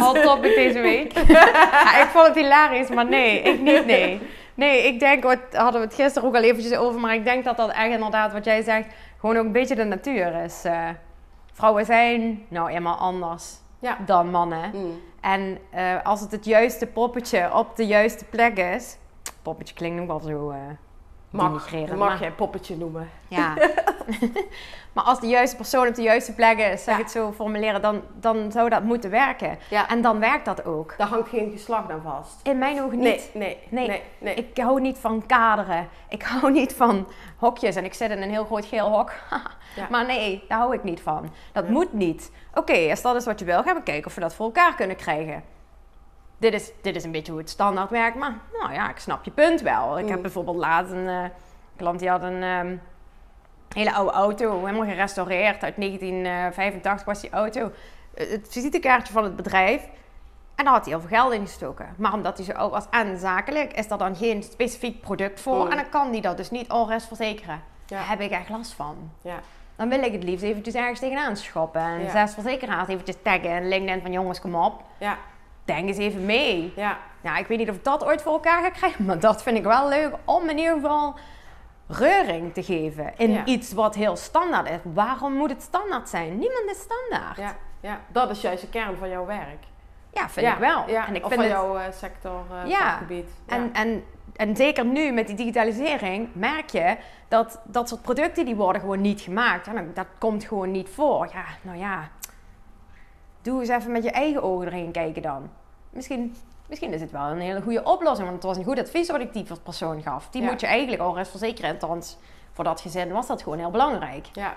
Hot 0.00 0.22
topic 0.22 0.54
deze 0.54 0.80
week. 0.80 1.12
Ja, 1.28 2.02
ik 2.02 2.08
vond 2.08 2.26
het 2.26 2.34
hilarisch, 2.36 2.88
maar 2.88 3.06
nee, 3.06 3.40
ik 3.40 3.60
niet, 3.60 3.86
nee. 3.86 4.20
Nee, 4.54 4.86
ik 4.86 5.00
denk, 5.00 5.22
wat 5.22 5.38
hadden 5.52 5.80
we 5.80 5.86
het 5.86 5.96
gisteren 5.96 6.28
ook 6.28 6.34
al 6.34 6.42
eventjes 6.42 6.76
over, 6.78 7.00
maar 7.00 7.14
ik 7.14 7.24
denk 7.24 7.44
dat 7.44 7.56
dat 7.56 7.70
echt 7.70 7.90
inderdaad, 7.90 8.32
wat 8.32 8.44
jij 8.44 8.62
zegt, 8.62 8.86
gewoon 9.20 9.36
ook 9.36 9.44
een 9.44 9.52
beetje 9.52 9.74
de 9.74 9.84
natuur 9.84 10.42
is. 10.42 10.64
Eh, 10.64 10.88
vrouwen 11.52 11.84
zijn 11.84 12.44
nou 12.48 12.70
eenmaal 12.70 12.96
anders 12.96 13.54
Ja. 13.78 13.96
dan 14.06 14.30
mannen. 14.30 14.70
Mm. 14.74 15.00
En 15.20 15.58
eh, 15.70 15.94
als 16.02 16.20
het 16.20 16.30
het 16.30 16.44
juiste 16.44 16.86
poppetje 16.86 17.54
op 17.54 17.76
de 17.76 17.86
juiste 17.86 18.24
plek 18.24 18.58
is, 18.58 18.96
poppetje 19.42 19.74
klinkt 19.74 20.00
ook 20.00 20.06
wel 20.06 20.20
zo 20.20 20.54
eh 21.90 21.96
Mag, 21.96 22.20
jij 22.20 22.32
poppetje 22.32 22.76
noemen? 22.76 23.10
ja. 23.28 23.54
maar 24.92 25.04
als 25.04 25.20
de 25.20 25.26
juiste 25.26 25.56
persoon 25.56 25.88
op 25.88 25.94
de 25.94 26.02
juiste 26.02 26.34
plek 26.34 26.58
is, 26.58 26.84
zeg 26.84 26.94
Ja. 26.94 27.00
ik 27.00 27.02
het 27.02 27.10
zo 27.10 27.32
formuleren, 27.32 27.82
dan, 27.82 28.02
dan 28.14 28.52
zou 28.52 28.68
dat 28.68 28.82
moeten 28.82 29.10
werken. 29.10 29.58
Ja. 29.70 29.88
En 29.88 30.00
dan 30.02 30.18
werkt 30.18 30.44
dat 30.44 30.64
ook. 30.64 30.94
Daar 30.98 31.06
hangt 31.08 31.28
geen 31.28 31.50
geslacht 31.50 31.90
aan 31.90 32.02
vast. 32.04 32.40
In 32.42 32.58
mijn 32.58 32.82
ogen 32.82 32.98
niet. 32.98 33.30
nee, 33.34 33.58
Nee. 33.68 33.88
nee, 33.88 34.02
nee. 34.18 34.34
Ik 34.34 34.58
hou 34.58 34.80
niet 34.80 34.98
van 34.98 35.26
kaderen. 35.26 35.88
Ik 36.08 36.22
hou 36.22 36.52
niet 36.52 36.74
van 36.74 37.06
hokjes. 37.36 37.76
En 37.76 37.84
ik 37.84 37.94
zit 37.94 38.10
in 38.10 38.22
een 38.22 38.30
heel 38.30 38.44
groot 38.44 38.64
geel 38.64 38.88
hok. 38.96 39.12
Ja. 39.76 39.86
Maar 39.90 40.06
nee, 40.06 40.44
daar 40.48 40.58
hou 40.58 40.74
ik 40.74 40.82
niet 40.82 41.00
van. 41.00 41.30
Dat 41.52 41.68
moet 41.68 41.92
niet. 41.92 42.30
Oké, 42.54 42.90
als 42.90 43.02
dat 43.02 43.14
is 43.16 43.24
wat 43.24 43.38
je 43.38 43.44
wil, 43.44 43.62
gaan 43.62 43.74
we 43.76 43.82
kijken 43.82 44.06
of 44.06 44.14
we 44.14 44.20
dat 44.20 44.34
voor 44.34 44.46
elkaar 44.46 44.74
kunnen 44.74 44.96
krijgen. 44.96 45.42
Dit 46.38 46.52
is, 46.54 46.70
dit 46.82 46.96
is 46.96 47.04
een 47.04 47.10
beetje 47.12 47.32
hoe 47.32 47.40
het 47.40 47.50
standaard 47.50 47.90
werkt. 47.90 48.16
Maar 48.16 48.34
nou 48.60 48.72
ja, 48.72 48.90
ik 48.90 48.98
snap 48.98 49.24
je 49.24 49.30
punt 49.30 49.60
wel. 49.60 49.98
Ik 49.98 50.04
Mm. 50.04 50.10
heb 50.10 50.22
bijvoorbeeld 50.22 50.56
laatst 50.56 50.92
een 50.92 51.08
eh, 51.08 51.24
klant 51.76 51.98
die 51.98 52.08
had 52.08 52.22
een 52.22 52.42
ehm, 52.42 52.76
hele 53.74 53.92
oude 53.92 54.12
auto. 54.12 54.64
Helemaal 54.64 54.86
gerestaureerd. 54.88 55.62
Uit 55.62 55.76
1985 55.76 57.04
was 57.06 57.20
die 57.20 57.30
auto. 57.30 57.70
Eh, 58.14 58.30
Het 58.30 58.46
visitekaartje 58.50 59.12
van 59.12 59.24
het 59.24 59.36
bedrijf. 59.36 59.82
En 60.54 60.64
daar 60.64 60.72
had 60.74 60.84
hij 60.84 60.92
heel 60.92 61.00
veel 61.08 61.16
geld 61.18 61.32
in 61.32 61.40
gestoken. 61.46 61.94
Maar 61.96 62.12
omdat 62.12 62.36
hij 62.36 62.46
zo 62.46 62.52
oud 62.52 62.70
was 62.70 62.84
en 62.90 63.18
zakelijk, 63.18 63.72
is 63.72 63.90
er 63.90 63.98
dan 63.98 64.16
geen 64.16 64.42
specifiek 64.42 65.00
product 65.00 65.40
voor. 65.40 65.64
Mm. 65.64 65.70
En 65.70 65.76
dan 65.76 65.88
kan 65.88 66.10
hij 66.10 66.20
dat 66.20 66.36
dus 66.36 66.50
niet 66.50 66.68
al 66.68 66.88
rest 66.88 67.06
verzekeren. 67.06 67.60
Ja. 67.86 67.96
Daar 67.98 68.08
heb 68.08 68.20
ik 68.20 68.30
echt 68.30 68.48
last 68.48 68.72
van. 68.72 69.10
Ja. 69.22 69.36
Dan 69.76 69.88
wil 69.88 70.02
ik 70.02 70.12
het 70.12 70.22
liefst 70.24 70.44
eventjes 70.44 70.74
ergens 70.74 71.00
tegenaan 71.00 71.36
schoppen. 71.36 71.80
En 71.80 72.02
Ja. 72.02 72.10
zes 72.10 72.34
verzekeraars 72.34 72.88
eventjes 72.88 73.16
taggen 73.22 73.50
en 73.50 73.68
LinkedIn 73.68 74.00
van 74.02 74.12
jongens, 74.12 74.40
kom 74.40 74.54
op. 74.54 74.82
Ja, 74.98 75.16
Denk 75.66 75.88
eens 75.88 75.96
even 75.98 76.24
mee. 76.24 76.72
ja, 76.76 76.98
Nou, 77.20 77.38
ik 77.38 77.46
weet 77.46 77.58
niet 77.58 77.70
of 77.70 77.76
ik 77.76 77.84
dat 77.84 78.04
ooit 78.04 78.22
voor 78.22 78.32
elkaar 78.32 78.62
ga 78.62 78.70
krijgen. 78.70 79.04
Maar 79.04 79.18
dat 79.20 79.42
vind 79.42 79.56
ik 79.56 79.64
wel 79.64 79.88
leuk 79.88 80.14
om 80.24 80.48
in 80.48 80.58
ieder 80.58 80.74
geval 80.74 81.14
reuring 81.88 82.54
te 82.54 82.62
geven. 82.62 83.12
In 83.16 83.30
Ja. 83.32 83.44
iets 83.44 83.72
wat 83.72 83.94
heel 83.94 84.16
standaard 84.16 84.70
is. 84.70 84.78
Waarom 84.82 85.32
moet 85.32 85.50
het 85.50 85.62
standaard 85.62 86.08
zijn? 86.08 86.38
Niemand 86.38 86.64
is 86.70 86.78
standaard. 86.80 87.36
ja, 87.36 87.56
ja. 87.80 88.00
Dat 88.08 88.30
is 88.30 88.40
juist 88.40 88.60
de 88.60 88.68
kern 88.68 88.96
van 88.96 89.08
jouw 89.08 89.26
werk. 89.26 89.64
Ja, 90.12 90.28
vind 90.28 90.46
ja, 90.46 90.52
ik 90.52 90.58
wel. 90.58 90.84
Ja, 90.88 91.06
en 91.06 91.14
ik 91.14 91.24
of 91.24 91.28
vind 91.32 91.42
van 91.42 91.50
het, 91.50 91.60
jouw 91.60 91.76
eh, 91.76 91.92
sector, 91.92 92.40
eh 92.62 92.68
Ja. 92.70 93.00
En, 93.46 93.70
en, 93.72 94.04
en 94.36 94.56
zeker 94.56 94.84
nu 94.84 95.12
met 95.12 95.26
die 95.26 95.36
digitalisering 95.36 96.28
merk 96.32 96.70
je 96.70 96.96
dat 97.28 97.60
dat 97.64 97.88
soort 97.88 98.02
producten 98.02 98.44
die 98.44 98.56
worden 98.56 98.80
gewoon 98.80 99.00
niet 99.00 99.20
gemaakt. 99.20 99.66
En 99.66 99.90
dat 99.94 100.06
komt 100.18 100.44
gewoon 100.44 100.70
niet 100.70 100.88
voor. 100.88 101.28
Ja, 101.32 101.44
nou 101.62 101.78
ja. 101.78 102.08
Doe 103.46 103.60
eens 103.60 103.68
even 103.68 103.92
met 103.92 104.02
je 104.02 104.10
eigen 104.10 104.42
ogen 104.42 104.66
erheen 104.66 104.92
kijken 104.92 105.22
dan. 105.22 105.50
Misschien, 105.90 106.34
misschien 106.68 106.92
is 106.92 107.00
het 107.00 107.10
wel 107.10 107.22
een 107.22 107.40
hele 107.40 107.62
goede 107.62 107.82
oplossing. 107.84 108.28
Want 108.28 108.32
het 108.42 108.44
was 108.44 108.56
een 108.56 108.64
goed 108.64 108.78
advies 108.78 109.10
wat 109.10 109.20
ik 109.20 109.32
die 109.32 109.46
persoon 109.62 110.02
gaf. 110.02 110.28
Die 110.30 110.42
Ja. 110.42 110.50
moet 110.50 110.60
je 110.60 110.66
eigenlijk 110.66 111.02
al 111.02 111.24
verzekeren. 111.24 111.70
Althans, 111.70 112.16
voor 112.52 112.64
dat 112.64 112.80
gezin 112.80 113.12
was 113.12 113.26
dat 113.26 113.42
gewoon 113.42 113.58
heel 113.58 113.70
belangrijk. 113.70 114.26
ja. 114.32 114.54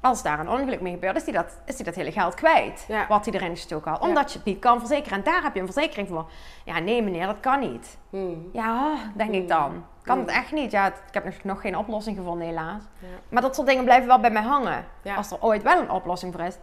als 0.00 0.22
daar 0.22 0.38
een 0.40 0.48
ongeluk 0.48 0.80
mee 0.80 0.92
gebeurt, 0.92 1.16
is 1.16 1.24
die 1.24 1.32
dat, 1.34 1.56
is 1.66 1.76
die 1.76 1.84
dat 1.84 1.94
hele 1.94 2.12
geld 2.12 2.34
kwijt. 2.34 2.84
Ja. 2.88 3.06
Wat 3.08 3.24
hij 3.24 3.34
erin 3.34 3.50
gestoken 3.50 3.90
had. 3.90 4.00
Omdat 4.00 4.32
je 4.32 4.38
het 4.38 4.46
niet 4.46 4.58
kan 4.58 4.78
verzekeren. 4.78 5.18
En 5.18 5.24
daar 5.24 5.42
heb 5.42 5.54
je 5.54 5.60
een 5.60 5.72
verzekering 5.72 6.08
voor. 6.08 6.30
Ja, 6.64 6.78
nee 6.78 7.02
meneer, 7.02 7.26
dat 7.26 7.40
kan 7.40 7.60
niet. 7.60 7.98
Hmm. 8.10 8.48
Ja, 8.52 8.94
denk 9.14 9.30
ik 9.32 9.48
dan. 9.48 9.84
Kan 10.02 10.18
het 10.18 10.28
echt 10.28 10.52
niet? 10.52 10.70
Ja, 10.70 10.84
het- 10.84 11.02
ik 11.08 11.14
heb 11.14 11.24
nog- 11.24 11.42
nog 11.42 11.60
geen 11.60 11.76
oplossing 11.76 12.16
gevonden 12.16 12.46
helaas. 12.46 12.82
Ja. 12.98 13.06
Maar 13.28 13.42
dat 13.42 13.54
soort 13.54 13.66
dingen 13.66 13.84
blijven 13.84 14.06
wel 14.08 14.20
bij 14.20 14.30
mij 14.30 14.42
hangen. 14.42 14.84
Als 15.16 15.30
er 15.30 15.42
ooit 15.42 15.62
wel 15.62 15.78
een 15.80 15.90
oplossing 15.90 16.32
voor 16.34 16.44
is, 16.44 16.56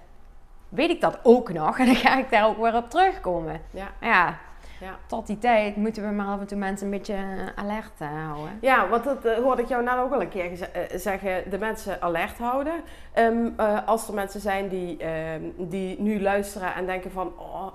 weet 0.72 0.90
ik 0.90 1.02
dat 1.02 1.20
ook 1.24 1.54
nog. 1.54 1.78
En 1.80 1.86
dan 1.86 1.96
ga 1.96 2.18
ik 2.18 2.30
daar 2.32 2.48
ook 2.48 2.58
weer 2.58 2.76
op 2.76 2.90
terugkomen. 2.90 3.62
Ja. 3.72 3.88
Ja, 4.02 4.38
Ja. 4.80 4.96
tot 5.08 5.28
die 5.28 5.38
tijd 5.38 5.76
moeten 5.76 6.08
we 6.08 6.14
maar 6.14 6.28
af 6.28 6.40
en 6.40 6.48
toe 6.48 6.58
mensen 6.58 6.86
een 6.86 6.92
beetje 6.98 7.14
eh, 7.14 7.48
alert 7.64 7.92
eh, 7.98 8.08
houden. 8.26 8.58
Ja, 8.62 8.88
want 8.88 9.04
dat 9.04 9.26
eh, 9.26 9.38
hoorde 9.38 9.62
ik 9.62 9.68
jou 9.68 9.84
nou 9.84 10.00
ook 10.06 10.14
al 10.14 10.22
een 10.22 10.30
keer 10.30 10.70
zeggen, 10.96 11.50
de 11.50 11.58
mensen 11.58 12.02
alert 12.02 12.38
houden. 12.38 12.74
Ehm, 13.14 13.50
eh, 13.58 13.78
als 13.88 14.08
er 14.08 14.14
mensen 14.14 14.40
zijn 14.42 14.68
die, 14.68 14.98
ehm, 14.98 15.42
die 15.58 16.02
nu 16.02 16.22
luisteren 16.22 16.74
en 16.76 16.86
denken 16.86 17.12
van, 17.12 17.34
oh, 17.38 17.68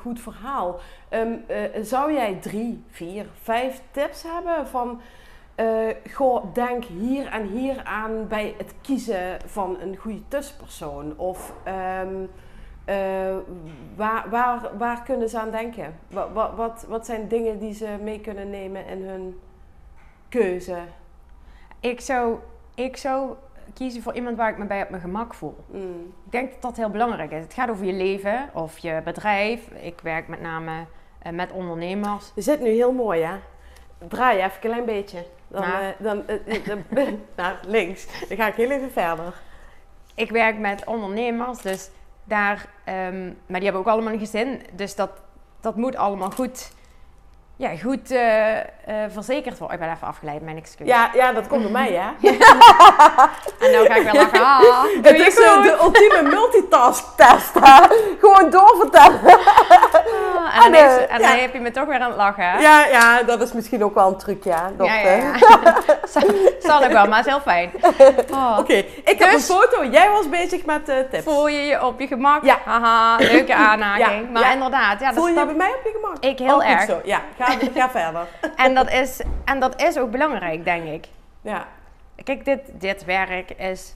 goed 0.00 0.20
verhaal. 0.20 0.78
Ehm, 1.08 1.32
eh, 1.46 1.58
zou 1.82 2.12
jij 2.12 2.34
drie, 2.40 2.84
vier, 2.90 3.26
vijf 3.42 3.80
tips 3.90 4.22
hebben 4.22 4.66
van, 4.68 5.00
goh, 6.12 6.54
denk 6.54 6.84
hier 6.84 7.26
en 7.26 7.46
hier 7.46 7.84
aan 7.84 8.28
bij 8.28 8.54
het 8.58 8.74
kiezen 8.80 9.38
van 9.46 9.76
een 9.80 9.96
goede 9.96 10.28
tussenpersoon? 10.28 11.18
Of 11.18 11.52
ehm, 11.62 12.14
eh, 12.84 13.36
waar, 13.96 14.30
waar, 14.30 14.70
waar 14.78 15.02
kunnen 15.02 15.28
ze 15.28 15.38
aan 15.38 15.50
denken? 15.50 15.98
Wat, 16.08 16.28
wat, 16.32 16.54
wat, 16.54 16.86
wat 16.88 17.06
zijn 17.06 17.28
dingen 17.28 17.58
die 17.58 17.74
ze 17.74 17.98
mee 18.02 18.20
kunnen 18.20 18.50
nemen 18.50 18.86
in 18.86 19.02
hun 19.02 19.40
keuze? 20.28 20.78
Ik 21.80 22.00
zou, 22.00 22.38
ik 22.74 22.96
zou 22.96 23.34
kiezen 23.74 24.02
voor 24.02 24.14
iemand 24.14 24.36
waar 24.36 24.50
ik 24.50 24.58
me 24.58 24.64
bij 24.64 24.82
op 24.82 24.90
mijn 24.90 25.02
gemak 25.02 25.34
voel. 25.34 25.56
Mm. 25.66 26.12
Ik 26.24 26.32
denk 26.32 26.52
dat 26.52 26.62
dat 26.62 26.76
heel 26.76 26.90
belangrijk 26.90 27.30
is. 27.30 27.42
Het 27.42 27.54
gaat 27.54 27.70
over 27.70 27.84
je 27.84 27.92
leven 27.92 28.50
of 28.52 28.78
je 28.78 29.00
bedrijf. 29.04 29.70
Ik 29.70 30.00
werk 30.00 30.28
met 30.28 30.40
name 30.40 30.84
eh, 31.18 31.32
met 31.32 31.52
ondernemers. 31.52 32.32
Je 32.34 32.42
zit 32.42 32.60
nu 32.60 32.68
heel 32.68 32.92
mooi, 32.92 33.22
hè? 33.22 33.34
Draai 34.08 34.38
even 34.38 34.52
een 34.52 34.60
klein 34.60 34.84
beetje. 34.84 35.24
Dan, 35.50 35.60
Nou. 35.60 35.94
dan, 35.98 36.22
eh, 36.26 36.56
eh, 36.56 36.64
dan- 36.66 36.84
naar 37.36 37.58
links. 37.66 38.06
Dan 38.28 38.36
ga 38.36 38.46
ik 38.46 38.54
heel 38.54 38.70
even 38.70 38.92
verder. 38.92 39.34
Ik 40.14 40.30
werk 40.30 40.58
met 40.58 40.84
ondernemers, 40.84 41.58
dus 41.58 41.90
daar, 42.24 42.66
ehm, 42.84 43.24
maar 43.46 43.60
die 43.60 43.62
hebben 43.62 43.80
ook 43.80 43.86
allemaal 43.86 44.12
een 44.12 44.18
gezin. 44.18 44.62
Dus 44.72 44.94
dat, 44.94 45.10
dat 45.60 45.76
moet 45.76 45.96
allemaal 45.96 46.30
goed, 46.30 46.72
ja, 47.56 47.76
goed 47.76 48.06
verzekerd 49.08 49.58
worden. 49.58 49.78
Ik 49.78 49.84
ben 49.84 49.94
even 49.94 50.06
afgeleid, 50.06 50.42
mijn 50.42 50.56
excuus. 50.56 50.86
Ja, 50.86 51.10
ja, 51.14 51.32
dat 51.32 51.46
komt 51.46 51.62
bij 51.62 51.70
mij, 51.70 51.92
hè? 51.92 52.10
En 53.64 53.70
nou 53.72 53.86
ga 53.86 53.94
ik 53.96 54.02
weer 54.02 54.14
lachen. 54.14 54.40
Ah, 54.44 54.82
Het 55.10 55.18
is 55.18 55.34
de 55.34 55.78
ultieme 55.82 56.22
multitask 56.22 57.04
test, 57.16 57.54
hè? 57.60 57.86
Gewoon 58.20 58.50
doorvertellen. 58.50 59.38
Ah, 60.52 60.64
en 60.66 60.72
dan, 60.72 60.80
En, 60.82 61.08
eh, 61.08 61.18
dan 61.18 61.38
heb 61.38 61.52
je 61.52 61.60
me 61.60 61.70
toch 61.70 61.86
weer 61.86 62.00
aan 62.00 62.08
het 62.08 62.16
lachen. 62.16 62.44
hè? 62.50 62.58
Ja, 62.58 62.86
ja, 62.86 63.22
dat 63.22 63.40
is 63.42 63.52
misschien 63.52 63.84
ook 63.84 63.94
wel 63.94 64.08
een 64.08 64.16
trucje, 64.16 64.50
hè, 64.50 64.56
ja, 64.56 64.70
dochter? 64.76 65.16
ja. 65.16 65.32
ja. 65.64 65.74
zal, 66.12 66.22
zal 66.60 66.82
ik 66.82 66.90
wel, 66.90 67.06
maar 67.06 67.16
het 67.18 67.26
is 67.26 67.32
heel 67.32 67.40
fijn. 67.40 67.70
Oh. 68.34 68.56
Oké, 68.58 68.72
ik 68.74 69.02
heb 69.04 69.18
Dus- 69.18 69.48
een 69.48 69.54
foto. 69.56 69.84
Jij 69.84 70.10
was 70.10 70.28
bezig 70.28 70.64
met 70.64 70.88
eh, 70.88 70.96
tips. 71.10 71.22
Voel 71.24 71.48
je 71.48 71.60
je 71.60 71.84
op 71.86 72.00
je 72.00 72.06
gemak? 72.06 72.44
Ja. 72.44 72.58
Haha, 72.64 73.16
leuke 73.16 73.54
aanhaking. 73.68 74.30
Maar 74.30 74.52
inderdaad, 74.52 75.00
ja, 75.00 75.12
Voel 75.12 75.24
dat, 75.24 75.34
je 75.34 75.40
je 75.40 75.46
dat- 75.46 75.46
bij 75.46 75.56
mij 75.56 75.68
op 75.78 75.80
je 75.84 75.98
gemak? 76.02 76.18
ik 76.32 76.38
heel 76.38 76.56
Oh, 76.56 76.70
erg. 76.70 76.82
Zo. 76.84 77.00
Ja, 77.04 77.20
ga, 77.38 77.52
ga 77.74 77.90
verder. 77.90 78.26
En 78.56 78.74
dat, 78.74 78.90
is, 78.90 79.20
en 79.44 79.60
dat 79.60 79.82
is 79.82 79.98
ook 79.98 80.10
belangrijk, 80.10 80.64
denk 80.64 80.84
ik. 80.86 81.04
Ja. 81.42 81.64
Kijk, 82.24 82.44
dit, 82.44 82.60
dit 82.72 83.04
werk 83.04 83.50
is 83.50 83.94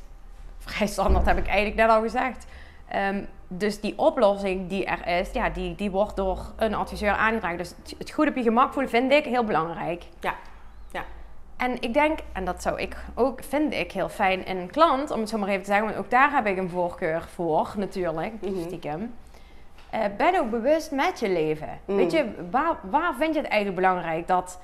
vrij 0.67 0.87
standaard, 0.87 1.27
heb 1.27 1.39
ik 1.39 1.47
eigenlijk 1.47 1.77
net 1.77 1.89
al 1.89 2.01
gezegd. 2.03 2.47
Ehm, 2.89 3.23
dus 3.49 3.81
die 3.81 3.99
oplossing 3.99 4.69
die 4.69 4.85
er 4.85 5.07
is, 5.21 5.33
ja, 5.33 5.51
die, 5.51 5.75
die 5.75 5.91
wordt 5.91 6.17
door 6.17 6.39
een 6.57 6.75
adviseur 6.75 7.11
aangedragen. 7.13 7.59
Dus 7.59 7.69
het, 7.83 7.95
het 7.99 8.11
goed 8.11 8.29
op 8.29 8.37
je 8.37 8.43
gemak 8.43 8.73
voelen 8.73 8.91
vind 8.91 9.13
ik 9.13 9.25
heel 9.25 9.45
belangrijk. 9.45 10.05
Ja. 10.21 10.35
Ja. 10.93 11.05
En 11.57 11.81
ik 11.83 11.95
denk, 11.95 12.19
en 12.33 12.45
dat 12.45 12.63
zou 12.63 12.81
ik 12.81 12.97
ook, 13.15 13.43
vind 13.45 13.73
ik 13.73 13.93
heel 13.93 14.09
fijn 14.09 14.47
in 14.47 14.57
een 14.57 14.71
klant, 14.71 15.11
om 15.11 15.21
het 15.21 15.29
zo 15.29 15.39
maar 15.39 15.49
even 15.49 15.61
te 15.63 15.67
zeggen, 15.67 15.87
want 15.87 15.99
ook 15.99 16.11
daar 16.11 16.33
heb 16.33 16.47
ik 16.47 16.57
een 16.57 16.69
voorkeur 16.71 17.23
voor, 17.35 17.73
natuurlijk, 17.77 18.33
Mhm. 18.43 18.63
stiekem. 18.63 19.15
Eh, 19.91 20.01
ben 20.17 20.41
ook 20.41 20.51
bewust 20.51 20.91
met 20.91 21.21
je 21.21 21.29
leven. 21.29 21.69
Mm. 21.85 21.97
Weet 21.97 22.13
je, 22.13 22.31
waar, 22.51 22.77
waar 22.83 23.15
vind 23.15 23.35
je 23.35 23.41
het 23.41 23.51
eigenlijk 23.51 23.81
belangrijk 23.81 24.27
dat, 24.27 24.61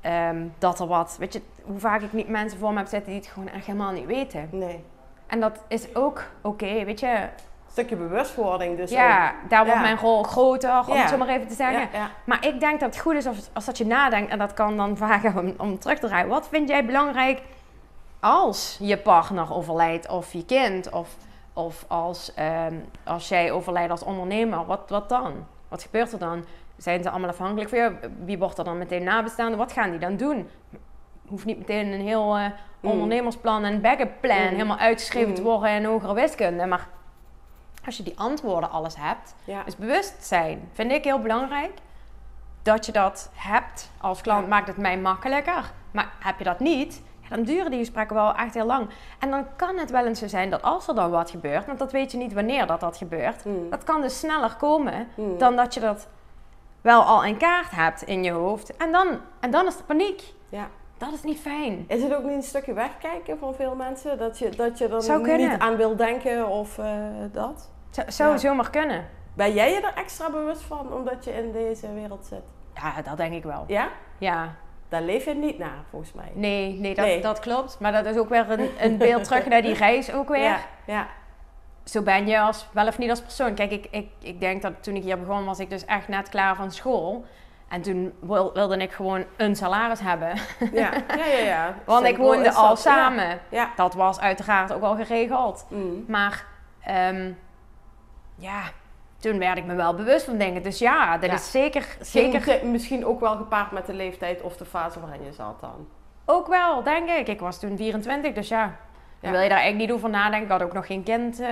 ehm, 0.00 0.46
dat 0.58 0.80
er 0.80 0.86
wat... 0.86 1.16
Weet 1.18 1.32
je, 1.32 1.40
hoe 1.64 1.78
vaak 1.78 2.00
ik 2.02 2.12
niet 2.12 2.28
mensen 2.28 2.58
voor 2.58 2.70
me 2.72 2.78
heb 2.78 2.86
zitten 2.86 3.12
die 3.12 3.20
het 3.20 3.30
gewoon 3.30 3.48
echt 3.48 3.66
helemaal 3.66 3.92
niet 3.92 4.06
weten. 4.06 4.48
Nee. 4.52 4.84
En 5.26 5.40
dat 5.40 5.62
is 5.68 5.94
ook 5.94 6.24
oké, 6.42 6.84
weet 6.84 7.00
je. 7.00 7.28
Stukje 7.70 7.96
bewustwording 7.96 8.76
dus 8.76 8.90
ja, 8.90 9.32
daar 9.48 9.64
wordt 9.64 9.76
Ja. 9.80 9.84
mijn 9.86 9.96
rol 9.98 10.22
groter, 10.22 10.84
om 10.88 10.96
het 10.96 11.08
zo 11.08 11.16
maar 11.16 11.28
even 11.28 11.48
te 11.48 11.54
zeggen. 11.54 11.88
Maar 12.24 12.46
ik 12.46 12.60
denk 12.60 12.80
dat 12.80 12.94
het 12.94 13.02
goed 13.02 13.14
is 13.14 13.26
als, 13.26 13.50
als 13.52 13.64
dat 13.64 13.78
je 13.78 13.86
nadenkt, 13.86 14.30
en 14.30 14.38
dat 14.38 14.54
kan 14.54 14.76
dan 14.76 14.96
vragen 14.96 15.38
om, 15.38 15.54
om 15.58 15.78
terug 15.78 15.98
te 15.98 16.06
draaien. 16.06 16.28
Wat 16.28 16.48
vind 16.48 16.68
jij 16.68 16.84
belangrijk 16.86 17.42
als 18.20 18.76
je 18.80 18.96
partner 18.98 19.54
overlijdt 19.54 20.08
of 20.08 20.32
je 20.32 20.44
kind? 20.44 20.90
Of, 20.90 21.16
of 21.52 21.84
als, 21.88 22.34
ehm, 22.34 22.74
als 23.04 23.28
jij 23.28 23.50
overlijdt 23.52 23.90
als 23.90 24.02
ondernemer, 24.02 24.66
wat, 24.66 24.80
wat 24.88 25.08
dan? 25.08 25.32
Wat 25.68 25.82
gebeurt 25.82 26.12
er 26.12 26.18
dan? 26.18 26.44
Zijn 26.76 27.02
ze 27.02 27.10
allemaal 27.10 27.28
afhankelijk 27.30 27.68
van 27.68 27.78
je? 27.78 27.92
Wie 28.24 28.38
wordt 28.38 28.58
er 28.58 28.64
dan 28.64 28.78
meteen 28.78 29.02
nabestaande? 29.04 29.56
Wat 29.56 29.72
gaan 29.72 29.90
die 29.90 29.98
dan 29.98 30.16
doen? 30.16 30.48
Hoeft 31.28 31.44
niet 31.44 31.58
meteen 31.58 31.86
een 31.92 32.00
heel 32.00 32.36
eh, 32.36 32.44
Mm. 32.80 32.90
ondernemersplan 32.90 33.64
en 33.64 33.80
backup 33.80 34.10
plan 34.20 34.36
Mm. 34.42 34.48
helemaal 34.48 34.76
uitgeschreven 34.78 35.34
te 35.34 35.40
Mm. 35.40 35.46
worden 35.46 35.70
in 35.70 35.84
hogere 35.84 36.14
wiskunde. 36.14 36.66
Maar 36.66 36.86
als 37.86 37.96
je 37.96 38.02
die 38.02 38.18
antwoorden 38.18 38.70
alles 38.70 38.94
hebt, 38.98 39.34
Ja. 39.44 39.62
dus 39.64 39.76
bewustzijn 39.76 40.68
vind 40.72 40.92
ik 40.92 41.04
heel 41.04 41.18
belangrijk. 41.20 41.72
Dat 42.62 42.86
je 42.86 42.92
dat 42.92 43.30
hebt 43.34 43.90
als 44.00 44.20
klant 44.20 44.48
maakt 44.48 44.66
het 44.66 44.76
mij 44.76 44.98
makkelijker. 44.98 45.72
Maar 45.90 46.12
heb 46.20 46.38
je 46.38 46.44
dat 46.44 46.58
niet, 46.60 47.02
dan 47.28 47.42
duren 47.42 47.70
die 47.70 47.78
gesprekken 47.78 48.16
wel 48.16 48.34
echt 48.34 48.54
heel 48.54 48.66
lang. 48.66 48.88
En 49.18 49.30
dan 49.30 49.46
kan 49.56 49.78
het 49.78 49.90
wel 49.90 50.06
eens 50.06 50.18
zo 50.18 50.28
zijn 50.28 50.50
dat 50.50 50.62
als 50.62 50.88
er 50.88 50.94
dan 50.94 51.10
wat 51.10 51.30
gebeurt, 51.30 51.66
want 51.66 51.78
dat 51.78 51.92
weet 51.92 52.10
je 52.12 52.18
niet 52.18 52.32
wanneer 52.32 52.66
dat, 52.66 52.80
dat 52.80 52.96
gebeurt. 52.96 53.44
Mm. 53.44 53.70
Dat 53.70 53.84
kan 53.84 54.00
dus 54.00 54.18
sneller 54.18 54.54
komen 54.56 55.08
Mm. 55.14 55.38
dan 55.38 55.56
dat 55.56 55.74
je 55.74 55.80
dat 55.80 56.06
wel 56.80 57.02
al 57.02 57.24
in 57.24 57.36
kaart 57.36 57.70
hebt 57.70 58.02
in 58.02 58.24
je 58.24 58.30
hoofd. 58.30 58.76
En 58.76 58.92
dan, 58.92 59.20
en 59.40 59.50
dan 59.50 59.66
is 59.66 59.76
de 59.76 59.82
paniek. 59.82 60.22
Ja. 60.48 60.68
Dat 61.00 61.12
is 61.12 61.22
niet 61.22 61.40
fijn. 61.40 61.84
Is 61.88 62.02
het 62.02 62.14
ook 62.14 62.22
niet 62.24 62.32
een 62.36 62.42
stukje 62.42 62.72
wegkijken 62.72 63.38
van 63.38 63.54
veel 63.54 63.74
mensen? 63.74 64.18
Dat 64.18 64.38
je, 64.38 64.48
dat 64.48 64.78
je 64.78 64.88
er 64.88 65.02
Zou 65.02 65.22
kunnen. 65.22 65.50
niet 65.50 65.58
aan 65.58 65.76
wil 65.76 65.96
denken 65.96 66.48
of 66.48 66.78
eh, 66.78 66.94
dat? 67.32 67.70
Zo- 67.90 68.02
Zou 68.06 68.30
Ja. 68.30 68.36
zomaar 68.38 68.70
kunnen. 68.70 69.08
Ben 69.34 69.52
jij 69.52 69.70
je 69.72 69.80
er 69.80 69.92
extra 69.94 70.30
bewust 70.30 70.62
van 70.62 70.92
omdat 70.92 71.24
je 71.24 71.30
in 71.32 71.52
deze 71.52 71.92
wereld 71.92 72.26
zit? 72.26 72.42
Ja, 72.74 73.02
dat 73.02 73.16
denk 73.16 73.32
ik 73.34 73.42
wel. 73.42 73.64
Ja? 73.66 73.88
Ja, 74.18 74.54
Daar 74.88 75.02
leef 75.02 75.24
je 75.24 75.34
niet 75.34 75.58
naar, 75.58 75.84
volgens 75.90 76.12
mij. 76.12 76.30
nee, 76.34 76.72
nee, 76.78 76.94
dat, 76.94 77.04
Nee. 77.04 77.20
dat 77.20 77.38
klopt. 77.38 77.78
Maar 77.80 77.92
dat 77.92 78.06
is 78.06 78.16
ook 78.16 78.28
weer 78.28 78.50
een, 78.50 78.68
een 78.80 78.96
beeld 78.98 79.24
terug 79.24 79.46
naar 79.46 79.62
die 79.62 79.74
reis 79.74 80.12
ook 80.12 80.28
weer. 80.28 80.42
Ja, 80.42 80.58
ja. 80.86 81.06
zo 81.84 82.02
ben 82.02 82.26
je 82.26 82.40
als, 82.40 82.68
wel 82.72 82.86
of 82.86 82.98
niet 82.98 83.10
als 83.10 83.20
persoon. 83.22 83.54
Kijk, 83.54 83.70
ik, 83.70 83.86
ik, 83.90 84.08
ik 84.22 84.40
denk 84.40 84.62
dat 84.62 84.72
toen 84.82 84.94
ik 84.96 85.02
hier 85.02 85.18
begon, 85.18 85.44
was 85.44 85.58
ik 85.58 85.70
dus 85.70 85.84
echt 85.84 86.08
net 86.08 86.28
klaar 86.28 86.56
van 86.56 86.70
school. 86.70 87.24
En 87.70 87.82
toen 87.82 88.12
wil- 88.20 88.52
wilde 88.52 88.76
ik 88.76 88.92
gewoon 88.92 89.24
een 89.36 89.56
salaris 89.56 90.00
hebben. 90.00 90.32
Ja, 90.72 90.90
ja, 91.16 91.24
ja. 91.26 91.38
ja. 91.44 91.74
Want 91.84 92.06
ik 92.06 92.16
woonde 92.16 92.52
al 92.52 92.68
dat. 92.68 92.80
samen. 92.80 93.40
Ja. 93.48 93.70
Dat 93.76 93.94
was 93.94 94.20
uiteraard 94.20 94.72
ook 94.72 94.82
al 94.82 94.94
geregeld. 94.96 95.66
Mm. 95.68 96.04
Maar 96.08 96.44
ehm, 96.84 97.32
ja, 98.36 98.60
toen 99.18 99.38
werd 99.38 99.58
ik 99.58 99.64
me 99.64 99.74
wel 99.74 99.94
bewust 99.94 100.24
van 100.24 100.36
dingen. 100.38 100.62
Dus 100.62 100.78
ja, 100.78 101.18
dat 101.18 101.32
is 101.32 101.50
zeker, 101.50 101.96
Zeker. 102.00 102.66
misschien 102.66 103.06
ook 103.06 103.20
wel 103.20 103.36
gepaard 103.36 103.70
met 103.70 103.86
de 103.86 103.92
leeftijd 103.92 104.42
of 104.42 104.56
de 104.56 104.64
fase 104.64 105.00
waarin 105.00 105.24
je 105.24 105.32
zat 105.32 105.60
dan. 105.60 105.88
ook 106.24 106.46
wel, 106.48 106.82
denk 106.82 107.08
ik. 107.08 107.28
Ik 107.28 107.40
was 107.40 107.60
toen 107.60 107.76
24, 107.76 108.32
dus 108.34 108.48
ja. 108.48 108.76
Dan 109.20 109.30
wil 109.30 109.40
je 109.40 109.48
daar 109.48 109.58
eigenlijk 109.58 109.88
niet 109.88 109.98
over 109.98 110.10
nadenken. 110.10 110.42
Ik 110.46 110.52
had 110.52 110.62
ook 110.62 110.72
nog 110.72 110.86
geen 110.86 111.02
kind. 111.02 111.40
eh, 111.40 111.48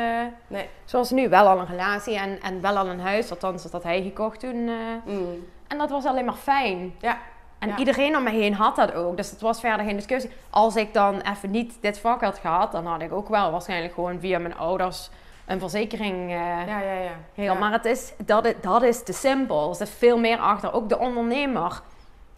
Nee. 0.46 0.68
zoals 0.84 1.10
nu, 1.10 1.28
wel 1.28 1.46
al 1.46 1.58
een 1.58 1.66
relatie 1.66 2.18
en, 2.18 2.40
en 2.42 2.60
wel 2.60 2.76
al 2.76 2.86
een 2.86 3.00
huis. 3.00 3.30
Althans, 3.30 3.62
dat 3.62 3.72
had 3.72 3.82
hij 3.82 4.02
gekocht 4.02 4.40
toen. 4.40 4.70
Mm. 5.04 5.46
En 5.68 5.78
dat 5.78 5.90
was 5.90 6.04
alleen 6.04 6.24
maar 6.24 6.34
fijn. 6.34 6.94
Ja. 7.00 7.18
En 7.58 7.68
Ja. 7.68 7.76
iedereen 7.76 8.16
om 8.16 8.22
me 8.22 8.30
heen 8.30 8.54
had 8.54 8.76
dat 8.76 8.92
ook. 8.94 9.16
Dus 9.16 9.30
het 9.30 9.40
was 9.40 9.60
verder 9.60 9.86
geen 9.86 9.96
discussie. 9.96 10.30
Als 10.50 10.76
ik 10.76 10.94
dan 10.94 11.20
even 11.20 11.50
niet 11.50 11.78
dit 11.80 11.98
vak 12.00 12.20
had 12.20 12.38
gehad, 12.38 12.72
dan 12.72 12.86
had 12.86 13.00
ik 13.02 13.12
ook 13.12 13.28
wel 13.28 13.50
waarschijnlijk 13.50 13.94
gewoon 13.94 14.20
via 14.20 14.38
mijn 14.38 14.56
ouders 14.56 15.10
een 15.46 15.60
verzekering. 15.60 16.30
eh, 16.30 16.66
Ja, 16.66 16.80
ja, 16.80 16.92
ja. 16.92 17.10
heel. 17.34 17.54
Maar 17.54 17.72
het 17.72 17.84
is, 17.84 18.12
dat, 18.24 18.44
is, 18.46 18.54
dat 18.60 18.82
is 18.82 19.02
te 19.02 19.12
simpel. 19.12 19.68
Er 19.68 19.74
zit 19.74 19.90
veel 19.90 20.18
meer 20.18 20.38
achter. 20.38 20.72
Ook 20.72 20.88
de 20.88 20.98
ondernemer. 20.98 21.80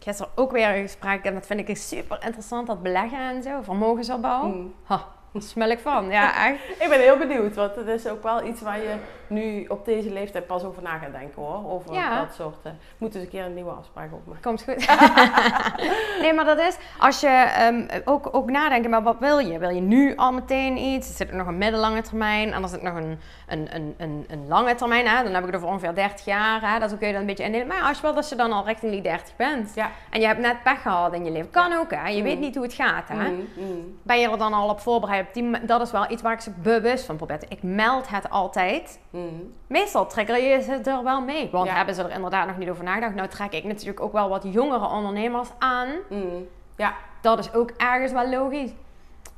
Gisteren 0.03 0.33
ook 0.35 0.51
weer 0.53 0.69
een 0.77 0.83
gesprek 0.83 1.25
en 1.25 1.35
dat 1.35 1.47
vind 1.47 1.69
ik 1.69 1.77
super 1.77 2.19
interessant. 2.25 2.67
Dat 2.67 2.83
beleggen 2.83 3.19
en 3.19 3.43
zo, 3.43 3.51
vermogensopbouw. 3.63 4.43
Mm. 4.47 4.75
Ha, 4.85 5.05
smel 5.39 5.71
ik 5.71 5.79
van. 5.79 6.11
Ja, 6.11 6.47
echt. 6.47 6.69
Ik 6.85 6.89
ben 6.89 7.01
heel 7.01 7.17
benieuwd, 7.17 7.55
want 7.55 7.75
het 7.77 7.87
is 7.87 8.07
ook 8.09 8.23
wel 8.23 8.45
iets 8.45 8.61
waar 8.61 8.79
je 8.79 8.95
nu 9.27 9.65
op 9.69 9.85
deze 9.85 10.13
leeftijd 10.13 10.47
pas 10.47 10.63
over 10.65 10.83
na 10.83 10.99
gaat 10.99 11.13
denken 11.13 11.43
hoor. 11.43 11.71
Over 11.73 11.93
Ja. 11.95 12.21
dat 12.25 12.35
soort. 12.35 12.57
eh 12.63 12.73
moeten 12.99 13.21
we 13.21 13.25
eens 13.27 13.35
een 13.35 13.41
keer 13.41 13.49
een 13.49 13.55
nieuwe 13.55 13.71
afspraak 13.71 14.13
opmaken. 14.13 14.43
Komt 14.43 14.63
goed. 14.63 14.87
nee, 16.23 16.33
maar 16.35 16.45
dat 16.45 16.59
is 16.59 16.77
als 16.99 17.21
je 17.21 17.27
ehm, 17.29 17.87
ook, 18.05 18.29
ook 18.33 18.51
nadenken, 18.51 18.91
maar 18.91 19.03
wat 19.03 19.17
wil 19.19 19.39
je? 19.39 19.59
Wil 19.59 19.69
je 19.71 19.81
nu 19.81 20.17
al 20.17 20.33
meteen 20.33 20.77
iets? 20.77 21.09
Er 21.09 21.15
zit 21.15 21.29
ook 21.31 21.37
nog 21.37 21.47
een 21.47 21.59
middellange 21.59 22.03
termijn 22.03 22.53
en 22.53 22.63
er 22.63 22.69
zit 22.69 22.83
nog 22.83 22.95
een, 22.95 23.19
een, 23.49 23.69
een, 23.75 23.95
een, 23.99 24.25
een 24.29 24.49
lange 24.49 24.75
termijn. 24.75 25.07
Hè? 25.07 25.23
Dan 25.23 25.33
heb 25.33 25.41
ik 25.41 25.47
het 25.47 25.57
over 25.57 25.69
ongeveer 25.69 25.95
30 25.95 26.25
jaar. 26.25 26.73
Hè? 26.73 26.79
Dat 26.79 26.99
kun 26.99 27.07
je 27.07 27.13
dan 27.13 27.21
een 27.21 27.27
beetje 27.27 27.45
indelen. 27.45 27.67
Maar 27.67 27.83
als 27.83 27.97
je 27.97 28.03
wil 28.03 28.15
dat 28.15 28.29
je 28.29 28.35
dan 28.37 28.53
al 28.53 28.65
richting 28.67 28.93
die 28.93 29.03
30 29.03 29.37
bent. 29.37 29.73
Ja. 29.75 29.91
En 30.11 30.21
je 30.21 30.27
hebt 30.27 30.41
net 30.41 30.63
pech 30.63 30.83
gehad 30.83 31.13
in 31.15 31.25
je 31.25 31.31
leven. 31.31 31.51
Kan 31.51 31.73
ook, 31.73 31.91
hè? 31.95 32.09
Je 32.09 32.17
Mm. 32.19 32.23
weet 32.23 32.39
niet 32.41 32.55
hoe 32.55 32.65
het 32.65 32.75
gaat, 32.75 33.09
hè? 33.09 33.29
Mm, 33.29 33.49
mm. 33.57 33.99
Ben 34.03 34.21
je 34.21 34.31
er 34.31 34.39
dan 34.39 34.53
al 34.53 34.69
op 34.69 34.81
voorbereid? 34.81 35.20
Die, 35.33 35.65
dat 35.65 35.81
is 35.81 35.91
wel 35.91 36.11
iets 36.11 36.23
waar 36.23 36.33
ik 36.33 36.41
ze 36.41 36.51
bewust 36.51 37.05
van 37.05 37.17
probeer. 37.17 37.39
Ik 37.49 37.63
meld 37.63 38.09
het 38.09 38.31
altijd. 38.31 39.01
Mm. 39.11 39.53
Meestal 39.67 40.07
trigger 40.07 40.39
je 40.43 40.63
ze 40.63 40.73
er 40.75 41.03
wel 41.05 41.21
mee. 41.21 41.49
Want 41.53 41.67
Ja. 41.69 41.75
hebben 41.75 41.95
ze 41.95 42.03
er 42.03 42.11
inderdaad 42.11 42.47
nog 42.47 42.57
niet 42.57 42.69
over 42.71 42.85
nagedacht. 42.85 43.15
Nou 43.15 43.29
trek 43.29 43.53
ik 43.53 43.65
natuurlijk 43.65 44.01
ook 44.01 44.13
wel 44.13 44.29
wat 44.29 44.47
jongere 44.51 44.89
ondernemers 44.89 45.49
aan. 45.59 45.89
Mm. 46.09 46.49
Ja, 46.77 46.95
Dat 47.21 47.39
is 47.39 47.53
ook 47.53 47.71
ergens 47.77 48.13
wel 48.13 48.29
logisch. 48.29 48.71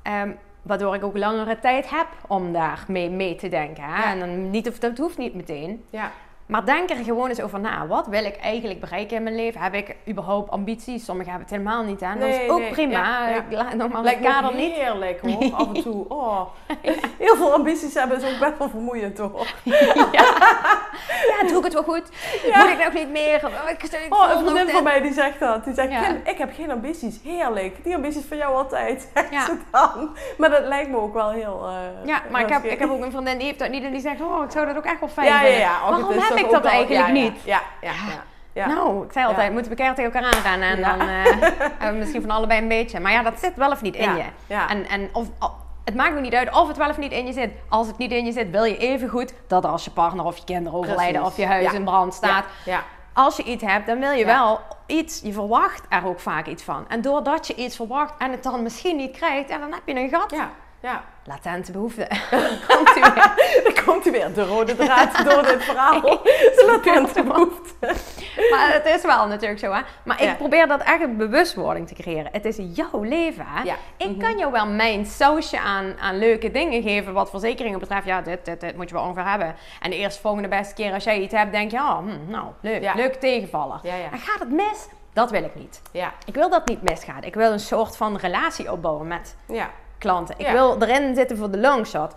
Ehm, 0.02 0.30
waardoor 0.62 0.94
ik 0.94 1.04
ook 1.04 1.16
langere 1.18 1.58
tijd 1.58 1.90
heb 1.90 2.06
om 2.28 2.52
daar 2.52 2.84
mee, 2.88 3.10
mee 3.10 3.34
te 3.34 3.48
denken. 3.48 3.82
Hè? 3.84 4.02
Ja. 4.02 4.10
En 4.12 4.18
dan 4.18 4.50
niet, 4.50 4.68
of 4.68 4.78
dat 4.78 4.98
hoeft 4.98 5.18
niet 5.18 5.34
meteen. 5.34 5.84
ja. 5.90 6.10
Maar 6.53 6.64
denk 6.64 6.90
er 6.90 6.96
gewoon 6.96 7.28
eens 7.28 7.40
over 7.40 7.61
na. 7.61 7.86
Wat 7.86 8.07
wil 8.07 8.24
ik 8.24 8.36
eigenlijk 8.36 8.80
bereiken 8.80 9.16
in 9.16 9.22
mijn 9.22 9.34
leven? 9.36 9.61
Heb 9.61 9.74
ik 9.74 9.96
überhaupt 10.09 10.50
ambities? 10.50 11.05
Sommigen 11.05 11.30
hebben 11.32 11.48
het 11.50 11.59
helemaal 11.59 11.84
niet. 11.84 12.03
En 12.03 12.18
dat 12.20 12.28
Nee, 12.28 12.44
is 12.44 12.50
ook 12.50 12.59
nee, 12.59 12.70
prima. 12.70 13.28
ja, 13.28 13.44
ja. 13.48 13.74
Nogmaals 13.74 14.05
Lijkt 14.05 14.20
me 14.20 14.53
niet. 14.55 14.72
heerlijk 14.74 15.20
hoor, 15.20 15.53
af 15.61 15.66
en 15.74 15.82
toe. 15.82 16.05
Oh. 16.09 16.40
Heel 17.18 17.36
veel 17.36 17.53
ambities 17.53 17.94
hebben 17.94 18.22
is 18.22 18.32
ook 18.34 18.38
best 18.40 18.59
wel 18.59 18.68
vermoeiend 18.68 19.18
hoor. 19.18 19.46
Ja, 21.28 21.48
doe 21.48 21.59
ik 21.59 21.64
het 21.64 21.72
wel 21.72 21.82
goed? 21.82 22.03
Ja. 22.46 22.59
Moet 22.62 22.70
ik 22.72 22.78
nou 22.78 22.92
niet 22.94 23.11
meer? 23.11 23.40
Oh, 23.44 23.70
Ik, 23.70 23.82
ik 23.82 24.14
Oh, 24.14 24.22
een 24.22 24.28
nog 24.28 24.38
vriendin 24.44 24.66
in. 24.66 24.72
van 24.74 24.82
mij 24.82 25.00
die 25.00 25.12
zegt 25.12 25.40
dat. 25.40 25.64
Die 25.64 25.74
zegt, 25.74 25.90
Ja. 25.90 26.03
Ik 26.24 26.38
heb 26.38 26.50
geen 26.55 26.70
ambities. 26.70 27.20
Heerlijk. 27.24 27.84
Die 27.84 27.94
ambities 27.94 28.24
van 28.28 28.36
jou 28.36 28.55
altijd. 28.57 29.11
Ja. 29.30 29.46
dan. 29.70 30.16
Maar 30.38 30.50
dat 30.50 30.64
lijkt 30.64 30.90
me 30.90 30.96
ook 30.96 31.14
wel 31.14 31.30
heel... 31.30 31.62
eh, 31.68 32.07
Ja, 32.09 32.22
maar 32.30 32.40
ik 32.40 32.48
heb, 32.48 32.64
ik 32.64 32.78
heb 32.78 32.90
ook 32.90 33.05
een 33.05 33.11
vriendin 33.11 33.38
die 33.38 33.46
heeft 33.46 33.59
dat 33.59 33.70
niet 33.70 33.84
en 33.84 33.90
die 33.92 34.00
zegt, 34.00 34.20
oh, 34.20 34.44
ik 34.44 34.50
zou 34.50 34.66
dat 34.66 34.76
ook 34.76 34.84
echt 34.84 35.00
wel 35.00 35.09
fijn 35.09 35.26
Ja, 35.26 35.34
ja, 35.34 35.40
vinden. 35.42 35.59
ja. 35.61 35.78
Ik 36.45 36.51
dat 36.51 36.64
eigenlijk 36.64 37.07
ja, 37.07 37.12
niet? 37.12 37.43
Ja, 37.45 37.61
ja, 37.80 37.90
ja. 37.90 38.22
ja. 38.53 38.66
Nou, 38.66 39.05
ik 39.05 39.12
zei 39.12 39.26
altijd, 39.26 39.47
Ja. 39.47 39.53
moeten 39.53 39.70
we 39.70 39.76
keihard 39.76 40.01
tegen 40.01 40.20
elkaar 40.20 40.34
aanrennen 40.34 40.68
en 40.70 40.78
Ja. 40.78 40.97
dan 40.97 41.09
eh, 41.09 41.24
hebben 41.78 41.93
we 41.93 41.99
misschien 41.99 42.20
van 42.20 42.30
allebei 42.30 42.61
een 42.61 42.68
beetje. 42.68 43.01
Maar 43.01 43.12
ja, 43.12 43.22
dat 43.22 43.38
zit 43.38 43.57
wel 43.57 43.70
of 43.70 43.82
niet 43.82 43.95
in 43.95 44.03
Ja, 44.11 44.16
je. 44.16 44.24
ja. 44.47 44.68
En, 44.68 44.86
en 44.88 45.09
of, 45.12 45.26
het 45.84 45.95
maakt 45.95 46.14
me 46.14 46.20
niet 46.20 46.34
uit 46.34 46.55
of 46.57 46.68
het 46.68 46.76
wel 46.76 46.88
of 46.88 46.99
niet 46.99 47.12
in 47.12 47.26
je 47.26 47.32
zit. 47.32 47.51
Als 47.68 47.86
het 47.86 47.99
niet 47.99 48.12
in 48.12 48.24
je 48.24 48.32
zit, 48.32 48.51
wil 48.51 48.64
je 48.64 48.76
even 48.76 49.09
goed 49.09 49.32
dat 49.47 49.64
als 49.64 49.84
je 49.84 49.90
partner 49.90 50.24
of 50.24 50.36
je 50.36 50.45
kinderen 50.45 50.78
overlijden 50.78 51.20
Precies. 51.20 51.28
of 51.30 51.36
je 51.36 51.47
huis 51.47 51.64
Ja. 51.64 51.72
in 51.72 51.84
brand 51.84 52.14
staat. 52.14 52.45
Ja, 52.64 52.72
ja. 52.72 52.82
Als 53.14 53.36
je 53.36 53.43
iets 53.43 53.64
hebt, 53.64 53.86
dan 53.86 53.99
wil 53.99 54.11
je 54.11 54.26
Ja. 54.26 54.38
wel 54.40 54.61
iets, 54.86 55.20
je 55.24 55.32
verwacht 55.32 55.82
er 55.88 56.07
ook 56.07 56.20
vaak 56.20 56.47
iets 56.47 56.62
van. 56.62 56.84
En 56.88 57.01
doordat 57.01 57.47
je 57.47 57.55
iets 57.55 57.76
verwacht 57.76 58.12
en 58.18 58.30
het 58.30 58.43
dan 58.43 58.62
misschien 58.62 58.97
niet 58.97 59.16
krijgt, 59.16 59.49
ja, 59.49 59.59
dan 59.59 59.72
heb 59.72 59.80
je 59.84 59.95
een 59.95 60.09
gat. 60.09 60.30
ja. 60.30 60.51
Ja. 60.82 61.04
Latente 61.24 61.72
behoefte. 61.72 62.06
Komt 62.68 62.96
u 62.96 63.00
weer. 63.00 63.32
Dan 63.74 63.84
komt 63.84 64.04
hij 64.04 64.12
weer, 64.12 64.34
de 64.34 64.44
rode 64.44 64.76
draad 64.76 65.24
door 65.24 65.42
dit 65.42 65.64
verhaal. 65.64 66.00
De 66.58 66.64
latente 66.66 67.22
behoefte. 67.22 67.74
Maar 68.50 68.72
het 68.72 68.86
is 68.86 69.02
wel 69.02 69.26
natuurlijk 69.26 69.60
zo, 69.60 69.72
hè. 69.72 69.80
Maar 70.04 70.20
ik 70.22 70.28
Ja. 70.28 70.34
probeer 70.34 70.66
dat 70.68 70.82
echt 70.82 71.00
een 71.00 71.16
bewustwording 71.16 71.88
te 71.88 71.94
creëren. 71.94 72.28
Het 72.32 72.44
is 72.44 72.56
jouw 72.74 73.02
leven, 73.02 73.44
hè. 73.48 73.62
Ja. 73.62 73.74
Ik 73.96 74.08
Mhm. 74.08 74.18
kan 74.20 74.38
jou 74.38 74.52
wel 74.52 74.66
mijn 74.66 75.06
sausje 75.06 75.60
aan, 75.60 75.94
aan 76.00 76.18
leuke 76.18 76.50
dingen 76.50 76.82
geven 76.82 77.12
wat 77.12 77.30
verzekeringen 77.30 77.78
betreft. 77.78 78.06
Ja, 78.06 78.20
dit, 78.22 78.44
dit, 78.44 78.60
dit 78.60 78.76
moet 78.76 78.88
je 78.88 78.94
wel 78.94 79.04
ongeveer 79.04 79.28
hebben. 79.28 79.54
En 79.80 79.90
de 79.90 79.96
eerste 79.96 80.20
volgende 80.20 80.48
beste 80.48 80.74
keer 80.74 80.92
als 80.92 81.04
jij 81.04 81.20
iets 81.20 81.34
hebt, 81.34 81.52
denk 81.52 81.70
je, 81.70 81.76
oh, 81.78 81.98
hm, 81.98 82.30
nou, 82.30 82.46
leuk, 82.60 82.82
Ja. 82.82 82.94
leuk 82.94 83.14
tegenvaller. 83.14 83.80
En 84.12 84.18
gaat 84.18 84.38
het 84.40 84.50
mis? 84.50 84.86
Dat 85.12 85.30
wil 85.30 85.44
ik 85.44 85.54
niet. 85.54 85.82
Ja, 85.92 86.12
Ik 86.24 86.34
wil 86.34 86.50
dat 86.50 86.68
niet 86.68 86.82
misgaat. 86.82 87.24
Ik 87.24 87.34
wil 87.34 87.52
een 87.52 87.60
soort 87.60 87.96
van 87.96 88.16
relatie 88.16 88.72
opbouwen 88.72 89.06
met 89.06 89.36
ja. 89.46 89.70
Klanten. 90.03 90.34
Ik 90.38 90.46
Ja. 90.46 90.53
wil 90.53 90.82
erin 90.82 91.14
zitten 91.14 91.36
voor 91.36 91.50
de 91.50 91.59
long 91.59 91.86
shot. 91.86 92.16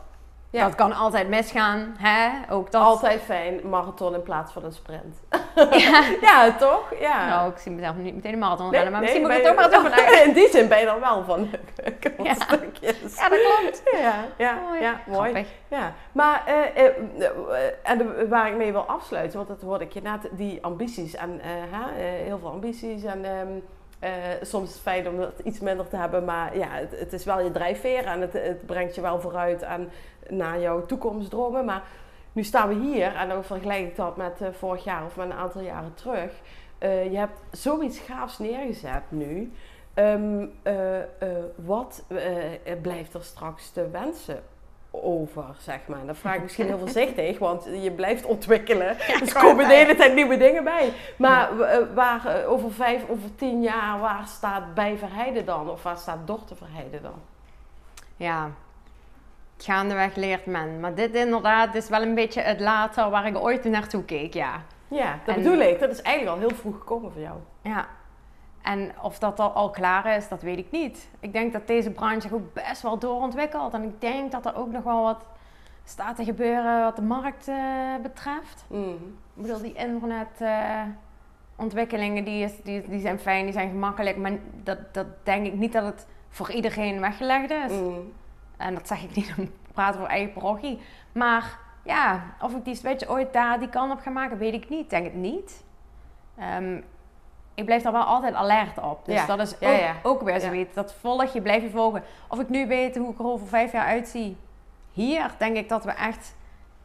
Ja. 0.50 0.64
Dat 0.64 0.76
kan 0.76 0.94
altijd 0.94 1.28
misgaan, 1.28 1.96
hè? 1.98 2.30
Ook 2.54 2.72
dat. 2.72 2.82
Altijd 2.84 3.22
fijn, 3.22 3.70
marathon 3.70 4.14
in 4.14 4.24
plaats 4.24 4.52
van 4.52 4.64
een 4.64 4.72
sprint. 4.72 5.16
Ja. 5.72 6.04
Ja, 6.22 6.52
toch? 6.52 6.94
Ja. 7.00 7.28
Nou, 7.30 7.52
ik 7.52 7.58
zie 7.58 7.72
mezelf 7.72 7.96
niet 7.96 8.16
meteen 8.16 8.34
een 8.34 8.40
marathon 8.40 8.66
Nee, 8.70 8.74
rennen, 8.74 8.92
maar 8.92 9.02
misschien 9.02 9.22
moet 9.22 9.32
ik 9.32 9.44
ben 9.44 9.72
toch 9.72 9.82
maar 9.82 9.90
nadenken. 9.98 10.26
In 10.26 10.34
die 10.34 10.50
zin 10.50 10.68
ben 10.68 10.80
je 10.80 10.86
dan 10.86 11.00
wel 11.00 11.24
van 11.24 11.50
Ja. 12.24 12.34
stukjes. 12.34 13.16
Ja, 13.18 13.30
dat 13.30 13.40
klopt. 13.60 13.82
Ja, 13.92 14.14
ja, 14.38 14.54
Mooi. 14.68 14.82
ja, 14.82 15.00
mooi. 15.08 15.46
Ja, 15.68 15.94
maar 16.12 16.44
eh, 16.46 16.86
eh, 16.86 16.86
eh, 17.20 17.72
en 17.84 18.30
waar 18.30 18.48
ik 18.48 18.56
mee 18.56 18.72
wil 18.72 18.86
afsluiten, 18.88 19.38
want 19.38 19.48
dat 19.50 19.62
hoorde 19.62 19.84
ik 19.84 19.92
je 19.92 20.02
net, 20.02 20.30
die 20.32 20.64
ambities 20.66 21.16
en 21.16 21.40
heel 22.24 22.40
veel 22.40 22.50
ambities 22.50 23.04
en 23.04 23.26
ehm, 23.26 23.48
eh, 24.06 24.12
soms 24.42 24.68
is 24.68 24.74
het 24.74 24.82
fijn 24.82 25.08
om 25.08 25.18
dat 25.18 25.40
iets 25.44 25.60
minder 25.60 25.88
te 25.88 25.98
hebben, 25.98 26.26
maar 26.26 26.58
ja, 26.58 26.68
het, 26.70 27.00
het 27.00 27.14
is 27.14 27.26
wel 27.26 27.40
je 27.40 27.52
drijfveer 27.52 28.06
en 28.06 28.22
het, 28.22 28.34
het 28.34 28.66
brengt 28.66 28.96
je 28.96 29.02
wel 29.02 29.20
vooruit 29.20 29.62
en 29.62 29.90
naar 30.30 30.60
jouw 30.60 30.86
toekomstdromen. 30.86 31.66
Maar 31.66 31.84
nu 32.32 32.44
staan 32.44 32.68
we 32.68 32.76
hier 32.76 33.16
en 33.16 33.28
dan 33.28 33.44
vergelijk 33.44 33.80
ik 33.80 33.96
dat 33.96 34.18
met 34.18 34.42
eh, 34.42 34.48
vorig 34.52 34.84
jaar 34.84 35.06
of 35.06 35.16
met 35.16 35.26
een 35.26 35.34
aantal 35.34 35.62
jaren 35.62 35.94
terug. 35.94 36.32
Eh, 36.78 37.12
je 37.12 37.18
hebt 37.18 37.40
zoiets 37.52 38.00
gaafs 38.00 38.40
neergezet 38.40 39.04
nu. 39.10 39.52
Ehm, 39.94 40.46
eh, 40.64 41.02
eh, 41.02 41.08
wat 41.56 42.04
blijft 42.82 43.14
er 43.14 43.24
straks 43.24 43.70
te 43.70 43.90
wensen 43.90 44.44
over, 45.04 45.44
zeg 45.60 45.80
maar? 45.88 46.06
Dat 46.06 46.18
vraag 46.18 46.36
ik 46.36 46.42
misschien 46.42 46.66
heel 46.66 46.78
voorzichtig, 46.86 47.40
want 47.40 47.68
je 47.82 47.92
blijft 47.92 48.26
ontwikkelen. 48.26 48.98
dus 48.98 49.08
er 49.08 49.22
ik 49.28 49.34
komen 49.34 49.68
de 49.68 49.74
hele 49.74 49.96
tijd 49.96 50.14
nieuwe 50.14 50.38
dingen 50.38 50.64
bij. 50.64 50.94
Maar 51.18 51.60
eh, 51.60 51.78
waar, 51.94 52.26
eh, 52.26 52.52
over 52.52 52.72
vijf, 52.72 53.10
over 53.10 53.36
tien 53.36 53.62
jaar, 53.62 54.00
waar 54.00 54.24
staat 54.28 54.74
bij 54.74 54.98
Verheiden 54.98 55.46
dan? 55.46 55.70
Of 55.70 55.84
waar 55.84 55.98
staat 55.98 56.28
Dorte 56.28 56.56
Verheiden 56.56 57.02
dan? 57.02 57.22
Ja, 58.18 58.50
gaandeweg 59.58 60.16
leert 60.16 60.46
men. 60.46 60.80
Maar 60.80 60.96
dit 60.96 61.16
inderdaad 61.16 61.76
is 61.76 61.90
wel 61.90 62.02
een 62.02 62.16
beetje 62.16 62.42
het 62.42 62.60
later 62.60 63.10
waar 63.10 63.26
ik 63.26 63.38
ooit 63.38 63.64
naartoe 63.64 64.04
keek, 64.04 64.34
ja. 64.34 64.62
Ja, 64.88 65.20
dat 65.26 65.36
En- 65.36 65.44
bedoel 65.44 65.60
ik. 65.60 65.80
Dat 65.80 65.90
is 65.90 66.02
eigenlijk 66.02 66.36
al 66.36 66.48
heel 66.48 66.58
vroeg 66.58 66.78
gekomen 66.78 67.12
voor 67.12 67.22
jou. 67.22 67.36
Ja. 67.62 67.86
En 68.66 68.92
of 69.02 69.20
dat 69.20 69.40
al, 69.40 69.52
al 69.52 69.70
klaar 69.70 70.06
is, 70.16 70.28
dat 70.28 70.42
weet 70.42 70.58
ik 70.58 70.72
niet. 70.72 71.10
Ik 71.20 71.34
denk 71.34 71.54
dat 71.54 71.68
deze 71.68 71.92
branche 71.92 72.22
zich 72.22 72.32
ook 72.32 72.54
best 72.54 72.82
wel 72.82 72.98
doorontwikkelt. 73.00 73.74
En 73.74 73.84
ik 73.84 74.02
denk 74.02 74.32
dat 74.32 74.46
er 74.46 74.56
ook 74.56 74.72
nog 74.72 74.84
wel 74.84 75.04
wat 75.04 75.26
staat 75.84 76.16
te 76.16 76.24
gebeuren 76.24 76.82
wat 76.84 76.96
de 76.96 77.02
markt 77.02 77.48
eh, 77.48 77.56
betreft. 78.02 78.66
Mhm. 78.68 78.90
Ik 79.36 79.42
bedoel, 79.42 79.62
die 79.62 79.74
internetontwikkelingen 79.74 82.24
die, 82.24 82.44
is- 82.44 82.62
die, 82.64 82.82
die 82.90 83.00
zijn 83.00 83.20
fijn, 83.20 83.44
die 83.44 83.54
zijn 83.54 83.70
gemakkelijk. 83.70 84.18
Maar 84.18 84.32
dat, 84.64 84.94
dat 84.94 85.06
denk 85.24 85.46
ik 85.46 85.54
niet 85.54 85.74
dat 85.74 85.86
het 85.86 86.08
voor 86.30 86.52
iedereen 86.52 87.00
weggelegd 87.00 87.50
is. 87.50 87.72
Mhm. 87.72 88.00
En 88.58 88.74
dat 88.74 88.88
zeg 88.88 89.04
ik 89.04 89.16
niet 89.16 89.34
om 89.38 89.46
te 89.46 89.52
praten 89.74 90.00
voor 90.00 90.10
eigen 90.10 90.34
parochie. 90.34 90.82
Maar 91.12 91.60
ja, 91.84 92.22
of 92.42 92.56
ik 92.56 92.66
die 92.66 92.76
switch 92.76 93.08
ooit 93.08 93.34
daar 93.34 93.60
die 93.60 93.70
kant 93.70 93.92
op 93.92 94.00
ga 94.00 94.10
maken, 94.10 94.38
weet 94.38 94.54
ik 94.54 94.70
niet. 94.70 94.84
Ik 94.84 94.90
denk 94.90 95.04
het 95.06 95.14
niet. 95.16 95.64
Ehm, 96.38 96.82
ik 97.56 97.66
blijf 97.66 97.84
daar 97.84 97.92
wel 97.92 98.04
altijd 98.04 98.34
alert 98.34 98.78
op. 98.78 99.06
Dus 99.06 99.16
Ja, 99.16 99.26
dat 99.26 99.40
is 99.40 99.56
ja, 99.60 99.74
ook, 99.74 99.80
ja. 99.80 99.96
ook 100.04 100.22
weer 100.22 100.40
zoiets. 100.40 100.74
Dat 100.74 100.94
volg 100.94 101.34
je, 101.34 101.42
blijf 101.42 101.62
je 101.62 101.70
volgen. 101.70 102.04
Of 102.30 102.40
ik 102.40 102.50
nu 102.50 102.68
weet 102.68 102.98
hoe 102.98 103.12
ik 103.12 103.20
er 103.20 103.26
over 103.26 103.48
vijf 103.48 103.72
jaar 103.72 103.86
uitzie. 103.86 104.38
Hier 104.92 105.32
denk 105.38 105.56
ik 105.58 105.70
dat 105.70 105.84
we 105.84 105.92
echt, 105.92 106.36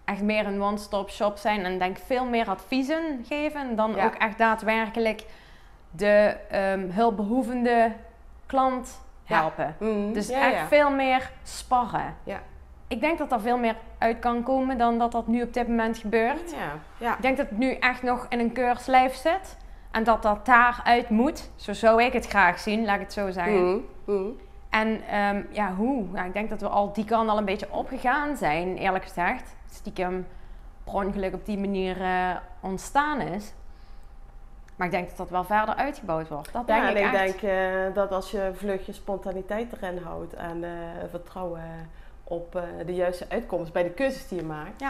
echt 0.05 0.23
meer 0.23 0.47
een 0.47 0.63
one-stop 0.63 1.11
shop 1.11 1.37
zijn. 1.37 1.65
En 1.65 1.79
denk 1.79 1.99
veel 1.99 2.25
meer 2.25 2.49
adviezen 2.49 3.25
geven 3.29 3.77
dan 3.77 4.01
ook 4.01 4.15
echt 4.15 4.39
daadwerkelijk 4.39 5.25
de 5.91 6.37
ehm, 6.51 6.91
hulpbehoevende 6.91 7.93
klant 8.47 9.01
helpen. 9.25 9.77
Mhm. 9.79 10.13
Dus 10.13 10.29
echt 10.29 10.69
veel 10.69 10.91
meer 10.91 11.31
sparren. 11.43 12.17
Ja. 12.25 12.41
Ik 12.89 13.01
denk 13.01 13.19
dat 13.19 13.33
er 13.33 13.41
veel 13.41 13.59
meer 13.59 13.77
uit 13.99 14.19
kan 14.19 14.43
komen 14.43 14.79
dan 14.79 14.99
dat 14.99 15.13
dat 15.13 15.27
nu 15.27 15.43
op 15.43 15.53
dit 15.53 15.69
moment 15.69 15.99
gebeurt. 15.99 16.53
Ik 16.99 17.23
denk 17.23 17.37
dat 17.37 17.49
het 17.49 17.59
nu 17.59 17.75
echt 17.75 18.03
nog 18.03 18.27
in 18.29 18.39
een 18.39 18.53
keurslijf 18.53 19.15
zit. 19.15 19.57
En 19.91 20.05
dat 20.05 20.23
dat 20.23 20.47
daaruit 20.47 21.09
moet. 21.09 21.51
Zo 21.57 21.73
zou 21.73 22.03
ik 22.03 22.13
het 22.13 22.27
graag 22.27 22.59
zien, 22.59 22.85
laat 22.85 22.95
ik 22.95 23.01
het 23.01 23.13
zo 23.13 23.31
zeggen. 23.31 23.71
Mhm. 23.71 23.79
Mhm. 24.05 24.29
En 24.71 25.03
ehm, 25.09 25.43
ja, 25.51 25.75
hoe? 25.75 26.07
Ja, 26.15 26.25
ik 26.25 26.33
denk 26.33 26.51
dat 26.51 26.61
we 26.61 26.69
al 26.69 26.93
die 26.93 27.05
kant 27.05 27.31
al 27.31 27.39
een 27.39 27.45
beetje 27.45 27.73
opgegaan 27.73 28.37
zijn, 28.37 28.77
eerlijk 28.77 29.05
gezegd. 29.05 29.55
Stiekem 29.71 30.27
per 30.85 30.95
ongeluk 30.95 31.35
op 31.35 31.47
die 31.47 31.59
manier 31.59 32.03
eh, 32.03 32.37
ontstaan 32.61 33.21
is. 33.21 33.53
Maar 34.77 34.87
ik 34.87 34.93
denk 34.93 35.09
dat 35.09 35.17
dat 35.17 35.31
wel 35.31 35.45
verder 35.45 35.75
uitgebouwd 35.75 36.29
wordt. 36.29 36.53
Dat 36.53 36.67
denk 36.67 36.83
ja, 36.83 36.89
ik 36.89 36.97
en 36.97 37.05
ik 37.05 37.13
echt. 37.13 37.41
denk 37.41 37.53
eh, 37.53 37.95
dat 37.95 38.13
als 38.13 38.31
je 38.31 38.51
vlug 38.55 38.87
je 38.87 38.93
spontaniteit 38.93 39.73
erin 39.73 39.99
houdt 39.99 40.33
en 40.35 40.65
eh, 40.65 40.71
vertrouwen 41.11 41.63
op 42.25 42.63
de 42.87 42.95
juiste 42.95 43.27
uitkomst 43.29 43.73
bij 43.73 43.83
de 43.83 43.91
keuzes 43.91 44.29
die 44.29 44.39
je 44.39 44.45
maakt. 44.45 44.81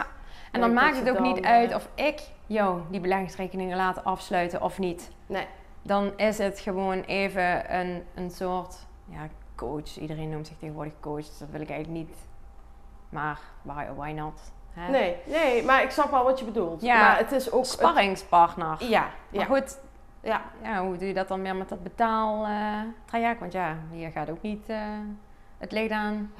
En 0.51 0.59
dan 0.61 0.73
maakt 0.73 0.97
het 0.97 1.09
ook 1.09 1.17
dan, 1.17 1.33
niet 1.33 1.45
uit 1.45 1.69
eh, 1.69 1.75
of 1.75 1.89
ik 1.95 2.21
jou 2.45 2.81
die 2.89 2.99
beleggingsrekeningen 2.99 3.77
laat 3.77 4.03
afsluiten 4.03 4.61
of 4.61 4.79
niet. 4.79 5.11
Nee. 5.25 5.45
Dan 5.81 6.17
is 6.17 6.37
het 6.37 6.59
gewoon 6.59 7.01
even 7.01 7.75
een, 7.79 8.03
een 8.15 8.29
soort 8.31 8.75
ja, 9.05 9.27
coach. 9.55 9.97
Iedereen 9.97 10.29
noemt 10.29 10.47
zich 10.47 10.57
tegenwoordig 10.57 10.93
coach. 10.99 11.25
Dus 11.25 11.37
dat 11.37 11.49
wil 11.51 11.61
ik 11.61 11.69
eigenlijk 11.69 12.05
niet. 12.07 12.17
Maar 13.09 13.39
why, 13.61 13.85
why 13.95 14.11
not? 14.11 14.51
Hè? 14.73 14.91
Nee, 14.91 15.15
nee, 15.25 15.63
maar 15.63 15.83
ik 15.83 15.89
snap 15.89 16.11
wel 16.11 16.23
wat 16.23 16.39
je 16.39 16.45
bedoelt. 16.45 16.81
Ja, 16.81 16.97
maar 17.01 17.17
het 17.17 17.31
is 17.31 17.51
ook... 17.51 17.65
Sparringspartner. 17.65 18.71
het- 18.71 18.87
ja, 18.87 18.99
Maar 19.01 19.39
ja, 19.41 19.45
goed, 19.45 19.77
ja. 20.21 20.41
ja, 20.63 20.83
hoe 20.85 20.97
doe 20.97 21.07
je 21.07 21.13
dat 21.13 21.27
dan 21.27 21.41
meer 21.41 21.55
met 21.55 21.69
dat 21.69 21.83
betaaltraject? 21.83 23.39
Want 23.39 23.51
ja, 23.51 23.77
hier 23.91 24.11
gaat 24.11 24.29
ook 24.29 24.41
niet 24.41 24.69
eh, 24.69 24.77
het 25.57 25.71
licht 25.71 25.91
aan. 25.91 26.31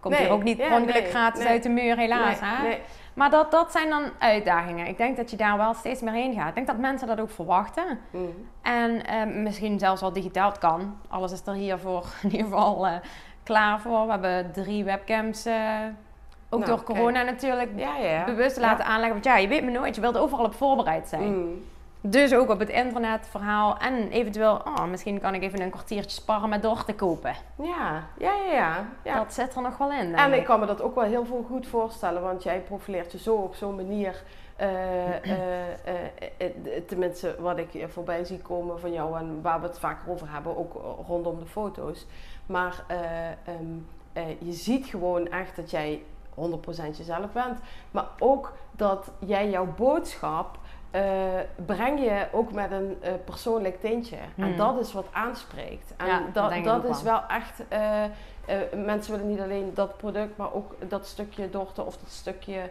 Komt 0.00 0.14
Nee, 0.14 0.24
hier 0.24 0.32
ook 0.32 0.42
niet 0.42 0.58
ja, 0.58 0.76
ongeluk 0.76 1.02
nee, 1.02 1.10
gratis 1.10 1.42
nee. 1.42 1.48
uit 1.52 1.62
de 1.62 1.68
muur, 1.68 1.96
helaas. 1.96 2.40
Nee, 2.40 2.50
hè? 2.50 2.80
Maar 3.14 3.30
dat, 3.30 3.50
dat 3.50 3.72
zijn 3.72 3.88
dan 3.88 4.02
uitdagingen. 4.18 4.86
Ik 4.86 4.96
denk 4.96 5.16
dat 5.16 5.30
je 5.30 5.36
daar 5.36 5.56
wel 5.56 5.74
steeds 5.74 6.00
meer 6.00 6.12
heen 6.12 6.34
gaat. 6.34 6.48
Ik 6.48 6.54
denk 6.54 6.66
dat 6.66 6.78
mensen 6.78 7.06
dat 7.06 7.20
ook 7.20 7.30
verwachten. 7.30 7.98
Mm. 8.10 8.48
En 8.62 9.06
eh, 9.06 9.24
misschien 9.42 9.78
zelfs 9.78 10.02
al 10.02 10.12
digitaal 10.12 10.48
het 10.48 10.58
kan. 10.58 10.96
Alles 11.08 11.32
is 11.32 11.46
er 11.46 11.52
hiervoor 11.52 12.04
in 12.22 12.30
ieder 12.30 12.46
geval 12.46 12.86
eh, 12.86 12.92
klaar 13.42 13.80
voor. 13.80 14.04
We 14.04 14.10
hebben 14.10 14.52
drie 14.52 14.84
webcams, 14.84 15.44
eh, 15.46 15.54
ook 16.48 16.60
Nou, 16.60 16.72
door 16.72 16.84
kijk. 16.84 16.98
corona 16.98 17.22
natuurlijk, 17.22 17.70
Ja, 17.76 17.96
ja. 17.96 18.24
bewust 18.24 18.56
Ja. 18.56 18.62
laten 18.62 18.84
aanleggen. 18.84 19.12
Want 19.12 19.24
ja, 19.24 19.36
je 19.36 19.48
weet 19.48 19.64
me 19.64 19.70
nooit, 19.70 19.94
je 19.94 20.00
wilt 20.00 20.18
overal 20.18 20.44
op 20.44 20.54
voorbereid 20.54 21.08
zijn. 21.08 21.38
Mm. 21.38 21.64
Dus 22.06 22.34
ook 22.34 22.50
op 22.50 22.58
het 22.58 22.68
internetverhaal. 22.68 23.76
En 23.78 24.08
eventueel, 24.10 24.54
oh, 24.64 24.84
misschien 24.84 25.20
kan 25.20 25.34
ik 25.34 25.42
even 25.42 25.60
een 25.60 25.70
kwartiertje 25.70 26.20
sparren 26.20 26.48
met 26.48 26.62
door 26.62 26.84
te 26.84 26.94
kopen. 26.94 27.34
Ja, 27.62 28.06
ja, 28.18 28.32
ja, 28.46 28.52
ja. 28.52 28.86
ja. 29.02 29.14
Dat 29.18 29.34
zit 29.34 29.54
er 29.54 29.62
nog 29.62 29.76
wel 29.78 29.92
in. 29.92 30.14
En 30.14 30.32
ik 30.32 30.38
ik. 30.38 30.44
kan 30.44 30.60
me 30.60 30.66
dat 30.66 30.82
ook 30.82 30.94
wel 30.94 31.04
heel 31.04 31.24
veel 31.24 31.44
goed 31.48 31.66
voorstellen, 31.66 32.22
want 32.22 32.42
jij 32.42 32.60
profileert 32.60 33.12
je 33.12 33.18
zo 33.18 33.34
op 33.34 33.54
zo'n 33.54 33.74
manier. 33.76 34.22
eh, 34.56 35.30
eh, 36.38 36.50
tenminste, 36.86 37.36
wat 37.38 37.58
ik 37.58 37.86
voorbij 37.88 38.24
zie 38.24 38.38
komen 38.38 38.80
van 38.80 38.92
jou 38.92 39.18
en 39.18 39.42
waar 39.42 39.60
we 39.60 39.66
het 39.66 39.78
vaker 39.78 40.10
over 40.10 40.30
hebben, 40.30 40.56
ook 40.56 40.72
rondom 41.06 41.38
de 41.38 41.46
foto's. 41.46 42.06
Maar 42.46 42.84
eh, 42.86 43.28
ehm, 43.28 43.78
eh, 44.12 44.40
je 44.40 44.52
ziet 44.52 44.86
gewoon 44.86 45.28
echt 45.28 45.56
dat 45.56 45.70
jij 45.70 46.02
100% 46.34 46.96
jezelf 46.96 47.32
bent. 47.32 47.58
Maar 47.90 48.06
ook 48.18 48.52
dat 48.72 49.10
jij 49.18 49.50
jouw 49.50 49.66
boodschap 49.76 50.58
eh, 50.94 51.40
breng 51.66 51.98
je 52.00 52.26
ook 52.32 52.52
met 52.52 52.70
een 52.70 52.96
eh, 53.02 53.12
persoonlijk 53.24 53.80
tintje. 53.80 54.16
En 54.16 54.44
Hmm. 54.44 54.56
dat 54.56 54.78
is 54.80 54.92
wat 54.92 55.06
aanspreekt. 55.12 55.92
En 55.96 56.06
Ja, 56.06 56.18
dat 56.32 56.64
dat, 56.64 56.84
is 56.84 57.02
wel. 57.02 57.12
wel 57.12 57.26
echt. 57.28 57.62
eh, 57.68 58.02
mensen 58.84 59.12
willen 59.12 59.28
niet 59.28 59.40
alleen 59.40 59.70
dat 59.74 59.96
product, 59.96 60.36
maar 60.36 60.52
ook 60.52 60.74
dat 60.88 61.06
stukje 61.06 61.50
dochter 61.50 61.84
of 61.86 61.96
dat 61.96 62.10
stukje 62.10 62.70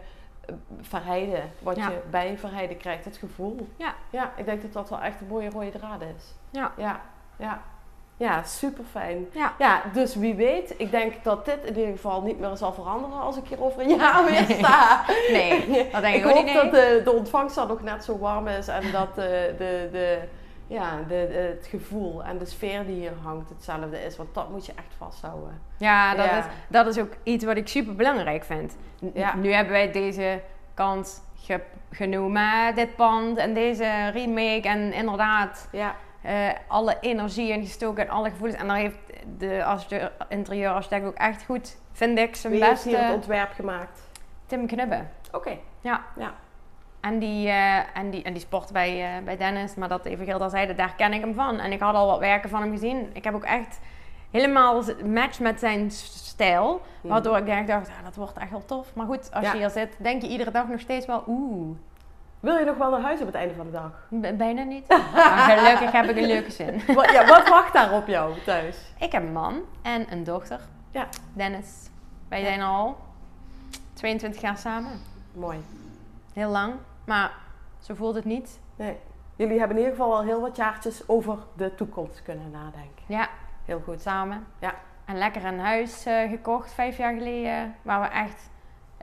verheiden. 0.80 1.50
Wat 1.62 1.76
Ja. 1.76 1.90
je 1.90 2.00
bij 2.10 2.38
verheiden 2.38 2.76
krijgt, 2.76 3.04
het 3.04 3.16
gevoel. 3.16 3.68
Ja. 3.76 3.94
ja, 4.10 4.30
ik 4.36 4.44
denk 4.44 4.62
dat 4.62 4.72
dat 4.72 4.88
wel 4.90 5.00
echt 5.00 5.20
een 5.20 5.26
mooie 5.26 5.50
rode 5.50 5.70
draad 5.70 6.00
is. 6.16 6.34
Ja. 6.50 6.72
Ja, 6.76 7.00
ja. 7.36 7.62
Ja, 8.16 8.42
super 8.42 8.84
fijn. 8.90 9.26
Ja. 9.32 9.52
Ja, 9.58 9.82
dus 9.92 10.14
wie 10.14 10.34
weet, 10.34 10.74
ik 10.76 10.90
denk 10.90 11.12
dat 11.24 11.44
dit 11.44 11.58
in 11.64 11.76
ieder 11.76 11.92
geval 11.92 12.22
niet 12.22 12.38
meer 12.40 12.56
zal 12.56 12.72
veranderen 12.72 13.20
als 13.20 13.36
ik 13.36 13.46
hier 13.48 13.62
over 13.64 13.80
een 13.82 13.96
jaar 13.96 14.24
weer 14.24 14.56
sta. 14.58 15.04
Nee, 15.32 15.66
dat 15.92 16.00
denk 16.02 16.14
ik, 16.14 16.20
ik 16.20 16.26
ook 16.26 16.32
hoop 16.36 16.44
niet. 16.44 16.54
dat 16.54 16.70
de, 16.70 17.00
de 17.04 17.12
ontvangst 17.12 17.54
dan 17.54 17.68
nog 17.68 17.82
net 17.82 18.04
zo 18.04 18.18
warm 18.18 18.48
is 18.48 18.68
en 18.68 18.90
dat 18.92 19.14
de, 19.14 19.54
de, 19.58 19.88
de, 19.92 20.18
ja, 20.66 20.96
de, 21.08 21.28
de- 21.32 21.54
het 21.58 21.66
gevoel 21.70 22.24
en 22.24 22.38
de 22.38 22.44
sfeer 22.46 22.86
die 22.86 22.94
hier 22.94 23.12
hangt 23.22 23.48
hetzelfde 23.48 24.04
is. 24.04 24.16
Want 24.16 24.34
dat 24.34 24.50
moet 24.50 24.66
je 24.66 24.72
echt 24.76 24.94
vasthouden. 24.98 25.60
Ja, 25.78 26.14
dat, 26.14 26.24
Ja. 26.24 26.38
Is, 26.38 26.44
dat 26.68 26.86
is 26.86 26.98
ook 26.98 27.12
iets 27.22 27.44
wat 27.44 27.56
ik 27.56 27.68
super 27.68 27.94
belangrijk 27.94 28.44
vind. 28.44 28.76
N- 29.04 29.10
Ja. 29.14 29.34
Nu 29.36 29.52
hebben 29.52 29.72
wij 29.72 29.92
deze 29.92 30.40
kans 30.74 31.20
ge- 31.36 31.60
genomen, 31.90 32.74
dit 32.74 32.96
pand 32.96 33.36
en 33.38 33.54
deze 33.54 34.08
remake. 34.12 34.68
En 34.68 34.92
inderdaad, 34.92 35.68
Ja, 35.72 35.94
eh, 36.24 36.48
alle 36.68 36.96
energie 37.00 37.52
in 37.52 37.62
gestoken 37.62 38.04
en 38.04 38.10
alle 38.12 38.30
gevoelens. 38.30 38.60
En 38.60 38.66
daar 38.66 38.76
heeft 38.76 38.98
de 39.38 39.64
architect- 39.64 40.12
interieurarchitect 40.28 41.04
ook 41.06 41.14
echt 41.14 41.44
goed, 41.44 41.76
vind 41.92 42.18
ik, 42.18 42.36
zijn 42.36 42.52
wie 42.52 42.64
heeft 42.64 42.82
hier 42.84 42.92
het 42.92 43.00
beste. 43.00 43.14
ontwerp 43.16 43.52
gemaakt? 43.52 44.00
Tim 44.46 44.66
Knubbe. 44.66 45.00
Oké. 45.32 45.56
Ja. 45.80 46.00
Ja. 46.16 46.34
En 47.00 47.18
die, 47.18 47.48
eh, 47.48 47.76
en 47.96 48.10
die, 48.10 48.22
en 48.22 48.32
die 48.32 48.42
sport 48.42 48.72
bij, 48.72 49.16
eh, 49.16 49.24
bij 49.24 49.36
Dennis, 49.36 49.74
maar 49.74 49.88
dat 49.88 50.04
even 50.04 50.24
geld 50.24 50.50
zeiden, 50.50 50.76
daar 50.76 50.94
ken 50.96 51.12
ik 51.12 51.20
hem 51.20 51.34
van. 51.34 51.58
En 51.60 51.72
ik 51.72 51.80
had 51.80 51.94
al 51.94 52.06
wat 52.06 52.18
werken 52.18 52.50
van 52.50 52.60
hem 52.62 52.70
gezien. 52.70 53.10
Ik 53.12 53.24
heb 53.24 53.34
ook 53.34 53.44
echt 53.44 53.80
helemaal 54.30 54.82
match 55.04 55.40
met 55.40 55.58
zijn 55.60 55.90
stijl. 55.90 56.80
Waardoor 57.00 57.36
ik 57.36 57.66
dacht, 57.66 57.88
ah, 57.88 58.04
dat 58.04 58.14
wordt 58.16 58.38
echt 58.38 58.50
wel 58.50 58.64
tof. 58.64 58.94
Maar 58.94 59.06
goed, 59.06 59.30
als 59.32 59.44
Ja. 59.44 59.52
je 59.52 59.58
hier 59.58 59.70
zit, 59.70 59.96
denk 59.98 60.22
je 60.22 60.28
iedere 60.28 60.50
dag 60.50 60.68
nog 60.68 60.80
steeds 60.80 61.06
wel, 61.06 61.24
oeh, 61.26 61.76
Wil 62.44 62.56
je 62.58 62.64
nog 62.64 62.76
wel 62.76 62.90
naar 62.90 63.00
huis 63.00 63.20
op 63.20 63.26
het 63.26 63.34
einde 63.34 63.54
van 63.54 63.66
de 63.66 63.72
dag? 63.72 63.90
b- 64.20 64.38
bijna 64.38 64.62
niet. 64.62 64.88
Maar 64.88 65.58
gelukkig 65.58 65.92
heb 65.92 66.04
ik 66.04 66.16
een 66.16 66.26
leuke 66.26 66.50
zin. 66.50 66.80
wat, 66.94 67.10
ja, 67.10 67.26
wat 67.26 67.48
wacht 67.48 67.72
daar 67.72 67.92
op 67.92 68.06
jou 68.06 68.40
thuis? 68.44 68.76
Ik 68.98 69.12
heb 69.12 69.22
een 69.22 69.32
man 69.32 69.60
en 69.82 70.12
een 70.12 70.24
dochter. 70.24 70.60
Ja. 70.90 71.06
Dennis. 71.32 71.90
Wij 72.28 72.44
zijn 72.44 72.62
al 72.62 72.96
22 73.92 74.40
jaar 74.40 74.58
samen. 74.58 74.90
Mooi. 75.32 75.58
Heel 76.32 76.50
lang. 76.50 76.74
Maar 77.06 77.32
zo 77.80 77.94
voelt 77.94 78.14
het 78.14 78.24
niet. 78.24 78.60
Nee. 78.76 78.96
Jullie 79.36 79.58
hebben 79.58 79.76
in 79.76 79.82
ieder 79.82 79.96
geval 79.98 80.14
al 80.16 80.22
heel 80.22 80.40
wat 80.40 80.56
jaartjes 80.56 81.08
over 81.08 81.38
de 81.56 81.74
toekomst 81.74 82.22
kunnen 82.22 82.50
nadenken. 82.50 83.04
Ja, 83.06 83.28
Heel 83.64 83.80
goed. 83.84 84.00
samen. 84.00 84.46
Ja. 84.58 84.74
En 85.04 85.18
lekker 85.18 85.44
een 85.44 85.58
huis 85.60 86.04
eh, 86.06 86.28
gekocht 86.30 86.72
vijf 86.72 86.96
jaar 86.96 87.14
geleden. 87.14 87.74
Waar 87.82 88.00
we 88.00 88.06
echt 88.06 88.50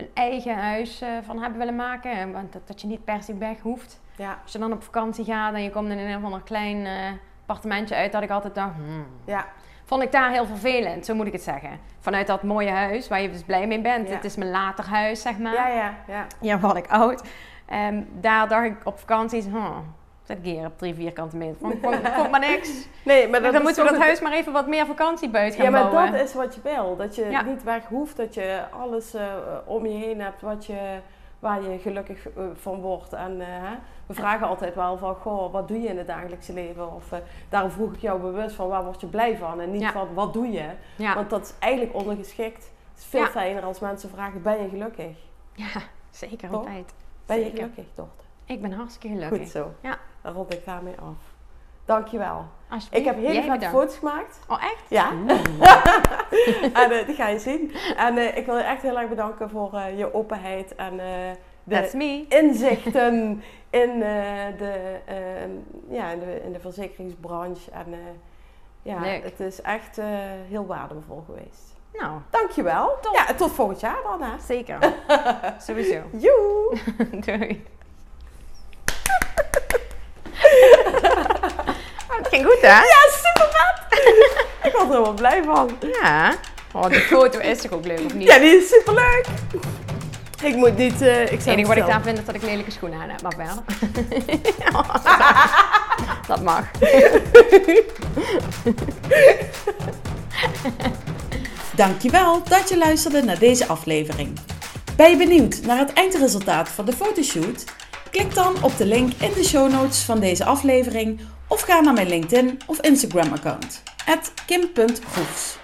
een 0.01 0.09
eigen 0.13 0.57
huis 0.57 1.01
eh, 1.01 1.09
van 1.21 1.39
hebben 1.39 1.59
willen 1.59 1.75
maken. 1.75 2.11
En 2.11 2.31
Want 2.31 2.53
dat, 2.53 2.67
dat 2.67 2.81
je 2.81 2.87
niet 2.87 3.03
per 3.03 3.23
se 3.23 3.37
weg 3.37 3.59
hoeft. 3.59 4.01
Ja, 4.15 4.39
Als 4.43 4.51
je 4.51 4.59
dan 4.59 4.73
op 4.73 4.83
vakantie 4.83 5.25
gaat 5.25 5.53
en 5.53 5.63
je 5.63 5.69
komt 5.69 5.89
in 5.89 5.97
een 5.97 6.17
of 6.17 6.23
ander 6.23 6.41
klein 6.41 6.85
eh, 6.85 6.93
appartementje 7.39 7.95
uit. 7.95 8.11
Dat 8.11 8.23
ik 8.23 8.29
altijd 8.29 8.55
dacht, 8.55 8.75
hmm. 8.75 9.05
ja, 9.25 9.45
Vond 9.91 10.03
ik 10.03 10.11
daar 10.11 10.31
heel 10.31 10.45
vervelend, 10.45 11.05
zo 11.05 11.15
moet 11.15 11.27
ik 11.27 11.31
het 11.31 11.41
zeggen. 11.41 11.79
Vanuit 11.99 12.27
dat 12.27 12.43
mooie 12.43 12.69
huis 12.69 13.07
waar 13.07 13.21
je 13.21 13.31
dus 13.31 13.43
blij 13.43 13.67
mee 13.67 13.81
bent. 13.81 14.07
Ja. 14.07 14.15
Het 14.15 14.23
is 14.23 14.35
mijn 14.35 14.51
later 14.51 14.85
huis, 14.85 15.21
zeg 15.21 15.37
maar. 15.37 15.53
ja, 15.53 15.67
ja, 15.67 15.93
ja. 16.07 16.25
Ja, 16.41 16.59
word 16.59 16.77
ik 16.77 16.87
oud. 16.87 17.23
Ehm, 17.65 18.03
daar 18.19 18.47
dacht 18.47 18.65
ik 18.65 18.75
op 18.83 18.99
vakantie, 18.99 19.41
huh, 19.41 19.77
zet 20.23 20.37
ik 20.37 20.43
hier 20.43 20.65
op 20.65 20.77
drie 20.77 20.93
vierkante 20.93 21.37
meter. 21.37 21.57
Vond, 21.59 21.75
vond, 21.81 21.95
vond 22.07 22.31
maar 22.31 22.39
niks. 22.39 22.69
Nee, 23.05 23.27
maar 23.27 23.41
dan 23.41 23.61
moeten 23.61 23.83
we 23.83 23.89
dat 23.89 23.97
het- 23.97 24.07
huis 24.07 24.21
maar 24.21 24.31
even 24.31 24.53
wat 24.53 24.67
meer 24.67 24.85
vakantiebuit 24.85 25.55
gaan 25.55 25.65
Ja, 25.65 25.71
maar 25.71 25.89
bouwen. 25.89 26.11
dat 26.11 26.21
is 26.21 26.33
wat 26.33 26.55
je 26.55 26.61
wil. 26.63 26.95
Dat 26.95 27.15
je 27.15 27.25
Ja. 27.29 27.41
niet 27.41 27.63
weg 27.63 27.85
hoeft, 27.85 28.17
dat 28.17 28.33
je 28.33 28.63
alles 28.71 29.13
eh, 29.13 29.33
om 29.65 29.85
je 29.85 29.97
heen 29.97 30.21
hebt 30.21 30.41
wat 30.41 30.65
je, 30.65 30.99
waar 31.39 31.61
je 31.63 31.77
gelukkig 31.79 32.29
eh, 32.29 32.43
van 32.53 32.81
wordt. 32.81 33.13
En 33.13 33.41
eh, 33.41 33.47
we 34.05 34.13
vragen 34.13 34.47
altijd 34.47 34.75
wel 34.75 34.97
van, 34.97 35.15
goh, 35.15 35.51
wat 35.51 35.67
doe 35.67 35.81
je 35.81 35.87
in 35.87 35.97
het 35.97 36.07
dagelijkse 36.07 36.53
leven? 36.53 36.93
Of 36.93 37.05
daarom 37.49 37.71
vroeg 37.71 37.93
ik 37.93 37.99
jou 37.99 38.19
bewust 38.21 38.55
van, 38.55 38.67
waar 38.67 38.83
word 38.83 39.01
je 39.01 39.07
blij 39.07 39.37
van? 39.37 39.59
En 39.61 39.71
niet 39.71 39.81
Ja. 39.81 39.91
van, 39.91 40.13
wat 40.13 40.33
doe 40.33 40.51
je? 40.51 40.65
Ja, 40.95 41.13
Want 41.15 41.29
dat 41.29 41.41
is 41.45 41.53
eigenlijk 41.59 41.95
ondergeschikt. 41.95 42.71
Het 42.91 42.99
is 42.99 43.05
veel 43.05 43.25
fijner 43.25 43.63
als 43.63 43.79
mensen 43.79 44.09
vragen, 44.09 44.41
ben 44.41 44.61
je 44.61 44.69
gelukkig? 44.69 45.17
ja, 45.53 45.65
zeker 46.09 46.49
Toch? 46.49 46.57
altijd. 46.59 46.93
Ben 47.25 47.37
je 47.37 47.43
Zeker. 47.43 47.57
gelukkig, 47.57 47.85
dochter? 47.95 48.25
Ik 48.45 48.61
ben 48.61 48.71
hartstikke 48.71 49.15
gelukkig. 49.15 49.37
Goed 49.39 49.49
zo. 49.49 49.71
Ja. 49.81 49.97
Dan 50.21 50.33
rond 50.33 50.53
ik 50.53 50.65
daarmee 50.65 50.95
af. 50.99 51.15
Dankjewel. 51.85 52.45
Alsjeblieft. 52.69 53.05
Ik 53.05 53.13
heb 53.13 53.15
hele 53.15 53.33
vette 53.33 53.51
bedankt. 53.51 53.75
foto's 53.75 53.97
gemaakt. 53.97 54.39
Oh, 54.47 54.63
echt? 54.63 54.83
Ja. 54.89 55.11
en 56.81 56.91
eh, 56.91 57.05
die 57.05 57.15
ga 57.15 57.27
je 57.27 57.39
zien. 57.39 57.71
En 57.97 58.17
eh, 58.17 58.37
ik 58.37 58.45
wil 58.45 58.57
je 58.57 58.63
echt 58.63 58.81
heel 58.81 58.99
erg 58.99 59.09
bedanken 59.09 59.49
voor 59.49 59.73
eh, 59.73 59.97
je 59.97 60.13
openheid 60.13 60.75
en 60.75 60.97
de 61.63 62.25
inzichten 62.29 63.43
in, 63.69 63.99
de, 63.99 64.99
eh, 65.05 65.15
ja, 65.89 66.09
in, 66.09 66.19
de, 66.19 66.41
in 66.43 66.51
de 66.53 66.59
verzekeringsbranche. 66.59 67.71
En 67.71 67.95
ja, 68.81 68.99
Leuk. 68.99 69.23
het 69.23 69.39
is 69.39 69.61
echt 69.61 69.99
heel 70.47 70.65
waardevol 70.65 71.23
geweest. 71.25 71.79
Nou, 71.93 72.19
Dankjewel. 72.29 72.97
Top. 73.01 73.15
Ja, 73.15 73.33
tot 73.33 73.51
volgend 73.51 73.79
jaar 73.79 74.01
dan. 74.03 74.21
Hè. 74.21 74.39
zeker. 74.39 74.93
Sowieso. 75.67 76.01
Joe! 76.11 76.77
Doei. 77.25 77.63
Oh, 82.09 82.17
het 82.17 82.27
ging 82.27 82.45
goed, 82.45 82.61
hè? 82.61 82.67
Ja, 82.67 82.97
super 83.09 83.47
vet! 83.51 83.99
ik 84.65 84.71
word 84.71 84.83
er 84.83 84.89
helemaal 84.89 85.13
blij 85.13 85.43
van. 85.43 85.77
Ja. 86.01 86.33
Oh, 86.73 86.85
die 86.89 86.99
foto 86.99 87.39
is 87.39 87.61
toch 87.61 87.71
ook 87.71 87.85
leuk, 87.85 87.99
of 88.05 88.13
niet? 88.13 88.27
Ja, 88.27 88.39
die 88.39 88.55
is 88.57 88.67
super 88.69 88.93
leuk. 88.93 89.25
Ik 90.43 90.55
moet 90.55 90.77
niet. 90.77 91.01
eh 91.01 91.21
ik 91.21 91.29
Het 91.29 91.45
enige 91.45 91.67
wat 91.67 91.77
ik 91.77 91.85
daar 91.85 92.01
vind 92.01 92.17
is 92.17 92.25
dat 92.25 92.35
ik 92.35 92.41
lelijke 92.41 92.71
schoenen 92.71 93.01
aan 93.01 93.09
heb, 93.09 93.21
maar 93.21 93.33
verder. 93.37 93.63
dat 96.27 96.41
mag. 96.41 96.63
Dankjewel 101.75 102.43
dat 102.43 102.69
je 102.69 102.77
luisterde 102.77 103.23
naar 103.23 103.39
deze 103.39 103.67
aflevering. 103.67 104.39
Ben 104.95 105.09
je 105.09 105.17
benieuwd 105.17 105.61
naar 105.61 105.77
het 105.77 105.93
eindresultaat 105.93 106.69
van 106.69 106.85
de 106.85 106.93
fotoshoot? 106.93 107.63
Klik 108.11 108.33
dan 108.33 108.63
op 108.63 108.77
de 108.77 108.85
link 108.85 109.13
in 109.17 109.31
de 109.33 109.43
show 109.43 109.71
notes 109.71 109.99
van 109.99 110.19
deze 110.19 110.45
aflevering 110.45 111.19
of 111.47 111.61
ga 111.61 111.79
naar 111.79 111.93
mijn 111.93 112.07
LinkedIn 112.07 112.59
of 112.65 112.79
Instagram 112.79 113.33
account, 113.33 113.81
kim.groefs. 114.45 115.57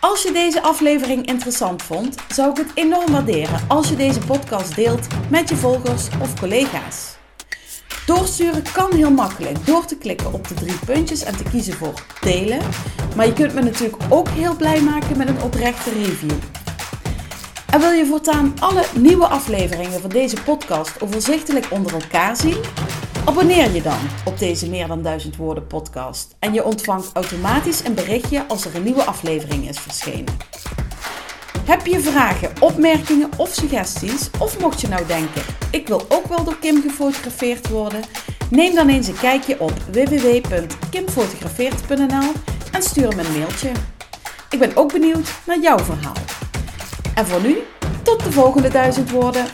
Als 0.00 0.22
je 0.22 0.32
deze 0.32 0.62
aflevering 0.62 1.26
interessant 1.26 1.82
vond, 1.82 2.16
zou 2.28 2.50
ik 2.50 2.56
het 2.56 2.70
enorm 2.74 3.12
waarderen 3.12 3.60
als 3.68 3.88
je 3.88 3.96
deze 3.96 4.18
podcast 4.18 4.74
deelt 4.74 5.06
met 5.30 5.48
je 5.48 5.56
volgers 5.56 6.08
of 6.20 6.40
collega's. 6.40 7.16
Doorsturen 8.06 8.62
kan 8.72 8.94
heel 8.94 9.10
makkelijk 9.10 9.66
door 9.66 9.84
te 9.84 9.96
klikken 9.96 10.32
op 10.32 10.48
de 10.48 10.54
drie 10.54 10.78
puntjes 10.84 11.22
en 11.22 11.36
te 11.36 11.44
kiezen 11.50 11.74
voor 11.74 11.94
delen. 12.20 12.60
Maar 13.16 13.26
je 13.26 13.32
kunt 13.32 13.54
me 13.54 13.62
natuurlijk 13.62 14.02
ook 14.08 14.28
heel 14.28 14.56
blij 14.56 14.80
maken 14.80 15.16
met 15.16 15.28
een 15.28 15.42
oprechte 15.42 15.90
review. 15.90 16.38
Wil 17.80 17.90
je 17.90 18.06
voortaan 18.06 18.54
alle 18.60 18.84
nieuwe 18.94 19.26
afleveringen 19.26 20.00
van 20.00 20.10
deze 20.10 20.42
podcast 20.42 21.02
overzichtelijk 21.02 21.66
onder 21.70 21.92
elkaar 21.92 22.36
zien? 22.36 22.56
Abonneer 23.24 23.70
je 23.70 23.82
dan 23.82 23.98
op 24.24 24.38
deze 24.38 24.68
meer 24.68 24.86
dan 24.86 25.02
duizend 25.02 25.36
woorden 25.36 25.66
podcast 25.66 26.36
en 26.38 26.52
je 26.52 26.64
ontvangt 26.64 27.10
automatisch 27.12 27.84
een 27.84 27.94
berichtje 27.94 28.44
als 28.48 28.64
er 28.64 28.76
een 28.76 28.82
nieuwe 28.82 29.04
aflevering 29.04 29.68
is 29.68 29.78
verschenen. 29.78 30.36
Heb 31.64 31.86
je 31.86 32.00
vragen, 32.00 32.52
opmerkingen 32.60 33.30
of 33.36 33.52
suggesties? 33.52 34.30
Of 34.38 34.60
mocht 34.60 34.80
je 34.80 34.88
nou 34.88 35.06
denken, 35.06 35.42
ik 35.70 35.88
wil 35.88 36.04
ook 36.08 36.26
wel 36.26 36.44
door 36.44 36.58
Kim 36.58 36.82
gefotografeerd 36.82 37.68
worden? 37.68 38.02
Neem 38.50 38.74
dan 38.74 38.88
eens 38.88 39.08
een 39.08 39.18
kijkje 39.18 39.60
op 39.60 39.72
www.kimfotografeert.nl 39.92 42.32
en 42.72 42.82
stuur 42.82 43.16
me 43.16 43.22
een 43.22 43.38
mailtje. 43.38 43.70
Ik 44.50 44.58
ben 44.58 44.76
ook 44.76 44.92
benieuwd 44.92 45.30
naar 45.46 45.60
jouw 45.60 45.78
verhaal. 45.78 46.45
En 47.16 47.26
voor 47.26 47.40
nu, 47.40 47.58
tot 48.02 48.24
de 48.24 48.32
volgende 48.32 48.68
duizend 48.68 49.10
woorden. 49.10 49.44